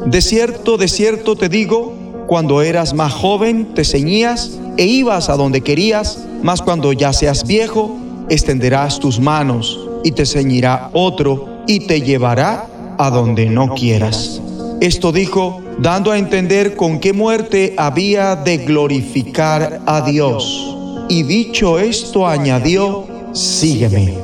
De 0.07 0.21
cierto, 0.21 0.75
de 0.75 0.89
cierto 0.89 1.37
te 1.37 1.47
digo, 1.47 1.93
cuando 2.27 2.61
eras 2.61 2.93
más 2.93 3.13
joven 3.13 3.73
te 3.73 3.85
ceñías 3.85 4.59
e 4.75 4.83
ibas 4.83 5.29
a 5.29 5.37
donde 5.37 5.61
querías, 5.61 6.25
mas 6.43 6.61
cuando 6.61 6.91
ya 6.91 7.13
seas 7.13 7.47
viejo, 7.47 7.95
extenderás 8.27 8.99
tus 8.99 9.17
manos 9.17 9.79
y 10.03 10.11
te 10.11 10.25
ceñirá 10.25 10.89
otro 10.91 11.63
y 11.67 11.87
te 11.87 12.01
llevará 12.01 12.67
a 12.97 13.09
donde 13.09 13.47
no 13.47 13.73
quieras. 13.73 14.40
Esto 14.81 15.11
dijo 15.11 15.61
dando 15.77 16.09
a 16.09 16.17
entender 16.17 16.75
con 16.75 16.99
qué 16.99 17.13
muerte 17.13 17.75
había 17.77 18.35
de 18.35 18.57
glorificar 18.57 19.79
a 19.85 20.01
Dios. 20.01 20.75
Y 21.07 21.21
dicho 21.21 21.77
esto 21.77 22.27
añadió, 22.27 23.05
sígueme. 23.31 24.15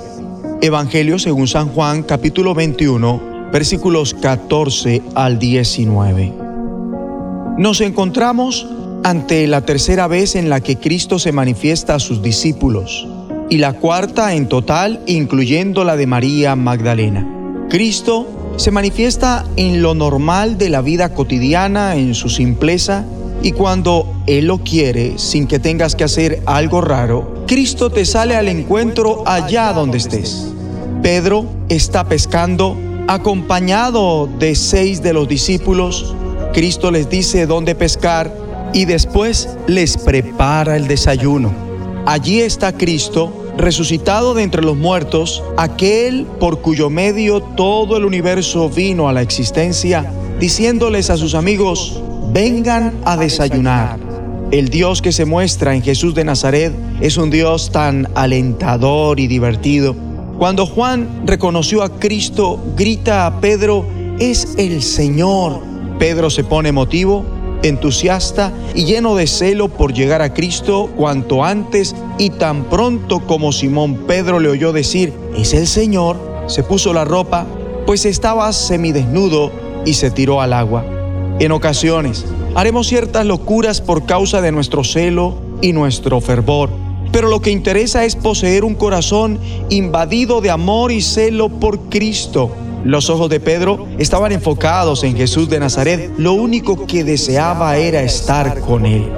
Evangelio 0.59 1.19
según 1.19 1.47
San 1.47 1.69
Juan 1.69 2.01
capítulo 2.01 2.55
21 2.55 3.49
versículos 3.53 4.15
14 4.15 5.03
al 5.13 5.37
19. 5.37 6.33
Nos 7.59 7.79
encontramos 7.81 8.67
ante 9.03 9.45
la 9.45 9.61
tercera 9.61 10.07
vez 10.07 10.33
en 10.33 10.49
la 10.49 10.61
que 10.61 10.77
Cristo 10.77 11.19
se 11.19 11.31
manifiesta 11.31 11.93
a 11.93 11.99
sus 11.99 12.23
discípulos 12.23 13.07
y 13.51 13.59
la 13.59 13.73
cuarta 13.73 14.33
en 14.33 14.49
total 14.49 15.01
incluyendo 15.05 15.83
la 15.83 15.95
de 15.95 16.07
María 16.07 16.55
Magdalena. 16.55 17.27
Cristo 17.69 18.36
se 18.57 18.71
manifiesta 18.71 19.45
en 19.55 19.81
lo 19.81 19.93
normal 19.93 20.57
de 20.57 20.69
la 20.69 20.81
vida 20.81 21.13
cotidiana, 21.13 21.95
en 21.95 22.15
su 22.15 22.29
simpleza, 22.29 23.05
y 23.43 23.51
cuando 23.51 24.11
Él 24.25 24.47
lo 24.47 24.57
quiere, 24.57 25.19
sin 25.19 25.47
que 25.47 25.59
tengas 25.59 25.95
que 25.95 26.03
hacer 26.03 26.41
algo 26.45 26.81
raro, 26.81 27.45
Cristo 27.47 27.91
te 27.91 28.03
sale 28.03 28.35
al 28.35 28.47
encuentro 28.47 29.23
allá 29.25 29.71
donde 29.73 29.99
estés. 29.99 30.51
Pedro 31.03 31.45
está 31.69 32.09
pescando 32.09 32.75
acompañado 33.07 34.27
de 34.39 34.55
seis 34.55 35.01
de 35.01 35.13
los 35.13 35.27
discípulos. 35.27 36.15
Cristo 36.53 36.91
les 36.91 37.09
dice 37.09 37.45
dónde 37.45 37.75
pescar 37.75 38.33
y 38.73 38.85
después 38.85 39.49
les 39.67 39.97
prepara 39.97 40.75
el 40.75 40.87
desayuno. 40.87 41.53
Allí 42.05 42.41
está 42.41 42.73
Cristo 42.73 43.46
resucitado 43.57 44.33
de 44.33 44.43
entre 44.43 44.61
los 44.61 44.77
muertos, 44.77 45.43
aquel 45.57 46.25
por 46.39 46.61
cuyo 46.61 46.89
medio 46.89 47.41
todo 47.41 47.97
el 47.97 48.05
universo 48.05 48.69
vino 48.69 49.09
a 49.09 49.13
la 49.13 49.21
existencia, 49.21 50.11
diciéndoles 50.39 51.09
a 51.09 51.17
sus 51.17 51.35
amigos, 51.35 52.01
vengan 52.31 52.93
a 53.03 53.17
desayunar. 53.17 53.99
El 54.51 54.69
Dios 54.69 55.01
que 55.01 55.11
se 55.11 55.25
muestra 55.25 55.75
en 55.75 55.81
Jesús 55.81 56.15
de 56.15 56.23
Nazaret 56.23 56.73
es 57.01 57.17
un 57.17 57.29
Dios 57.29 57.71
tan 57.71 58.07
alentador 58.15 59.19
y 59.19 59.27
divertido. 59.27 59.95
Cuando 60.37 60.65
Juan 60.65 61.23
reconoció 61.25 61.83
a 61.83 61.89
Cristo, 61.99 62.59
grita 62.77 63.25
a 63.25 63.41
Pedro, 63.41 63.85
es 64.19 64.55
el 64.57 64.83
Señor. 64.83 65.61
Pedro 65.99 66.29
se 66.29 66.43
pone 66.43 66.69
emotivo 66.69 67.36
entusiasta 67.63 68.53
y 68.75 68.85
lleno 68.85 69.15
de 69.15 69.27
celo 69.27 69.69
por 69.69 69.93
llegar 69.93 70.21
a 70.21 70.33
Cristo 70.33 70.89
cuanto 70.95 71.43
antes 71.43 71.95
y 72.17 72.29
tan 72.31 72.65
pronto 72.65 73.19
como 73.19 73.51
Simón 73.51 73.95
Pedro 74.07 74.39
le 74.39 74.49
oyó 74.49 74.73
decir, 74.73 75.13
es 75.37 75.53
el 75.53 75.67
Señor, 75.67 76.17
se 76.47 76.63
puso 76.63 76.93
la 76.93 77.05
ropa, 77.05 77.45
pues 77.85 78.05
estaba 78.05 78.51
semidesnudo 78.53 79.51
y 79.85 79.93
se 79.93 80.11
tiró 80.11 80.41
al 80.41 80.53
agua. 80.53 80.85
En 81.39 81.51
ocasiones 81.51 82.25
haremos 82.55 82.87
ciertas 82.87 83.25
locuras 83.25 83.81
por 83.81 84.05
causa 84.05 84.41
de 84.41 84.51
nuestro 84.51 84.83
celo 84.83 85.35
y 85.61 85.73
nuestro 85.73 86.21
fervor, 86.21 86.69
pero 87.11 87.29
lo 87.29 87.41
que 87.41 87.51
interesa 87.51 88.05
es 88.05 88.15
poseer 88.15 88.63
un 88.63 88.75
corazón 88.75 89.39
invadido 89.69 90.41
de 90.41 90.51
amor 90.51 90.91
y 90.91 91.01
celo 91.01 91.49
por 91.49 91.79
Cristo 91.89 92.51
los 92.83 93.09
ojos 93.09 93.29
de 93.29 93.39
Pedro 93.39 93.87
estaban 93.97 94.31
enfocados 94.31 95.03
en 95.03 95.15
Jesús 95.15 95.49
de 95.49 95.59
Nazaret. 95.59 96.11
Lo 96.17 96.33
único 96.33 96.85
que 96.85 97.03
deseaba 97.03 97.77
era 97.77 98.01
estar 98.01 98.61
con 98.61 98.85
él. 98.85 99.11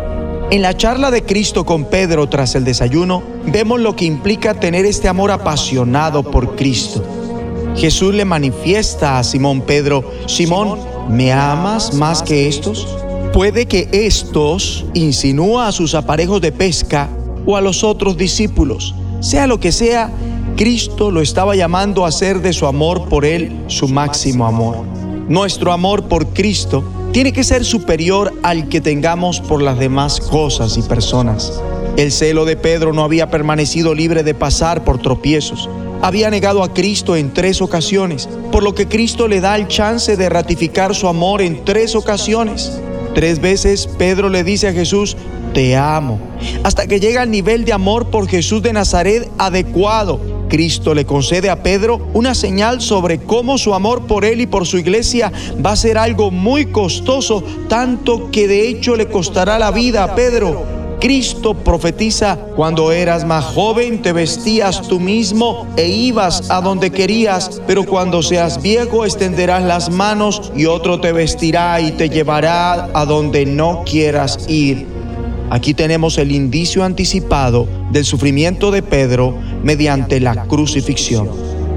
En 0.51 0.63
la 0.63 0.75
charla 0.75 1.11
de 1.11 1.23
Cristo 1.23 1.63
con 1.63 1.85
Pedro 1.85 2.27
tras 2.27 2.55
el 2.55 2.63
desayuno, 2.63 3.21
vemos 3.45 3.79
lo 3.79 3.95
que 3.95 4.05
implica 4.05 4.55
tener 4.55 4.85
este 4.85 5.07
amor 5.07 5.29
apasionado 5.29 6.23
por 6.23 6.55
Cristo. 6.55 7.03
Jesús 7.75 8.15
le 8.15 8.25
manifiesta 8.25 9.19
a 9.19 9.23
Simón 9.23 9.61
Pedro, 9.61 10.03
Simón, 10.25 10.79
¿me 11.07 11.31
amas 11.31 11.93
más 11.93 12.23
que 12.23 12.47
estos? 12.47 12.87
Puede 13.31 13.67
que 13.67 13.87
estos 13.91 14.85
insinúa 14.95 15.67
a 15.67 15.71
sus 15.71 15.93
aparejos 15.93 16.41
de 16.41 16.51
pesca 16.51 17.09
o 17.45 17.55
a 17.55 17.61
los 17.61 17.83
otros 17.83 18.17
discípulos. 18.17 18.95
Sea 19.19 19.45
lo 19.45 19.59
que 19.59 19.71
sea, 19.71 20.11
Cristo 20.59 21.09
lo 21.09 21.21
estaba 21.21 21.55
llamando 21.55 22.03
a 22.03 22.09
hacer 22.09 22.41
de 22.41 22.51
su 22.51 22.65
amor 22.65 23.07
por 23.07 23.23
él 23.23 23.63
su 23.67 23.87
máximo 23.87 24.45
amor. 24.45 24.83
Nuestro 25.29 25.71
amor 25.71 26.09
por 26.09 26.33
Cristo 26.33 26.83
tiene 27.13 27.31
que 27.31 27.45
ser 27.45 27.63
superior 27.63 28.33
al 28.43 28.67
que 28.67 28.81
tengamos 28.81 29.39
por 29.39 29.61
las 29.61 29.79
demás 29.79 30.19
cosas 30.19 30.77
y 30.77 30.81
personas. 30.81 31.61
El 31.95 32.11
celo 32.11 32.43
de 32.43 32.57
Pedro 32.57 32.91
no 32.91 33.05
había 33.05 33.29
permanecido 33.29 33.93
libre 33.93 34.21
de 34.23 34.33
pasar 34.33 34.83
por 34.83 35.01
tropiezos. 35.01 35.69
Había 36.01 36.29
negado 36.29 36.61
a 36.61 36.73
Cristo 36.73 37.15
en 37.15 37.33
tres 37.33 37.61
ocasiones, 37.61 38.27
por 38.51 38.61
lo 38.61 38.75
que 38.75 38.89
Cristo 38.89 39.29
le 39.29 39.39
da 39.39 39.55
el 39.55 39.69
chance 39.69 40.17
de 40.17 40.27
ratificar 40.27 40.93
su 40.93 41.07
amor 41.07 41.41
en 41.41 41.63
tres 41.63 41.95
ocasiones. 41.95 42.81
Tres 43.15 43.39
veces 43.39 43.87
Pedro 43.97 44.27
le 44.27 44.43
dice 44.43 44.67
a 44.67 44.73
Jesús, 44.73 45.15
te 45.53 45.75
amo, 45.75 46.19
hasta 46.63 46.85
que 46.85 46.99
llega 46.99 47.21
al 47.21 47.31
nivel 47.31 47.65
de 47.65 47.73
amor 47.73 48.09
por 48.09 48.27
Jesús 48.27 48.61
de 48.61 48.73
Nazaret 48.73 49.29
adecuado. 49.37 50.19
Cristo 50.49 50.93
le 50.93 51.05
concede 51.05 51.49
a 51.49 51.63
Pedro 51.63 52.09
una 52.13 52.35
señal 52.35 52.81
sobre 52.81 53.19
cómo 53.19 53.57
su 53.57 53.73
amor 53.73 54.07
por 54.07 54.25
él 54.25 54.41
y 54.41 54.47
por 54.47 54.65
su 54.65 54.77
iglesia 54.77 55.31
va 55.63 55.71
a 55.71 55.75
ser 55.77 55.97
algo 55.97 56.31
muy 56.31 56.65
costoso, 56.65 57.43
tanto 57.69 58.29
que 58.31 58.47
de 58.47 58.67
hecho 58.67 58.95
le 58.95 59.07
costará 59.07 59.57
la 59.59 59.71
vida 59.71 60.03
a 60.03 60.15
Pedro. 60.15 60.79
Cristo 60.99 61.53
profetiza, 61.53 62.37
cuando 62.57 62.91
eras 62.91 63.23
más 63.23 63.45
joven 63.45 64.01
te 64.01 64.11
vestías 64.11 64.81
tú 64.81 64.99
mismo 64.99 65.65
e 65.77 65.87
ibas 65.87 66.51
a 66.51 66.59
donde 66.59 66.91
querías, 66.91 67.61
pero 67.65 67.85
cuando 67.85 68.21
seas 68.21 68.61
viejo 68.61 69.05
extenderás 69.05 69.63
las 69.63 69.89
manos 69.89 70.51
y 70.57 70.65
otro 70.65 70.99
te 70.99 71.13
vestirá 71.13 71.79
y 71.79 71.91
te 71.91 72.09
llevará 72.09 72.89
a 72.93 73.05
donde 73.05 73.45
no 73.45 73.83
quieras 73.85 74.49
ir. 74.49 74.98
Aquí 75.49 75.73
tenemos 75.73 76.17
el 76.17 76.31
indicio 76.31 76.83
anticipado 76.83 77.67
del 77.91 78.05
sufrimiento 78.05 78.71
de 78.71 78.83
Pedro 78.83 79.35
mediante 79.63 80.19
la 80.19 80.45
crucifixión. 80.45 81.29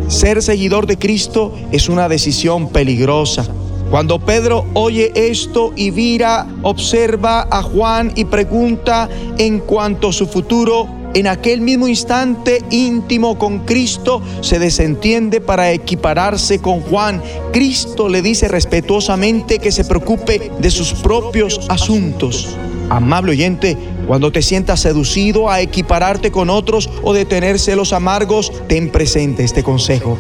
Ser 0.09 0.43
seguidor 0.43 0.87
de 0.87 0.99
Cristo 0.99 1.55
es 1.73 1.89
una 1.89 2.09
decisión 2.09 2.69
peligrosa 2.69 3.47
cuando 3.93 4.19
Pedro 4.19 4.65
oye 4.73 5.13
esto 5.15 5.75
y 5.77 5.91
vira, 5.91 6.47
observa 6.63 7.47
a 7.51 7.63
Juan 7.63 8.11
y 8.17 8.25
pregunta 8.25 9.07
en 9.37 9.59
cuanto 9.59 10.09
a 10.09 10.13
su 10.15 10.27
futuro, 10.27 10.89
en 11.13 11.27
aquel 11.27 11.61
mismo 11.61 11.87
instante 11.87 12.63
íntimo 12.71 13.37
con 13.37 13.67
Cristo 13.67 14.23
se 14.41 14.59
desentiende 14.59 15.43
para 15.43 15.73
equipararse 15.73 16.59
con 16.59 16.81
Juan. 16.81 17.23
Cristo 17.53 18.09
le 18.09 18.23
dice 18.23 18.49
respetuosamente 18.49 19.59
que 19.59 19.71
se 19.71 19.85
preocupe 19.85 20.51
de 20.59 20.71
sus 20.71 20.95
propios 20.95 21.61
asuntos. 21.69 22.57
Amable 22.93 23.31
oyente, 23.31 23.79
cuando 24.07 24.31
te 24.31 24.43
sientas 24.43 24.81
seducido 24.81 25.49
a 25.49 25.63
equipararte 25.63 26.31
con 26.31 26.51
otros 26.51 26.91
o 27.03 27.15
de 27.15 27.25
tener 27.25 27.59
celos 27.59 27.95
amargos, 27.95 28.53
ten 28.69 28.91
presente 28.91 29.45
este 29.45 29.63
consejo. 29.63 30.19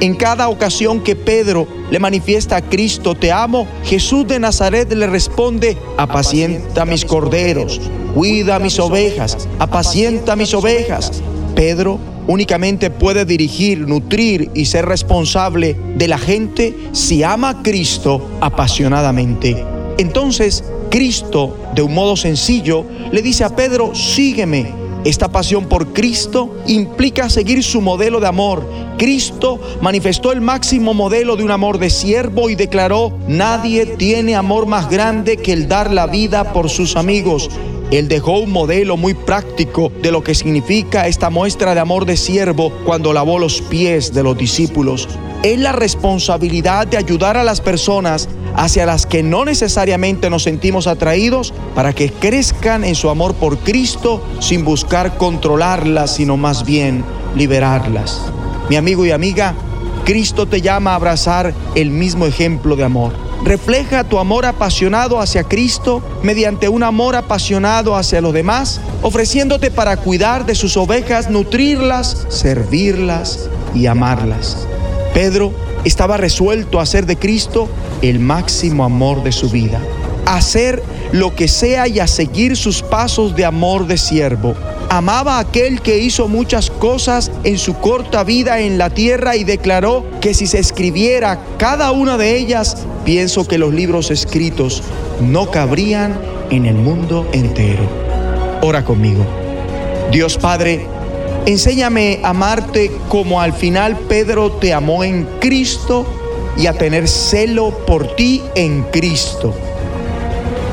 En 0.00 0.14
cada 0.14 0.48
ocasión 0.48 1.02
que 1.02 1.16
Pedro 1.16 1.68
le 1.90 1.98
manifiesta 1.98 2.56
a 2.56 2.62
Cristo, 2.62 3.14
te 3.14 3.30
amo, 3.30 3.68
Jesús 3.84 4.26
de 4.26 4.38
Nazaret 4.38 4.90
le 4.90 5.06
responde, 5.06 5.76
apacienta 5.98 6.86
mis 6.86 7.04
corderos, 7.04 7.78
cuida 8.14 8.58
mis 8.58 8.78
ovejas, 8.78 9.46
apacienta 9.58 10.34
mis 10.34 10.54
ovejas. 10.54 11.22
Pedro 11.54 11.98
únicamente 12.26 12.88
puede 12.88 13.26
dirigir, 13.26 13.86
nutrir 13.86 14.50
y 14.54 14.64
ser 14.64 14.86
responsable 14.86 15.76
de 15.94 16.08
la 16.08 16.16
gente 16.16 16.74
si 16.92 17.22
ama 17.22 17.50
a 17.50 17.62
Cristo 17.62 18.30
apasionadamente. 18.40 19.73
Entonces, 19.98 20.64
Cristo, 20.90 21.56
de 21.74 21.82
un 21.82 21.94
modo 21.94 22.16
sencillo, 22.16 22.84
le 23.12 23.22
dice 23.22 23.44
a 23.44 23.54
Pedro, 23.54 23.94
sígueme 23.94 24.84
esta 25.04 25.28
pasión 25.28 25.66
por 25.66 25.92
Cristo 25.92 26.56
implica 26.66 27.28
seguir 27.28 27.62
su 27.62 27.82
modelo 27.82 28.20
de 28.20 28.26
amor. 28.26 28.66
Cristo 28.96 29.60
manifestó 29.82 30.32
el 30.32 30.40
máximo 30.40 30.94
modelo 30.94 31.36
de 31.36 31.44
un 31.44 31.50
amor 31.50 31.78
de 31.78 31.90
siervo 31.90 32.48
y 32.48 32.54
declaró, 32.54 33.12
nadie 33.28 33.84
tiene 33.84 34.34
amor 34.34 34.64
más 34.64 34.88
grande 34.88 35.36
que 35.36 35.52
el 35.52 35.68
dar 35.68 35.92
la 35.92 36.06
vida 36.06 36.54
por 36.54 36.70
sus 36.70 36.96
amigos. 36.96 37.50
Él 37.94 38.08
dejó 38.08 38.40
un 38.40 38.50
modelo 38.50 38.96
muy 38.96 39.14
práctico 39.14 39.92
de 40.02 40.10
lo 40.10 40.24
que 40.24 40.34
significa 40.34 41.06
esta 41.06 41.30
muestra 41.30 41.74
de 41.74 41.80
amor 41.80 42.06
de 42.06 42.16
siervo 42.16 42.72
cuando 42.84 43.12
lavó 43.12 43.38
los 43.38 43.62
pies 43.62 44.12
de 44.12 44.24
los 44.24 44.36
discípulos. 44.36 45.08
Es 45.44 45.60
la 45.60 45.70
responsabilidad 45.70 46.88
de 46.88 46.96
ayudar 46.96 47.36
a 47.36 47.44
las 47.44 47.60
personas 47.60 48.28
hacia 48.56 48.84
las 48.84 49.06
que 49.06 49.22
no 49.22 49.44
necesariamente 49.44 50.28
nos 50.28 50.42
sentimos 50.42 50.88
atraídos 50.88 51.54
para 51.76 51.92
que 51.92 52.10
crezcan 52.10 52.82
en 52.82 52.96
su 52.96 53.10
amor 53.10 53.34
por 53.34 53.58
Cristo 53.58 54.20
sin 54.40 54.64
buscar 54.64 55.16
controlarlas, 55.16 56.16
sino 56.16 56.36
más 56.36 56.64
bien 56.64 57.04
liberarlas. 57.36 58.22
Mi 58.68 58.74
amigo 58.74 59.06
y 59.06 59.12
amiga, 59.12 59.54
Cristo 60.04 60.46
te 60.46 60.60
llama 60.60 60.90
a 60.90 60.96
abrazar 60.96 61.54
el 61.76 61.90
mismo 61.90 62.26
ejemplo 62.26 62.74
de 62.74 62.82
amor. 62.82 63.12
Refleja 63.44 64.04
tu 64.04 64.18
amor 64.18 64.46
apasionado 64.46 65.20
hacia 65.20 65.44
Cristo 65.44 66.02
mediante 66.22 66.70
un 66.70 66.82
amor 66.82 67.14
apasionado 67.14 67.94
hacia 67.94 68.22
los 68.22 68.32
demás, 68.32 68.80
ofreciéndote 69.02 69.70
para 69.70 69.98
cuidar 69.98 70.46
de 70.46 70.54
sus 70.54 70.78
ovejas, 70.78 71.28
nutrirlas, 71.28 72.26
servirlas 72.30 73.50
y 73.74 73.84
amarlas. 73.84 74.66
Pedro 75.12 75.52
estaba 75.84 76.16
resuelto 76.16 76.80
a 76.80 76.84
hacer 76.84 77.04
de 77.04 77.16
Cristo 77.16 77.68
el 78.00 78.18
máximo 78.18 78.82
amor 78.82 79.22
de 79.22 79.32
su 79.32 79.50
vida, 79.50 79.78
a 80.24 80.36
hacer 80.36 80.82
lo 81.12 81.36
que 81.36 81.46
sea 81.46 81.86
y 81.86 82.00
a 82.00 82.06
seguir 82.06 82.56
sus 82.56 82.80
pasos 82.80 83.36
de 83.36 83.44
amor 83.44 83.86
de 83.86 83.98
siervo. 83.98 84.54
Amaba 84.94 85.38
a 85.38 85.40
aquel 85.40 85.80
que 85.80 85.98
hizo 85.98 86.28
muchas 86.28 86.70
cosas 86.70 87.32
en 87.42 87.58
su 87.58 87.74
corta 87.80 88.22
vida 88.22 88.60
en 88.60 88.78
la 88.78 88.90
tierra 88.90 89.34
y 89.34 89.42
declaró 89.42 90.04
que 90.20 90.34
si 90.34 90.46
se 90.46 90.60
escribiera 90.60 91.40
cada 91.58 91.90
una 91.90 92.16
de 92.16 92.36
ellas, 92.36 92.76
pienso 93.04 93.44
que 93.44 93.58
los 93.58 93.74
libros 93.74 94.12
escritos 94.12 94.84
no 95.20 95.50
cabrían 95.50 96.16
en 96.50 96.66
el 96.66 96.76
mundo 96.76 97.28
entero. 97.32 97.82
Ora 98.62 98.84
conmigo. 98.84 99.26
Dios 100.12 100.38
Padre, 100.38 100.86
enséñame 101.44 102.20
a 102.22 102.28
amarte 102.28 102.92
como 103.08 103.40
al 103.40 103.52
final 103.52 103.98
Pedro 104.08 104.52
te 104.52 104.72
amó 104.72 105.02
en 105.02 105.24
Cristo 105.40 106.06
y 106.56 106.68
a 106.68 106.72
tener 106.72 107.08
celo 107.08 107.76
por 107.84 108.14
ti 108.14 108.44
en 108.54 108.84
Cristo. 108.92 109.56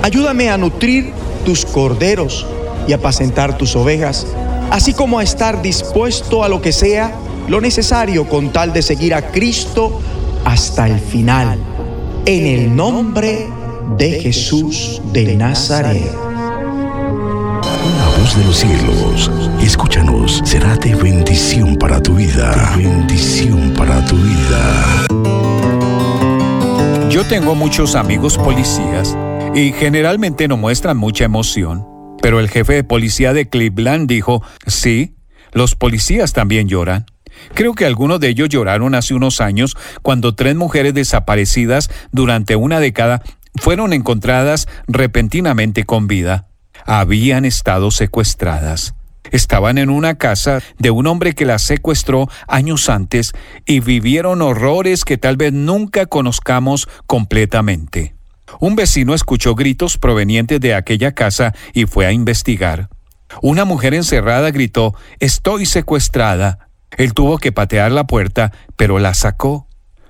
Ayúdame 0.03 0.51
a 0.51 0.59
nutrir 0.59 1.11
tus 1.43 1.65
corderos 1.65 2.45
y 2.87 2.93
apacentar 2.93 3.57
tus 3.57 3.75
ovejas, 3.75 4.27
así 4.69 4.93
como 4.93 5.19
a 5.19 5.23
estar 5.23 5.61
dispuesto 5.61 6.43
a 6.43 6.49
lo 6.49 6.61
que 6.61 6.71
sea 6.71 7.15
lo 7.47 7.59
necesario 7.59 8.27
con 8.29 8.51
tal 8.51 8.71
de 8.71 8.81
seguir 8.81 9.13
a 9.13 9.31
Cristo 9.31 9.99
hasta 10.45 10.87
el 10.87 10.99
final. 10.99 11.59
En 12.25 12.45
el 12.45 12.75
nombre 12.75 13.47
de 13.97 14.21
Jesús 14.21 15.01
de 15.11 15.35
Nazaret. 15.35 16.11
La 17.61 18.17
voz 18.17 18.37
de 18.37 18.45
los 18.45 18.57
cielos, 18.57 19.31
escúchanos, 19.61 20.41
será 20.45 20.77
de 20.77 20.95
bendición 20.95 21.75
para 21.75 22.01
tu 22.01 22.15
vida. 22.15 22.73
bendición 22.77 23.73
para 23.77 24.05
tu 24.05 24.15
vida. 24.15 25.07
Yo 27.09 27.25
tengo 27.25 27.55
muchos 27.55 27.95
amigos 27.95 28.37
policías 28.37 29.17
y 29.53 29.73
generalmente 29.73 30.47
no 30.47 30.55
muestran 30.55 30.95
mucha 30.95 31.25
emoción. 31.25 31.85
Pero 32.21 32.39
el 32.39 32.49
jefe 32.49 32.73
de 32.73 32.83
policía 32.83 33.33
de 33.33 33.49
Cleveland 33.49 34.07
dijo, 34.07 34.43
sí, 34.67 35.15
los 35.51 35.75
policías 35.75 36.33
también 36.33 36.67
lloran. 36.67 37.05
Creo 37.53 37.73
que 37.73 37.85
algunos 37.85 38.19
de 38.19 38.29
ellos 38.29 38.49
lloraron 38.49 38.95
hace 38.95 39.13
unos 39.13 39.41
años 39.41 39.75
cuando 40.01 40.35
tres 40.35 40.55
mujeres 40.55 40.93
desaparecidas 40.93 41.89
durante 42.11 42.55
una 42.55 42.79
década 42.79 43.21
fueron 43.55 43.93
encontradas 43.93 44.67
repentinamente 44.87 45.83
con 45.83 46.07
vida. 46.07 46.47
Habían 46.85 47.45
estado 47.45 47.91
secuestradas. 47.91 48.95
Estaban 49.31 49.77
en 49.77 49.89
una 49.89 50.15
casa 50.15 50.61
de 50.77 50.91
un 50.91 51.07
hombre 51.07 51.33
que 51.33 51.45
las 51.45 51.61
secuestró 51.61 52.27
años 52.47 52.89
antes 52.89 53.33
y 53.65 53.79
vivieron 53.79 54.41
horrores 54.41 55.05
que 55.05 55.17
tal 55.17 55.37
vez 55.37 55.53
nunca 55.53 56.05
conozcamos 56.05 56.89
completamente. 57.07 58.15
Un 58.59 58.75
vecino 58.75 59.13
escuchó 59.13 59.55
gritos 59.55 59.97
provenientes 59.97 60.59
de 60.59 60.75
aquella 60.75 61.13
casa 61.13 61.53
y 61.73 61.85
fue 61.85 62.05
a 62.05 62.11
investigar. 62.11 62.89
Una 63.41 63.65
mujer 63.65 63.93
encerrada 63.93 64.51
gritó, 64.51 64.93
Estoy 65.19 65.65
secuestrada. 65.65 66.67
Él 66.97 67.13
tuvo 67.13 67.37
que 67.37 67.51
patear 67.51 67.91
la 67.91 68.05
puerta, 68.05 68.51
pero 68.75 68.99
la 68.99 69.13
sacó. 69.13 69.67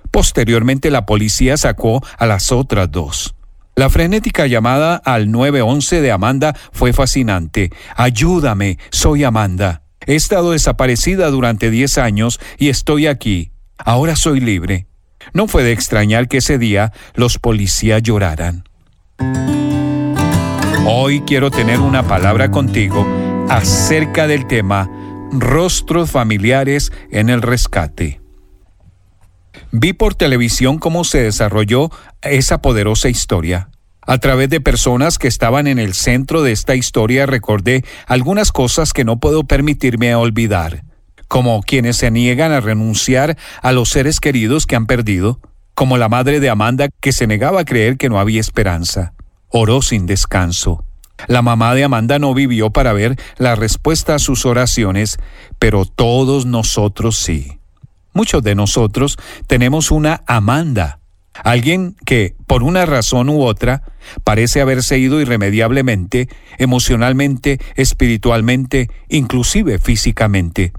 Posteriormente 0.10 0.90
la 0.92 1.06
policía 1.06 1.56
sacó 1.58 2.04
a 2.18 2.26
las 2.26 2.52
otras 2.52 2.92
dos. 2.92 3.36
La 3.76 3.90
frenética 3.90 4.48
llamada 4.48 4.96
al 4.96 5.32
911 5.32 6.02
de 6.02 6.12
Amanda 6.12 6.56
fue 6.72 6.92
fascinante. 6.92 7.72
Ayúdame, 7.96 8.78
soy 8.90 9.24
Amanda. 9.24 9.84
He 10.06 10.16
estado 10.16 10.52
desaparecida 10.52 11.30
durante 11.30 11.70
10 11.70 11.98
años 12.00 12.40
y 12.58 12.70
estoy 12.70 13.08
aquí. 13.08 13.52
Ahora 13.78 14.16
soy 14.16 14.40
libre. 14.42 14.88
No 15.34 15.48
fue 15.48 15.64
de 15.64 15.72
extrañar 15.72 16.28
que 16.28 16.38
ese 16.38 16.58
día 16.58 16.92
los 17.14 17.38
policías 17.38 18.02
lloraran. 18.04 18.64
Hoy 20.86 21.22
quiero 21.22 21.52
tener 21.52 21.80
una 21.80 22.04
palabra 22.04 22.52
contigo 22.52 23.08
acerca 23.50 24.28
del 24.28 24.48
tema 24.48 24.90
Rostros 25.32 26.12
familiares 26.12 26.92
en 27.12 27.30
el 27.30 27.42
rescate. 27.42 28.20
Vi 29.72 29.94
por 29.94 30.16
televisión 30.16 30.80
cómo 30.80 31.04
se 31.04 31.22
desarrolló 31.22 31.90
esa 32.22 32.62
poderosa 32.62 33.10
historia. 33.10 33.70
A 34.02 34.18
través 34.18 34.50
de 34.50 34.60
personas 34.60 35.20
que 35.20 35.28
estaban 35.28 35.68
en 35.68 35.80
el 35.80 35.94
centro 35.94 36.42
de 36.42 36.52
esta 36.52 36.76
historia 36.76 37.26
recordé 37.26 37.86
algunas 38.08 38.52
cosas 38.52 38.92
que 38.92 39.06
no 39.06 39.20
puedo 39.20 39.44
permitirme 39.44 40.16
olvidar, 40.16 40.84
como 41.32 41.62
quienes 41.62 41.96
se 41.96 42.12
niegan 42.12 42.52
a 42.52 42.60
renunciar 42.60 43.38
a 43.62 43.72
los 43.72 43.88
seres 43.88 44.20
queridos 44.20 44.66
que 44.66 44.76
han 44.76 44.86
perdido, 44.86 45.40
como 45.76 45.98
la 45.98 46.10
madre 46.10 46.42
de 46.42 46.50
Amanda 46.50 46.90
que 47.00 47.14
se 47.14 47.26
negaba 47.26 47.62
a 47.62 47.64
creer 47.64 47.96
que 47.96 48.10
no 48.10 48.20
había 48.20 48.42
esperanza. 48.42 49.14
Oró 49.48 49.82
sin 49.82 50.08
descanso. 50.08 50.84
La 51.28 51.42
mamá 51.42 51.74
de 51.74 51.86
Amanda 51.86 52.20
no 52.20 52.34
vivió 52.34 52.72
para 52.72 52.92
ver 52.92 53.18
la 53.38 53.56
respuesta 53.56 54.16
a 54.16 54.20
sus 54.20 54.46
oraciones, 54.46 55.20
pero 55.58 55.86
todos 55.86 56.46
nosotros 56.46 57.16
sí. 57.16 57.60
Muchos 58.12 58.44
de 58.44 58.54
nosotros 58.54 59.18
tenemos 59.48 59.90
una 59.90 60.24
Amanda, 60.28 61.00
alguien 61.46 61.96
que, 62.06 62.36
por 62.46 62.62
una 62.62 62.86
razón 62.86 63.30
u 63.30 63.44
otra, 63.44 63.84
parece 64.26 64.60
haberse 64.60 65.00
ido 65.00 65.22
irremediablemente, 65.22 66.28
emocionalmente, 66.58 67.58
espiritualmente, 67.78 68.90
inclusive 69.08 69.80
físicamente. 69.80 70.74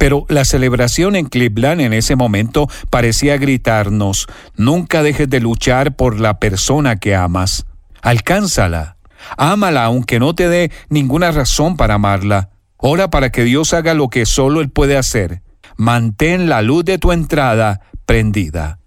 Pero 0.00 0.24
la 0.30 0.46
celebración 0.46 1.14
en 1.14 1.26
Cleveland 1.26 1.82
en 1.82 1.92
ese 1.92 2.16
momento 2.16 2.68
parecía 2.88 3.36
gritarnos, 3.36 4.28
nunca 4.56 5.02
dejes 5.02 5.28
de 5.28 5.40
luchar 5.40 5.94
por 5.94 6.18
la 6.18 6.40
persona 6.40 6.96
que 6.96 7.14
amas. 7.14 7.66
Alcánzala. 8.00 8.96
Ámala 9.36 9.84
aunque 9.84 10.18
no 10.18 10.34
te 10.34 10.48
dé 10.48 10.72
ninguna 10.88 11.32
razón 11.32 11.76
para 11.76 11.96
amarla. 11.96 12.48
Ora 12.78 13.10
para 13.10 13.30
que 13.30 13.44
Dios 13.44 13.74
haga 13.74 13.92
lo 13.92 14.08
que 14.08 14.24
solo 14.24 14.62
Él 14.62 14.70
puede 14.70 14.96
hacer. 14.96 15.42
Mantén 15.76 16.48
la 16.48 16.62
luz 16.62 16.86
de 16.86 16.96
tu 16.96 17.12
entrada 17.12 17.82
prendida. 18.06 18.78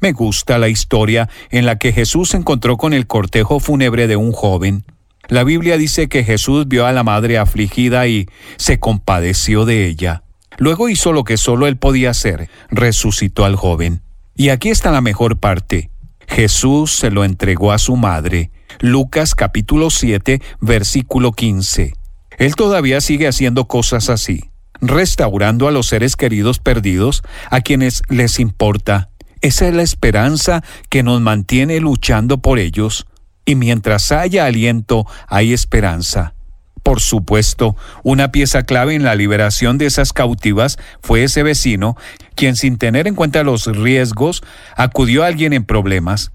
Me 0.00 0.12
gusta 0.12 0.56
la 0.56 0.70
historia 0.70 1.28
en 1.50 1.66
la 1.66 1.76
que 1.76 1.92
Jesús 1.92 2.30
se 2.30 2.38
encontró 2.38 2.78
con 2.78 2.94
el 2.94 3.06
cortejo 3.06 3.60
fúnebre 3.60 4.06
de 4.06 4.16
un 4.16 4.32
joven. 4.32 4.86
La 5.28 5.44
Biblia 5.44 5.76
dice 5.76 6.08
que 6.08 6.24
Jesús 6.24 6.66
vio 6.66 6.86
a 6.86 6.92
la 6.92 7.02
madre 7.02 7.36
afligida 7.36 8.06
y 8.06 8.26
se 8.56 8.80
compadeció 8.80 9.66
de 9.66 9.84
ella. 9.84 10.22
Luego 10.58 10.88
hizo 10.88 11.12
lo 11.12 11.24
que 11.24 11.36
solo 11.36 11.66
él 11.66 11.76
podía 11.76 12.10
hacer, 12.10 12.48
resucitó 12.70 13.44
al 13.44 13.56
joven. 13.56 14.02
Y 14.34 14.48
aquí 14.48 14.70
está 14.70 14.90
la 14.90 15.00
mejor 15.00 15.38
parte. 15.38 15.90
Jesús 16.26 16.92
se 16.92 17.10
lo 17.10 17.24
entregó 17.24 17.72
a 17.72 17.78
su 17.78 17.96
madre. 17.96 18.50
Lucas 18.80 19.34
capítulo 19.34 19.90
7, 19.90 20.40
versículo 20.60 21.32
15. 21.32 21.94
Él 22.38 22.54
todavía 22.54 23.00
sigue 23.00 23.28
haciendo 23.28 23.66
cosas 23.66 24.08
así, 24.08 24.50
restaurando 24.80 25.68
a 25.68 25.70
los 25.70 25.86
seres 25.86 26.16
queridos 26.16 26.58
perdidos, 26.58 27.22
a 27.50 27.60
quienes 27.60 28.02
les 28.08 28.40
importa. 28.40 29.10
Esa 29.42 29.68
es 29.68 29.74
la 29.74 29.82
esperanza 29.82 30.62
que 30.88 31.02
nos 31.02 31.20
mantiene 31.20 31.80
luchando 31.80 32.38
por 32.38 32.58
ellos. 32.58 33.06
Y 33.44 33.56
mientras 33.56 34.12
haya 34.12 34.46
aliento, 34.46 35.04
hay 35.26 35.52
esperanza. 35.52 36.34
Por 36.82 37.00
supuesto, 37.00 37.76
una 38.02 38.32
pieza 38.32 38.64
clave 38.64 38.94
en 38.94 39.04
la 39.04 39.14
liberación 39.14 39.78
de 39.78 39.86
esas 39.86 40.12
cautivas 40.12 40.78
fue 41.00 41.24
ese 41.24 41.42
vecino, 41.42 41.96
quien 42.34 42.56
sin 42.56 42.76
tener 42.76 43.06
en 43.06 43.14
cuenta 43.14 43.44
los 43.44 43.66
riesgos, 43.66 44.42
acudió 44.76 45.22
a 45.22 45.28
alguien 45.28 45.52
en 45.52 45.64
problemas. 45.64 46.32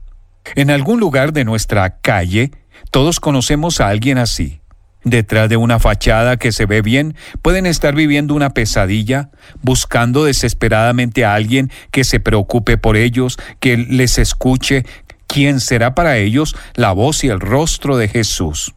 En 0.55 0.69
algún 0.69 0.99
lugar 0.99 1.33
de 1.33 1.43
nuestra 1.43 1.99
calle, 1.99 2.51
todos 2.91 3.19
conocemos 3.19 3.81
a 3.81 3.89
alguien 3.89 4.17
así. 4.17 4.61
Detrás 5.03 5.49
de 5.49 5.57
una 5.57 5.79
fachada 5.79 6.37
que 6.37 6.51
se 6.51 6.65
ve 6.65 6.81
bien, 6.81 7.15
pueden 7.41 7.65
estar 7.65 7.95
viviendo 7.95 8.33
una 8.33 8.49
pesadilla, 8.51 9.29
buscando 9.61 10.25
desesperadamente 10.25 11.23
a 11.25 11.33
alguien 11.33 11.71
que 11.91 12.03
se 12.03 12.19
preocupe 12.19 12.77
por 12.77 12.97
ellos, 12.97 13.37
que 13.59 13.77
les 13.77 14.17
escuche, 14.17 14.85
quien 15.27 15.59
será 15.59 15.93
para 15.93 16.17
ellos 16.17 16.55
la 16.75 16.93
voz 16.93 17.23
y 17.23 17.27
el 17.27 17.39
rostro 17.39 17.97
de 17.97 18.07
Jesús. 18.07 18.73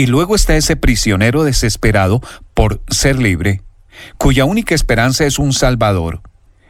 Y 0.00 0.06
luego 0.06 0.34
está 0.34 0.56
ese 0.56 0.76
prisionero 0.76 1.44
desesperado 1.44 2.22
por 2.54 2.82
ser 2.88 3.18
libre, 3.18 3.60
cuya 4.16 4.46
única 4.46 4.74
esperanza 4.74 5.26
es 5.26 5.38
un 5.38 5.52
Salvador. 5.52 6.22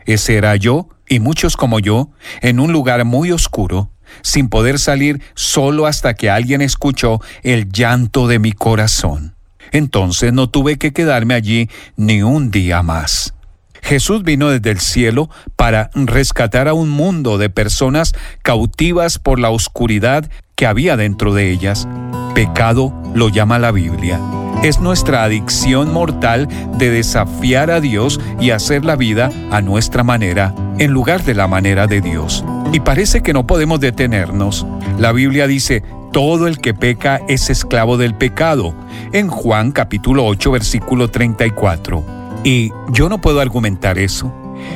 Ese 0.04 0.34
era 0.34 0.56
yo 0.56 0.88
y 1.08 1.20
muchos 1.20 1.56
como 1.56 1.78
yo, 1.78 2.10
en 2.40 2.58
un 2.58 2.72
lugar 2.72 3.04
muy 3.04 3.30
oscuro, 3.30 3.92
sin 4.22 4.48
poder 4.48 4.80
salir 4.80 5.22
solo 5.36 5.86
hasta 5.86 6.14
que 6.14 6.28
alguien 6.28 6.60
escuchó 6.60 7.20
el 7.44 7.70
llanto 7.70 8.26
de 8.26 8.40
mi 8.40 8.50
corazón. 8.50 9.36
Entonces 9.70 10.32
no 10.32 10.50
tuve 10.50 10.76
que 10.76 10.92
quedarme 10.92 11.34
allí 11.34 11.70
ni 11.94 12.24
un 12.24 12.50
día 12.50 12.82
más. 12.82 13.34
Jesús 13.82 14.22
vino 14.22 14.50
desde 14.50 14.70
el 14.70 14.80
cielo 14.80 15.30
para 15.56 15.90
rescatar 15.94 16.68
a 16.68 16.74
un 16.74 16.90
mundo 16.90 17.38
de 17.38 17.50
personas 17.50 18.14
cautivas 18.42 19.18
por 19.18 19.38
la 19.38 19.50
oscuridad 19.50 20.30
que 20.54 20.66
había 20.66 20.96
dentro 20.96 21.34
de 21.34 21.50
ellas. 21.50 21.88
Pecado 22.34 22.92
lo 23.14 23.28
llama 23.28 23.58
la 23.58 23.72
Biblia. 23.72 24.20
Es 24.62 24.78
nuestra 24.78 25.24
adicción 25.24 25.92
mortal 25.92 26.46
de 26.76 26.90
desafiar 26.90 27.70
a 27.70 27.80
Dios 27.80 28.20
y 28.40 28.50
hacer 28.50 28.84
la 28.84 28.94
vida 28.94 29.30
a 29.50 29.62
nuestra 29.62 30.04
manera, 30.04 30.54
en 30.78 30.92
lugar 30.92 31.24
de 31.24 31.34
la 31.34 31.48
manera 31.48 31.86
de 31.86 32.02
Dios. 32.02 32.44
Y 32.72 32.80
parece 32.80 33.22
que 33.22 33.32
no 33.32 33.46
podemos 33.46 33.80
detenernos. 33.80 34.66
La 34.98 35.12
Biblia 35.12 35.46
dice, 35.46 35.82
todo 36.12 36.46
el 36.46 36.58
que 36.58 36.74
peca 36.74 37.22
es 37.26 37.48
esclavo 37.48 37.96
del 37.96 38.14
pecado, 38.14 38.74
en 39.12 39.28
Juan 39.28 39.72
capítulo 39.72 40.26
8 40.26 40.50
versículo 40.50 41.08
34. 41.08 42.19
Y 42.44 42.72
yo 42.90 43.08
no 43.08 43.20
puedo 43.20 43.40
argumentar 43.40 43.98
eso. 43.98 44.32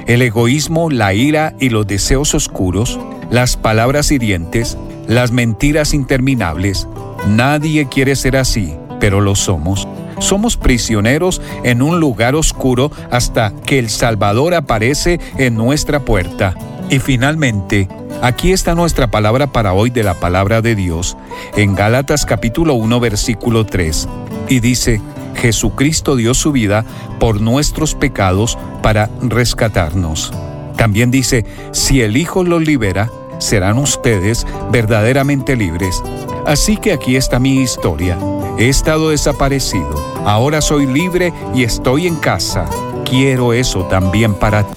El 0.06 0.22
egoísmo, 0.22 0.90
la 0.90 1.14
ira 1.14 1.54
y 1.60 1.68
los 1.68 1.86
deseos 1.86 2.34
oscuros, 2.34 2.98
las 3.30 3.56
palabras 3.56 4.10
hirientes, 4.10 4.78
las 5.06 5.30
mentiras 5.30 5.94
interminables, 5.94 6.88
nadie 7.26 7.86
quiere 7.88 8.16
ser 8.16 8.36
así 8.36 8.74
pero 9.04 9.20
lo 9.20 9.34
somos. 9.34 9.86
Somos 10.18 10.56
prisioneros 10.56 11.42
en 11.62 11.82
un 11.82 12.00
lugar 12.00 12.34
oscuro 12.34 12.90
hasta 13.10 13.52
que 13.66 13.78
el 13.78 13.90
Salvador 13.90 14.54
aparece 14.54 15.20
en 15.36 15.56
nuestra 15.56 16.00
puerta. 16.00 16.54
Y 16.88 17.00
finalmente, 17.00 17.86
aquí 18.22 18.52
está 18.52 18.74
nuestra 18.74 19.10
palabra 19.10 19.48
para 19.52 19.74
hoy 19.74 19.90
de 19.90 20.04
la 20.04 20.14
palabra 20.14 20.62
de 20.62 20.74
Dios, 20.74 21.18
en 21.54 21.74
Gálatas 21.74 22.24
capítulo 22.24 22.72
1 22.76 22.98
versículo 22.98 23.66
3. 23.66 24.08
Y 24.48 24.60
dice, 24.60 25.02
Jesucristo 25.34 26.16
dio 26.16 26.34
su 26.34 26.52
vida 26.52 26.84
por 27.18 27.40
nuestros 27.40 27.94
pecados 27.94 28.58
para 28.82 29.10
rescatarnos. 29.20 30.32
También 30.76 31.10
dice, 31.10 31.44
si 31.72 32.00
el 32.02 32.16
Hijo 32.16 32.44
los 32.44 32.62
libera, 32.62 33.10
serán 33.38 33.78
ustedes 33.78 34.46
verdaderamente 34.70 35.56
libres. 35.56 36.02
Así 36.46 36.76
que 36.76 36.92
aquí 36.92 37.16
está 37.16 37.38
mi 37.38 37.60
historia. 37.62 38.18
He 38.58 38.68
estado 38.68 39.10
desaparecido, 39.10 39.94
ahora 40.24 40.60
soy 40.60 40.86
libre 40.86 41.32
y 41.54 41.64
estoy 41.64 42.06
en 42.06 42.16
casa. 42.16 42.66
Quiero 43.04 43.52
eso 43.52 43.84
también 43.84 44.34
para 44.34 44.62
ti. 44.62 44.74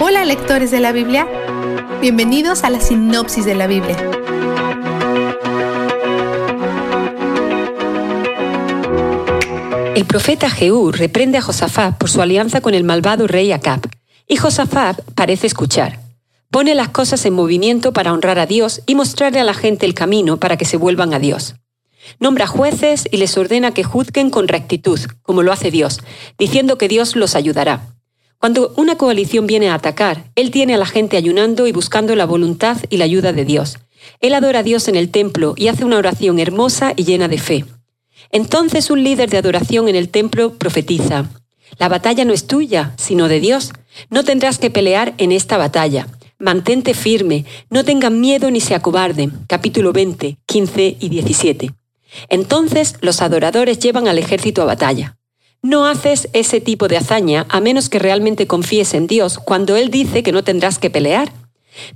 Hola 0.00 0.24
lectores 0.24 0.70
de 0.70 0.80
la 0.80 0.92
Biblia, 0.92 1.26
bienvenidos 2.00 2.64
a 2.64 2.70
la 2.70 2.80
sinopsis 2.80 3.44
de 3.44 3.54
la 3.54 3.66
Biblia. 3.66 4.15
El 9.96 10.04
profeta 10.04 10.50
Jehú 10.50 10.92
reprende 10.92 11.38
a 11.38 11.40
Josafat 11.40 11.96
por 11.96 12.10
su 12.10 12.20
alianza 12.20 12.60
con 12.60 12.74
el 12.74 12.84
malvado 12.84 13.26
rey 13.26 13.50
Acab, 13.52 13.80
y 14.28 14.36
Josafat 14.36 15.00
parece 15.14 15.46
escuchar. 15.46 16.00
Pone 16.50 16.74
las 16.74 16.90
cosas 16.90 17.24
en 17.24 17.32
movimiento 17.32 17.94
para 17.94 18.12
honrar 18.12 18.38
a 18.38 18.44
Dios 18.44 18.82
y 18.84 18.94
mostrarle 18.94 19.40
a 19.40 19.44
la 19.44 19.54
gente 19.54 19.86
el 19.86 19.94
camino 19.94 20.36
para 20.36 20.58
que 20.58 20.66
se 20.66 20.76
vuelvan 20.76 21.14
a 21.14 21.18
Dios. 21.18 21.54
Nombra 22.20 22.46
jueces 22.46 23.08
y 23.10 23.16
les 23.16 23.38
ordena 23.38 23.72
que 23.72 23.84
juzguen 23.84 24.28
con 24.28 24.48
rectitud, 24.48 25.00
como 25.22 25.42
lo 25.42 25.50
hace 25.50 25.70
Dios, 25.70 26.00
diciendo 26.38 26.76
que 26.76 26.88
Dios 26.88 27.16
los 27.16 27.34
ayudará. 27.34 27.94
Cuando 28.36 28.74
una 28.76 28.98
coalición 28.98 29.46
viene 29.46 29.70
a 29.70 29.74
atacar, 29.76 30.30
Él 30.34 30.50
tiene 30.50 30.74
a 30.74 30.78
la 30.78 30.84
gente 30.84 31.16
ayunando 31.16 31.66
y 31.66 31.72
buscando 31.72 32.14
la 32.16 32.26
voluntad 32.26 32.76
y 32.90 32.98
la 32.98 33.06
ayuda 33.06 33.32
de 33.32 33.46
Dios. 33.46 33.78
Él 34.20 34.34
adora 34.34 34.58
a 34.58 34.62
Dios 34.62 34.88
en 34.88 34.96
el 34.96 35.08
templo 35.08 35.54
y 35.56 35.68
hace 35.68 35.86
una 35.86 35.96
oración 35.96 36.38
hermosa 36.38 36.92
y 36.96 37.04
llena 37.04 37.28
de 37.28 37.38
fe. 37.38 37.64
Entonces 38.30 38.90
un 38.90 39.02
líder 39.02 39.30
de 39.30 39.38
adoración 39.38 39.88
en 39.88 39.96
el 39.96 40.08
templo 40.08 40.54
profetiza, 40.54 41.30
La 41.78 41.88
batalla 41.88 42.24
no 42.24 42.32
es 42.32 42.46
tuya, 42.46 42.94
sino 42.96 43.28
de 43.28 43.40
Dios. 43.40 43.72
No 44.08 44.24
tendrás 44.24 44.58
que 44.58 44.70
pelear 44.70 45.14
en 45.18 45.32
esta 45.32 45.56
batalla. 45.58 46.06
Mantente 46.38 46.94
firme, 46.94 47.44
no 47.70 47.84
tengan 47.84 48.20
miedo 48.20 48.50
ni 48.50 48.60
se 48.60 48.74
acobarden. 48.74 49.32
Capítulo 49.46 49.92
20, 49.92 50.38
15 50.46 50.96
y 51.00 51.08
17. 51.08 51.72
Entonces 52.28 52.96
los 53.00 53.20
adoradores 53.20 53.78
llevan 53.78 54.08
al 54.08 54.18
ejército 54.18 54.62
a 54.62 54.66
batalla. 54.66 55.16
No 55.62 55.86
haces 55.86 56.28
ese 56.32 56.60
tipo 56.60 56.88
de 56.88 56.96
hazaña 56.96 57.46
a 57.48 57.60
menos 57.60 57.88
que 57.88 57.98
realmente 57.98 58.46
confíes 58.46 58.94
en 58.94 59.06
Dios 59.06 59.38
cuando 59.38 59.76
Él 59.76 59.90
dice 59.90 60.22
que 60.22 60.32
no 60.32 60.44
tendrás 60.44 60.78
que 60.78 60.90
pelear. 60.90 61.32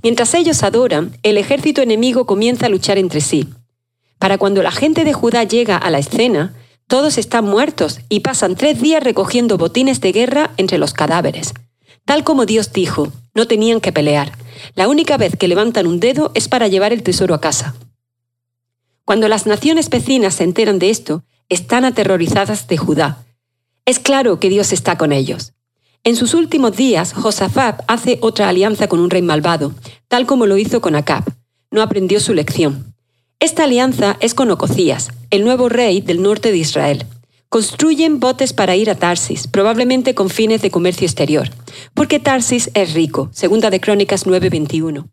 Mientras 0.03 0.33
ellos 0.33 0.63
adoran, 0.63 1.17
el 1.23 1.37
ejército 1.37 1.81
enemigo 1.81 2.25
comienza 2.25 2.65
a 2.65 2.69
luchar 2.69 2.97
entre 2.97 3.21
sí. 3.21 3.47
Para 4.21 4.37
cuando 4.37 4.61
la 4.61 4.69
gente 4.69 5.03
de 5.03 5.13
Judá 5.13 5.45
llega 5.45 5.77
a 5.77 5.89
la 5.89 5.97
escena, 5.97 6.53
todos 6.85 7.17
están 7.17 7.43
muertos 7.43 8.01
y 8.07 8.19
pasan 8.19 8.55
tres 8.55 8.79
días 8.79 9.03
recogiendo 9.03 9.57
botines 9.57 9.99
de 9.99 10.11
guerra 10.11 10.51
entre 10.57 10.77
los 10.77 10.93
cadáveres. 10.93 11.55
Tal 12.05 12.23
como 12.23 12.45
Dios 12.45 12.71
dijo, 12.71 13.11
no 13.33 13.47
tenían 13.47 13.81
que 13.81 13.91
pelear. 13.91 14.37
La 14.75 14.87
única 14.87 15.17
vez 15.17 15.35
que 15.35 15.47
levantan 15.47 15.87
un 15.87 15.99
dedo 15.99 16.29
es 16.35 16.47
para 16.47 16.67
llevar 16.67 16.93
el 16.93 17.01
tesoro 17.01 17.33
a 17.33 17.41
casa. 17.41 17.73
Cuando 19.05 19.27
las 19.27 19.47
naciones 19.47 19.89
vecinas 19.89 20.35
se 20.35 20.43
enteran 20.43 20.77
de 20.77 20.91
esto, 20.91 21.23
están 21.49 21.83
aterrorizadas 21.83 22.67
de 22.67 22.77
Judá. 22.77 23.25
Es 23.85 23.97
claro 23.97 24.39
que 24.39 24.49
Dios 24.49 24.71
está 24.71 24.99
con 24.99 25.13
ellos. 25.13 25.53
En 26.03 26.15
sus 26.15 26.35
últimos 26.35 26.77
días, 26.77 27.13
Josafat 27.13 27.81
hace 27.87 28.19
otra 28.21 28.49
alianza 28.49 28.87
con 28.87 28.99
un 28.99 29.09
rey 29.09 29.23
malvado, 29.23 29.73
tal 30.07 30.27
como 30.27 30.45
lo 30.45 30.59
hizo 30.59 30.79
con 30.79 30.95
Acab. 30.95 31.23
No 31.71 31.81
aprendió 31.81 32.19
su 32.19 32.35
lección. 32.35 32.90
Esta 33.41 33.63
alianza 33.63 34.17
es 34.19 34.35
con 34.35 34.51
Ococías, 34.51 35.09
el 35.31 35.43
nuevo 35.43 35.67
rey 35.67 35.99
del 35.99 36.21
norte 36.21 36.51
de 36.51 36.59
Israel. 36.59 37.07
Construyen 37.49 38.19
botes 38.19 38.53
para 38.53 38.75
ir 38.75 38.87
a 38.91 38.93
Tarsis, 38.93 39.47
probablemente 39.47 40.13
con 40.13 40.29
fines 40.29 40.61
de 40.61 40.69
comercio 40.69 41.07
exterior, 41.07 41.49
porque 41.95 42.19
Tarsis 42.19 42.69
es 42.75 42.93
rico, 42.93 43.31
segunda 43.33 43.71
de 43.71 43.79
Crónicas 43.79 44.27
9:21. 44.27 45.09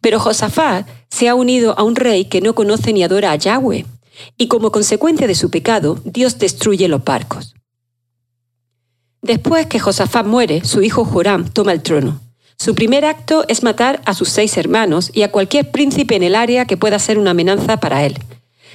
Pero 0.00 0.18
Josafat 0.18 0.88
se 1.10 1.28
ha 1.28 1.36
unido 1.36 1.78
a 1.78 1.84
un 1.84 1.94
rey 1.94 2.24
que 2.24 2.40
no 2.40 2.56
conoce 2.56 2.92
ni 2.92 3.04
adora 3.04 3.30
a 3.30 3.36
Yahweh, 3.36 3.86
y 4.36 4.48
como 4.48 4.72
consecuencia 4.72 5.28
de 5.28 5.36
su 5.36 5.48
pecado, 5.52 6.00
Dios 6.04 6.40
destruye 6.40 6.88
los 6.88 7.04
barcos. 7.04 7.54
Después 9.22 9.66
que 9.66 9.78
Josafat 9.78 10.26
muere, 10.26 10.64
su 10.64 10.82
hijo 10.82 11.04
Joram 11.04 11.48
toma 11.48 11.70
el 11.70 11.82
trono. 11.82 12.20
Su 12.62 12.74
primer 12.74 13.06
acto 13.06 13.46
es 13.48 13.62
matar 13.62 14.02
a 14.04 14.12
sus 14.12 14.28
seis 14.28 14.58
hermanos 14.58 15.10
y 15.14 15.22
a 15.22 15.30
cualquier 15.30 15.70
príncipe 15.70 16.14
en 16.14 16.22
el 16.22 16.34
área 16.34 16.66
que 16.66 16.76
pueda 16.76 16.98
ser 16.98 17.18
una 17.18 17.30
amenaza 17.30 17.78
para 17.78 18.04
él. 18.04 18.18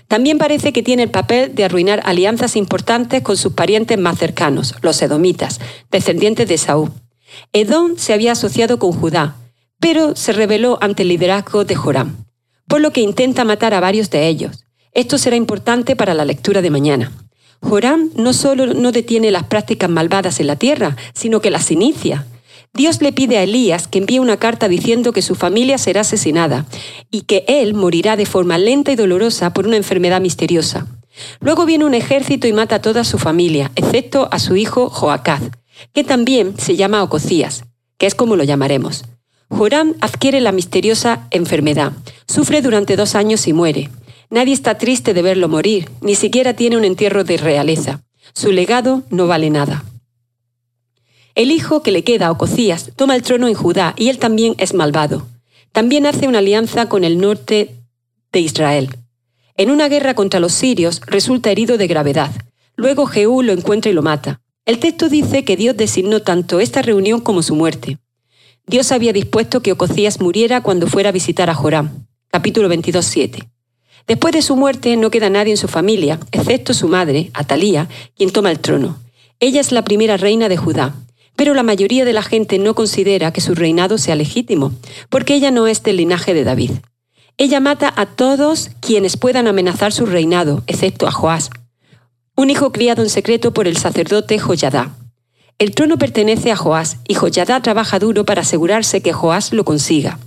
También 0.08 0.40
parece 0.40 0.74
que 0.74 0.82
tiene 0.82 1.04
el 1.04 1.12
papel 1.12 1.54
de 1.54 1.66
arruinar 1.66 2.02
alianzas 2.04 2.56
importantes 2.56 3.22
con 3.22 3.38
sus 3.38 3.54
parientes 3.54 4.00
más 4.00 4.18
cercanos, 4.18 4.74
los 4.82 5.00
edomitas, 5.04 5.60
descendientes 5.92 6.48
de 6.48 6.58
Saúl. 6.58 6.94
Edom 7.54 7.96
se 7.96 8.14
había 8.14 8.32
asociado 8.32 8.80
con 8.80 8.92
Judá, 8.92 9.36
pero 9.80 10.16
se 10.16 10.34
rebeló 10.34 10.80
ante 10.82 11.04
el 11.04 11.10
liderazgo 11.10 11.64
de 11.64 11.76
Joram, 11.76 12.26
por 12.68 12.82
lo 12.82 12.92
que 12.92 13.02
intenta 13.02 13.46
matar 13.46 13.76
a 13.76 13.82
varios 13.82 14.10
de 14.10 14.28
ellos. 14.28 14.66
Esto 14.94 15.20
será 15.20 15.36
importante 15.36 15.96
para 15.96 16.16
la 16.16 16.26
lectura 16.26 16.64
de 16.64 16.72
mañana. 16.72 17.12
Joram 17.62 18.10
no 18.16 18.34
solo 18.34 18.66
no 18.66 18.92
detiene 18.92 19.30
las 19.30 19.44
prácticas 19.44 19.92
malvadas 19.92 20.40
en 20.40 20.48
la 20.48 20.56
tierra, 20.56 20.98
sino 21.14 21.40
que 21.40 21.52
las 21.52 21.70
inicia. 21.70 22.26
Dios 22.76 23.02
le 23.02 23.14
pide 23.14 23.38
a 23.38 23.44
Elías 23.44 23.88
que 23.88 24.00
envíe 24.00 24.20
una 24.20 24.36
carta 24.36 24.68
diciendo 24.68 25.14
que 25.14 25.22
su 25.22 25.36
familia 25.36 25.78
será 25.78 26.02
asesinada 26.02 26.66
y 27.10 27.22
que 27.22 27.46
él 27.48 27.74
morirá 27.74 28.18
de 28.18 28.26
forma 28.26 28.58
lenta 28.58 28.92
y 28.92 28.98
dolorosa 28.98 29.54
por 29.54 29.66
una 29.66 29.78
enfermedad 29.78 30.20
misteriosa. 30.20 30.86
Luego 31.40 31.66
viene 31.66 31.86
un 31.86 31.94
ejército 31.94 32.48
y 32.48 32.54
mata 32.54 32.76
a 32.76 32.82
toda 32.82 33.06
su 33.06 33.18
familia, 33.18 33.72
excepto 33.78 34.28
a 34.30 34.40
su 34.40 34.58
hijo 34.58 34.90
Joacaz, 34.90 35.42
que 35.94 36.04
también 36.04 36.60
se 36.60 36.76
llama 36.76 37.02
Ococías, 37.02 37.64
que 37.98 38.08
es 38.08 38.16
como 38.16 38.36
lo 38.36 38.44
llamaremos. 38.44 39.06
Joram 39.50 39.94
adquiere 40.02 40.42
la 40.42 40.52
misteriosa 40.52 41.28
enfermedad, 41.32 41.94
sufre 42.28 42.62
durante 42.62 42.98
dos 42.98 43.16
años 43.16 43.48
y 43.48 43.54
muere. 43.54 43.90
Nadie 44.30 44.54
está 44.54 44.78
triste 44.78 45.14
de 45.14 45.22
verlo 45.22 45.48
morir, 45.48 45.90
ni 46.02 46.16
siquiera 46.16 46.56
tiene 46.56 46.76
un 46.76 46.84
entierro 46.84 47.24
de 47.24 47.38
realeza. 47.38 48.02
Su 48.34 48.52
legado 48.52 49.04
no 49.12 49.28
vale 49.28 49.50
nada. 49.50 49.86
El 51.36 51.52
hijo 51.52 51.84
que 51.84 51.92
le 51.92 52.06
queda, 52.06 52.32
Ococías, 52.32 52.92
toma 52.96 53.16
el 53.16 53.22
trono 53.22 53.50
en 53.50 53.56
Judá 53.56 53.94
y 53.98 54.08
él 54.08 54.20
también 54.20 54.56
es 54.58 54.74
malvado. 54.74 55.28
También 55.74 56.06
hace 56.06 56.30
una 56.30 56.40
alianza 56.40 56.88
con 56.88 57.04
el 57.04 57.18
norte 57.18 57.76
de 58.32 58.40
Israel. 58.40 58.96
En 59.58 59.70
una 59.70 59.90
guerra 59.90 60.14
contra 60.14 60.40
los 60.40 60.54
sirios 60.54 61.02
resulta 61.06 61.52
herido 61.52 61.78
de 61.78 61.88
gravedad. 61.88 62.32
Luego 62.78 63.06
Jehú 63.06 63.42
lo 63.42 63.52
encuentra 63.52 63.92
y 63.92 63.94
lo 63.94 64.02
mata. 64.02 64.40
El 64.66 64.80
texto 64.80 65.10
dice 65.10 65.44
que 65.44 65.58
Dios 65.58 65.76
designó 65.76 66.22
tanto 66.22 66.62
esta 66.62 66.82
reunión 66.82 67.20
como 67.20 67.44
su 67.44 67.54
muerte. 67.54 67.98
Dios 68.66 68.94
había 68.94 69.12
dispuesto 69.12 69.62
que 69.62 69.74
Ococías 69.74 70.22
muriera 70.22 70.64
cuando 70.64 70.88
fuera 70.88 71.10
a 71.10 71.12
visitar 71.12 71.50
a 71.50 71.54
Joram. 71.54 72.08
Capítulo 72.32 72.70
22, 72.70 73.06
7. 73.06 73.50
Después 74.08 74.34
de 74.34 74.42
su 74.42 74.56
muerte 74.56 74.96
no 74.96 75.12
queda 75.12 75.30
nadie 75.30 75.52
en 75.52 75.58
su 75.58 75.68
familia, 75.68 76.20
excepto 76.32 76.74
su 76.74 76.88
madre, 76.88 77.32
Atalía, 77.34 77.90
quien 78.16 78.32
toma 78.32 78.52
el 78.52 78.60
trono. 78.60 79.00
Ella 79.40 79.60
es 79.60 79.72
la 79.72 79.84
primera 79.84 80.16
reina 80.16 80.48
de 80.48 80.58
Judá. 80.58 80.96
Pero 81.36 81.54
la 81.54 81.64
mayoría 81.64 82.06
de 82.06 82.14
la 82.14 82.24
gente 82.24 82.60
no 82.60 82.76
considera 82.76 83.34
que 83.34 83.42
su 83.42 83.56
reinado 83.56 83.98
sea 83.98 84.16
legítimo, 84.16 84.74
porque 85.10 85.36
ella 85.36 85.52
no 85.52 85.68
es 85.68 85.84
del 85.84 85.98
linaje 85.98 86.34
de 86.34 86.44
David. 86.44 86.72
Ella 87.38 87.60
mata 87.60 87.94
a 87.96 88.06
todos 88.06 88.70
quienes 88.80 89.18
puedan 89.18 89.48
amenazar 89.48 89.92
su 89.92 90.06
reinado, 90.06 90.64
excepto 90.68 91.08
a 91.08 91.12
Joás, 91.12 91.50
un 92.38 92.50
hijo 92.50 92.72
criado 92.72 93.04
en 93.04 93.10
secreto 93.10 93.54
por 93.54 93.68
el 93.68 93.78
sacerdote 93.78 94.40
Joyadá. 94.40 94.96
El 95.58 95.72
trono 95.74 95.98
pertenece 95.98 96.52
a 96.52 96.56
Joás 96.56 96.98
y 97.08 97.14
Joyadá 97.14 97.62
trabaja 97.62 98.00
duro 98.00 98.26
para 98.26 98.42
asegurarse 98.42 99.02
que 99.02 99.14
Joás 99.14 99.54
lo 99.54 99.64
consiga. 99.64 100.20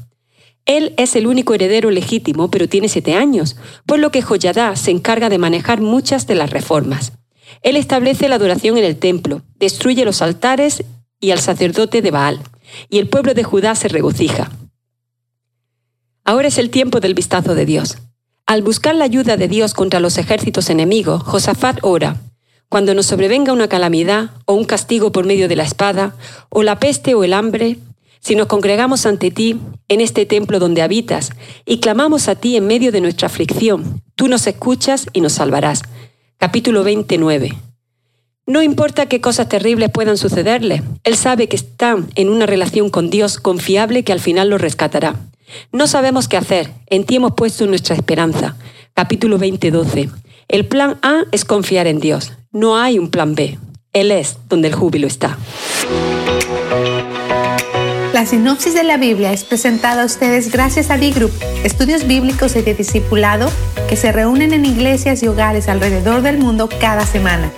Él 0.65 0.95
es 0.99 1.17
el 1.17 1.27
único 1.27 1.55
heredero 1.55 1.91
legítimo, 1.91 2.51
pero 2.51 2.69
tiene 2.69 2.89
siete 2.89 3.15
años, 3.15 3.57
por 3.87 3.99
lo 3.99 4.11
que 4.11 4.23
Joyadá 4.23 4.77
se 4.77 4.91
encarga 4.91 5.31
de 5.31 5.39
manejar 5.39 5.81
muchas 5.81 6.27
de 6.27 6.35
las 6.35 6.51
reformas. 6.51 7.13
Él 7.63 7.77
establece 7.77 8.29
la 8.29 8.37
adoración 8.37 8.77
en 8.77 8.85
el 8.85 8.97
templo, 8.97 9.43
destruye 9.59 10.05
los 10.05 10.21
altares 10.23 10.85
y 11.21 11.31
al 11.31 11.41
sacerdote 11.41 12.03
de 12.03 12.11
Baal, 12.11 12.41
y 12.89 12.99
el 12.99 13.09
pueblo 13.09 13.35
de 13.35 13.45
Judá 13.45 13.75
se 13.75 13.89
regocija. 13.89 14.51
Ahora 16.25 16.49
es 16.49 16.59
el 16.59 16.71
tiempo 16.71 17.01
del 17.01 17.15
vistazo 17.15 17.55
de 17.55 17.65
Dios. 17.65 17.99
Al 18.47 18.63
buscar 18.63 18.95
la 18.95 19.05
ayuda 19.05 19.37
de 19.37 19.49
Dios 19.49 19.75
contra 19.75 20.01
los 20.01 20.19
ejércitos 20.19 20.71
enemigos, 20.71 21.23
Josafat 21.23 21.79
ora, 21.83 22.21
cuando 22.69 22.95
nos 22.95 23.07
sobrevenga 23.07 23.53
una 23.53 23.69
calamidad 23.69 24.31
o 24.45 24.55
un 24.55 24.65
castigo 24.65 25.11
por 25.11 25.25
medio 25.25 25.49
de 25.49 25.57
la 25.57 25.65
espada, 25.65 26.15
o 26.51 26.63
la 26.63 26.79
peste 26.79 27.15
o 27.15 27.25
el 27.25 27.33
hambre, 27.33 27.79
si 28.21 28.35
nos 28.35 28.47
congregamos 28.47 29.07
ante 29.07 29.31
ti 29.31 29.59
en 29.89 30.01
este 30.01 30.27
templo 30.27 30.59
donde 30.59 30.83
habitas 30.83 31.31
y 31.65 31.79
clamamos 31.81 32.29
a 32.29 32.35
ti 32.35 32.57
en 32.57 32.67
medio 32.67 32.93
de 32.93 33.01
nuestra 33.01 33.27
aflicción, 33.27 34.03
tú 34.17 34.29
nos 34.29 34.47
escuchas 34.47 35.07
y 35.13 35.21
nos 35.21 35.35
salvarás. 35.35 35.83
Capítulo 36.37 36.85
29. 36.85 37.68
No 38.49 38.63
importa 38.63 39.05
qué 39.05 39.21
cosas 39.21 39.47
terribles 39.51 39.91
puedan 39.91 40.17
sucederle, 40.17 40.83
él 41.05 41.17
sabe 41.17 41.49
que 41.49 41.57
está 41.57 41.99
en 42.15 42.31
una 42.31 42.47
relación 42.47 42.89
con 42.89 43.11
Dios 43.11 43.37
confiable 43.37 44.05
que 44.05 44.13
al 44.13 44.21
final 44.21 44.49
lo 44.49 44.57
rescatará. 44.57 45.17
No 45.71 45.87
sabemos 45.87 46.29
qué 46.29 46.39
hacer, 46.39 46.71
en 46.87 47.05
ti 47.05 47.17
hemos 47.17 47.35
puesto 47.35 47.67
nuestra 47.67 47.95
esperanza. 47.95 48.57
Capítulo 48.95 49.39
20:12. 49.39 50.09
El 50.49 50.65
plan 50.65 50.97
A 51.03 51.25
es 51.31 51.45
confiar 51.45 51.87
en 51.87 52.01
Dios, 52.01 52.33
no 52.51 52.79
hay 52.79 52.99
un 52.99 53.11
plan 53.11 53.35
B. 53.35 53.59
Él 53.93 54.11
es 54.11 54.39
donde 54.49 54.69
el 54.69 54.75
júbilo 54.75 55.07
está. 55.07 55.37
La 58.15 58.25
sinopsis 58.25 58.73
de 58.73 58.83
la 58.83 58.97
Biblia 58.97 59.31
es 59.35 59.45
presentada 59.45 60.05
a 60.05 60.07
ustedes 60.07 60.51
gracias 60.51 60.91
a 60.91 60.97
D-Group, 60.97 61.33
estudios 61.65 62.07
bíblicos 62.07 62.57
y 62.57 62.63
de 62.63 62.73
discipulado 62.73 63.51
que 63.91 63.97
se 63.97 64.11
reúnen 64.11 64.55
en 64.55 64.65
iglesias 64.65 65.23
y 65.23 65.29
hogares 65.29 65.69
alrededor 65.69 66.23
del 66.23 66.39
mundo 66.39 66.71
cada 66.81 67.05
semana. 67.05 67.53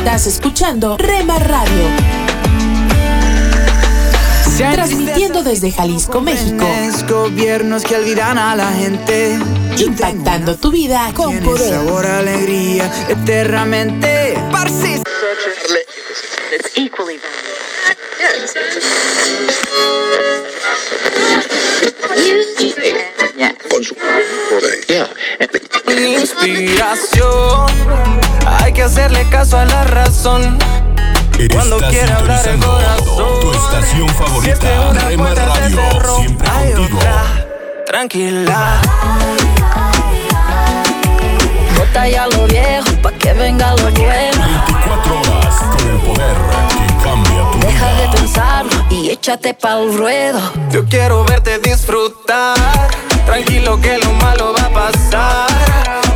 Estás 0.00 0.26
escuchando 0.26 0.96
Rema 0.96 1.38
Radio. 1.38 1.84
Transmitiendo 4.72 5.42
desde 5.42 5.70
Jalisco, 5.70 6.22
México. 6.22 6.66
Gobiernos 7.06 7.84
que 7.84 7.96
olvidan 7.96 8.38
a 8.38 8.56
la 8.56 8.72
gente. 8.72 9.38
Impactando 9.76 10.56
tu 10.56 10.70
vida 10.70 11.12
con 11.14 11.38
poder. 11.40 11.74
Sabor, 11.74 12.06
alegría, 12.06 12.90
eternamente. 13.10 14.38
Inspiración. 26.20 27.66
Hay 28.46 28.72
que 28.72 28.82
hacerle 28.82 29.26
caso 29.30 29.56
a 29.58 29.64
la 29.64 29.84
razón. 29.84 30.58
Cuando 31.52 31.76
Estás 31.76 31.90
quiera 31.90 32.16
hablar 32.16 32.46
el 32.48 32.60
corazón. 32.60 33.40
tu 33.40 33.52
estación 33.52 34.08
favorita, 34.10 34.66
una 34.90 35.00
Rema 35.00 35.34
Radio, 35.34 35.80
cerró, 35.90 36.16
siempre 36.16 36.48
hay 36.50 36.72
contigo. 36.72 36.98
otra, 36.98 37.46
Tranquila. 37.86 38.80
Bota 41.78 42.08
ya 42.08 42.26
lo 42.28 42.46
viejo 42.46 42.90
pa' 43.02 43.12
que 43.12 43.32
venga 43.32 43.70
lo 43.76 43.90
nuevo. 43.90 44.02
24 44.02 45.20
horas 45.20 45.54
con 45.72 45.90
el 45.90 45.96
poder 46.00 46.36
que 46.68 47.04
cambia 47.04 47.50
tu 47.52 47.58
Deja 47.66 47.86
de 47.94 48.02
vida. 48.02 48.10
pensarlo 48.12 48.84
y 48.90 49.08
échate 49.10 49.54
pa'l 49.54 49.96
ruedo. 49.96 50.40
Yo 50.70 50.84
quiero 50.84 51.24
verte 51.24 51.58
disfrutar. 51.60 52.56
Tranquilo 53.30 53.80
que 53.80 53.96
lo 53.98 54.12
malo 54.14 54.52
va 54.58 54.64
a 54.64 54.70
pasar. 54.70 55.46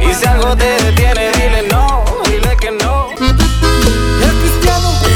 Y 0.02 0.12
si 0.12 0.26
algo 0.26 0.56
te 0.56 0.82
detiene, 0.82 1.30
dile 1.32 1.68
no, 1.70 2.04
dile 2.24 2.56
que 2.56 2.72
no. 2.72 3.10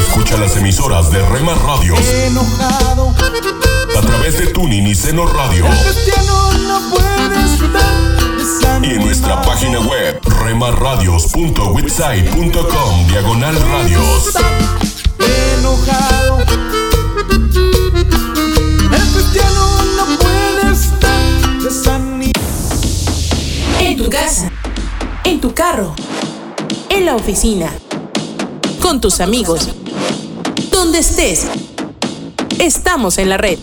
Escucha 0.07 0.37
las 0.37 0.55
emisoras 0.55 1.11
de 1.11 1.21
Rema 1.27 1.55
Radios 1.55 1.99
Enojado, 1.99 3.13
a 3.97 4.01
través 4.01 4.39
de 4.39 4.47
Tuning 4.47 4.87
y 4.87 4.95
Seno 4.95 5.25
Radio. 5.25 5.65
Y 8.81 8.91
en 8.91 9.03
nuestra 9.03 9.41
página 9.41 9.81
web 9.81 10.21
remarradios.witsite.com 10.23 13.07
diagonal 13.07 13.61
radios. 13.61 14.37
enojado. 15.57 16.45
Tu 24.03 24.09
casa, 24.09 24.49
en 25.25 25.41
tu 25.41 25.53
carro, 25.53 25.93
en 26.87 27.05
la 27.05 27.17
oficina, 27.17 27.69
con 28.81 29.01
tus 29.01 29.19
amigos, 29.19 29.67
donde 30.71 30.99
estés. 30.99 31.47
Estamos 32.59 33.17
en 33.17 33.27
la 33.27 33.37
red. 33.37 33.59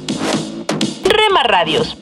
Rema 1.04 1.42
Radios. 1.42 1.96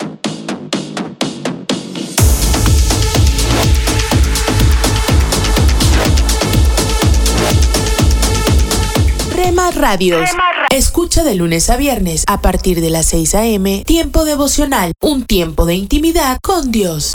Rema 9.32 9.70
Radios. 9.70 10.28
Escucha 10.70 11.22
de 11.22 11.36
lunes 11.36 11.70
a 11.70 11.76
viernes 11.76 12.24
a 12.26 12.40
partir 12.40 12.80
de 12.80 12.90
las 12.90 13.06
6 13.06 13.34
a.m. 13.36 13.84
Tiempo 13.86 14.24
devocional, 14.24 14.92
un 15.00 15.24
tiempo 15.24 15.66
de 15.66 15.76
intimidad 15.76 16.38
con 16.42 16.72
Dios. 16.72 17.14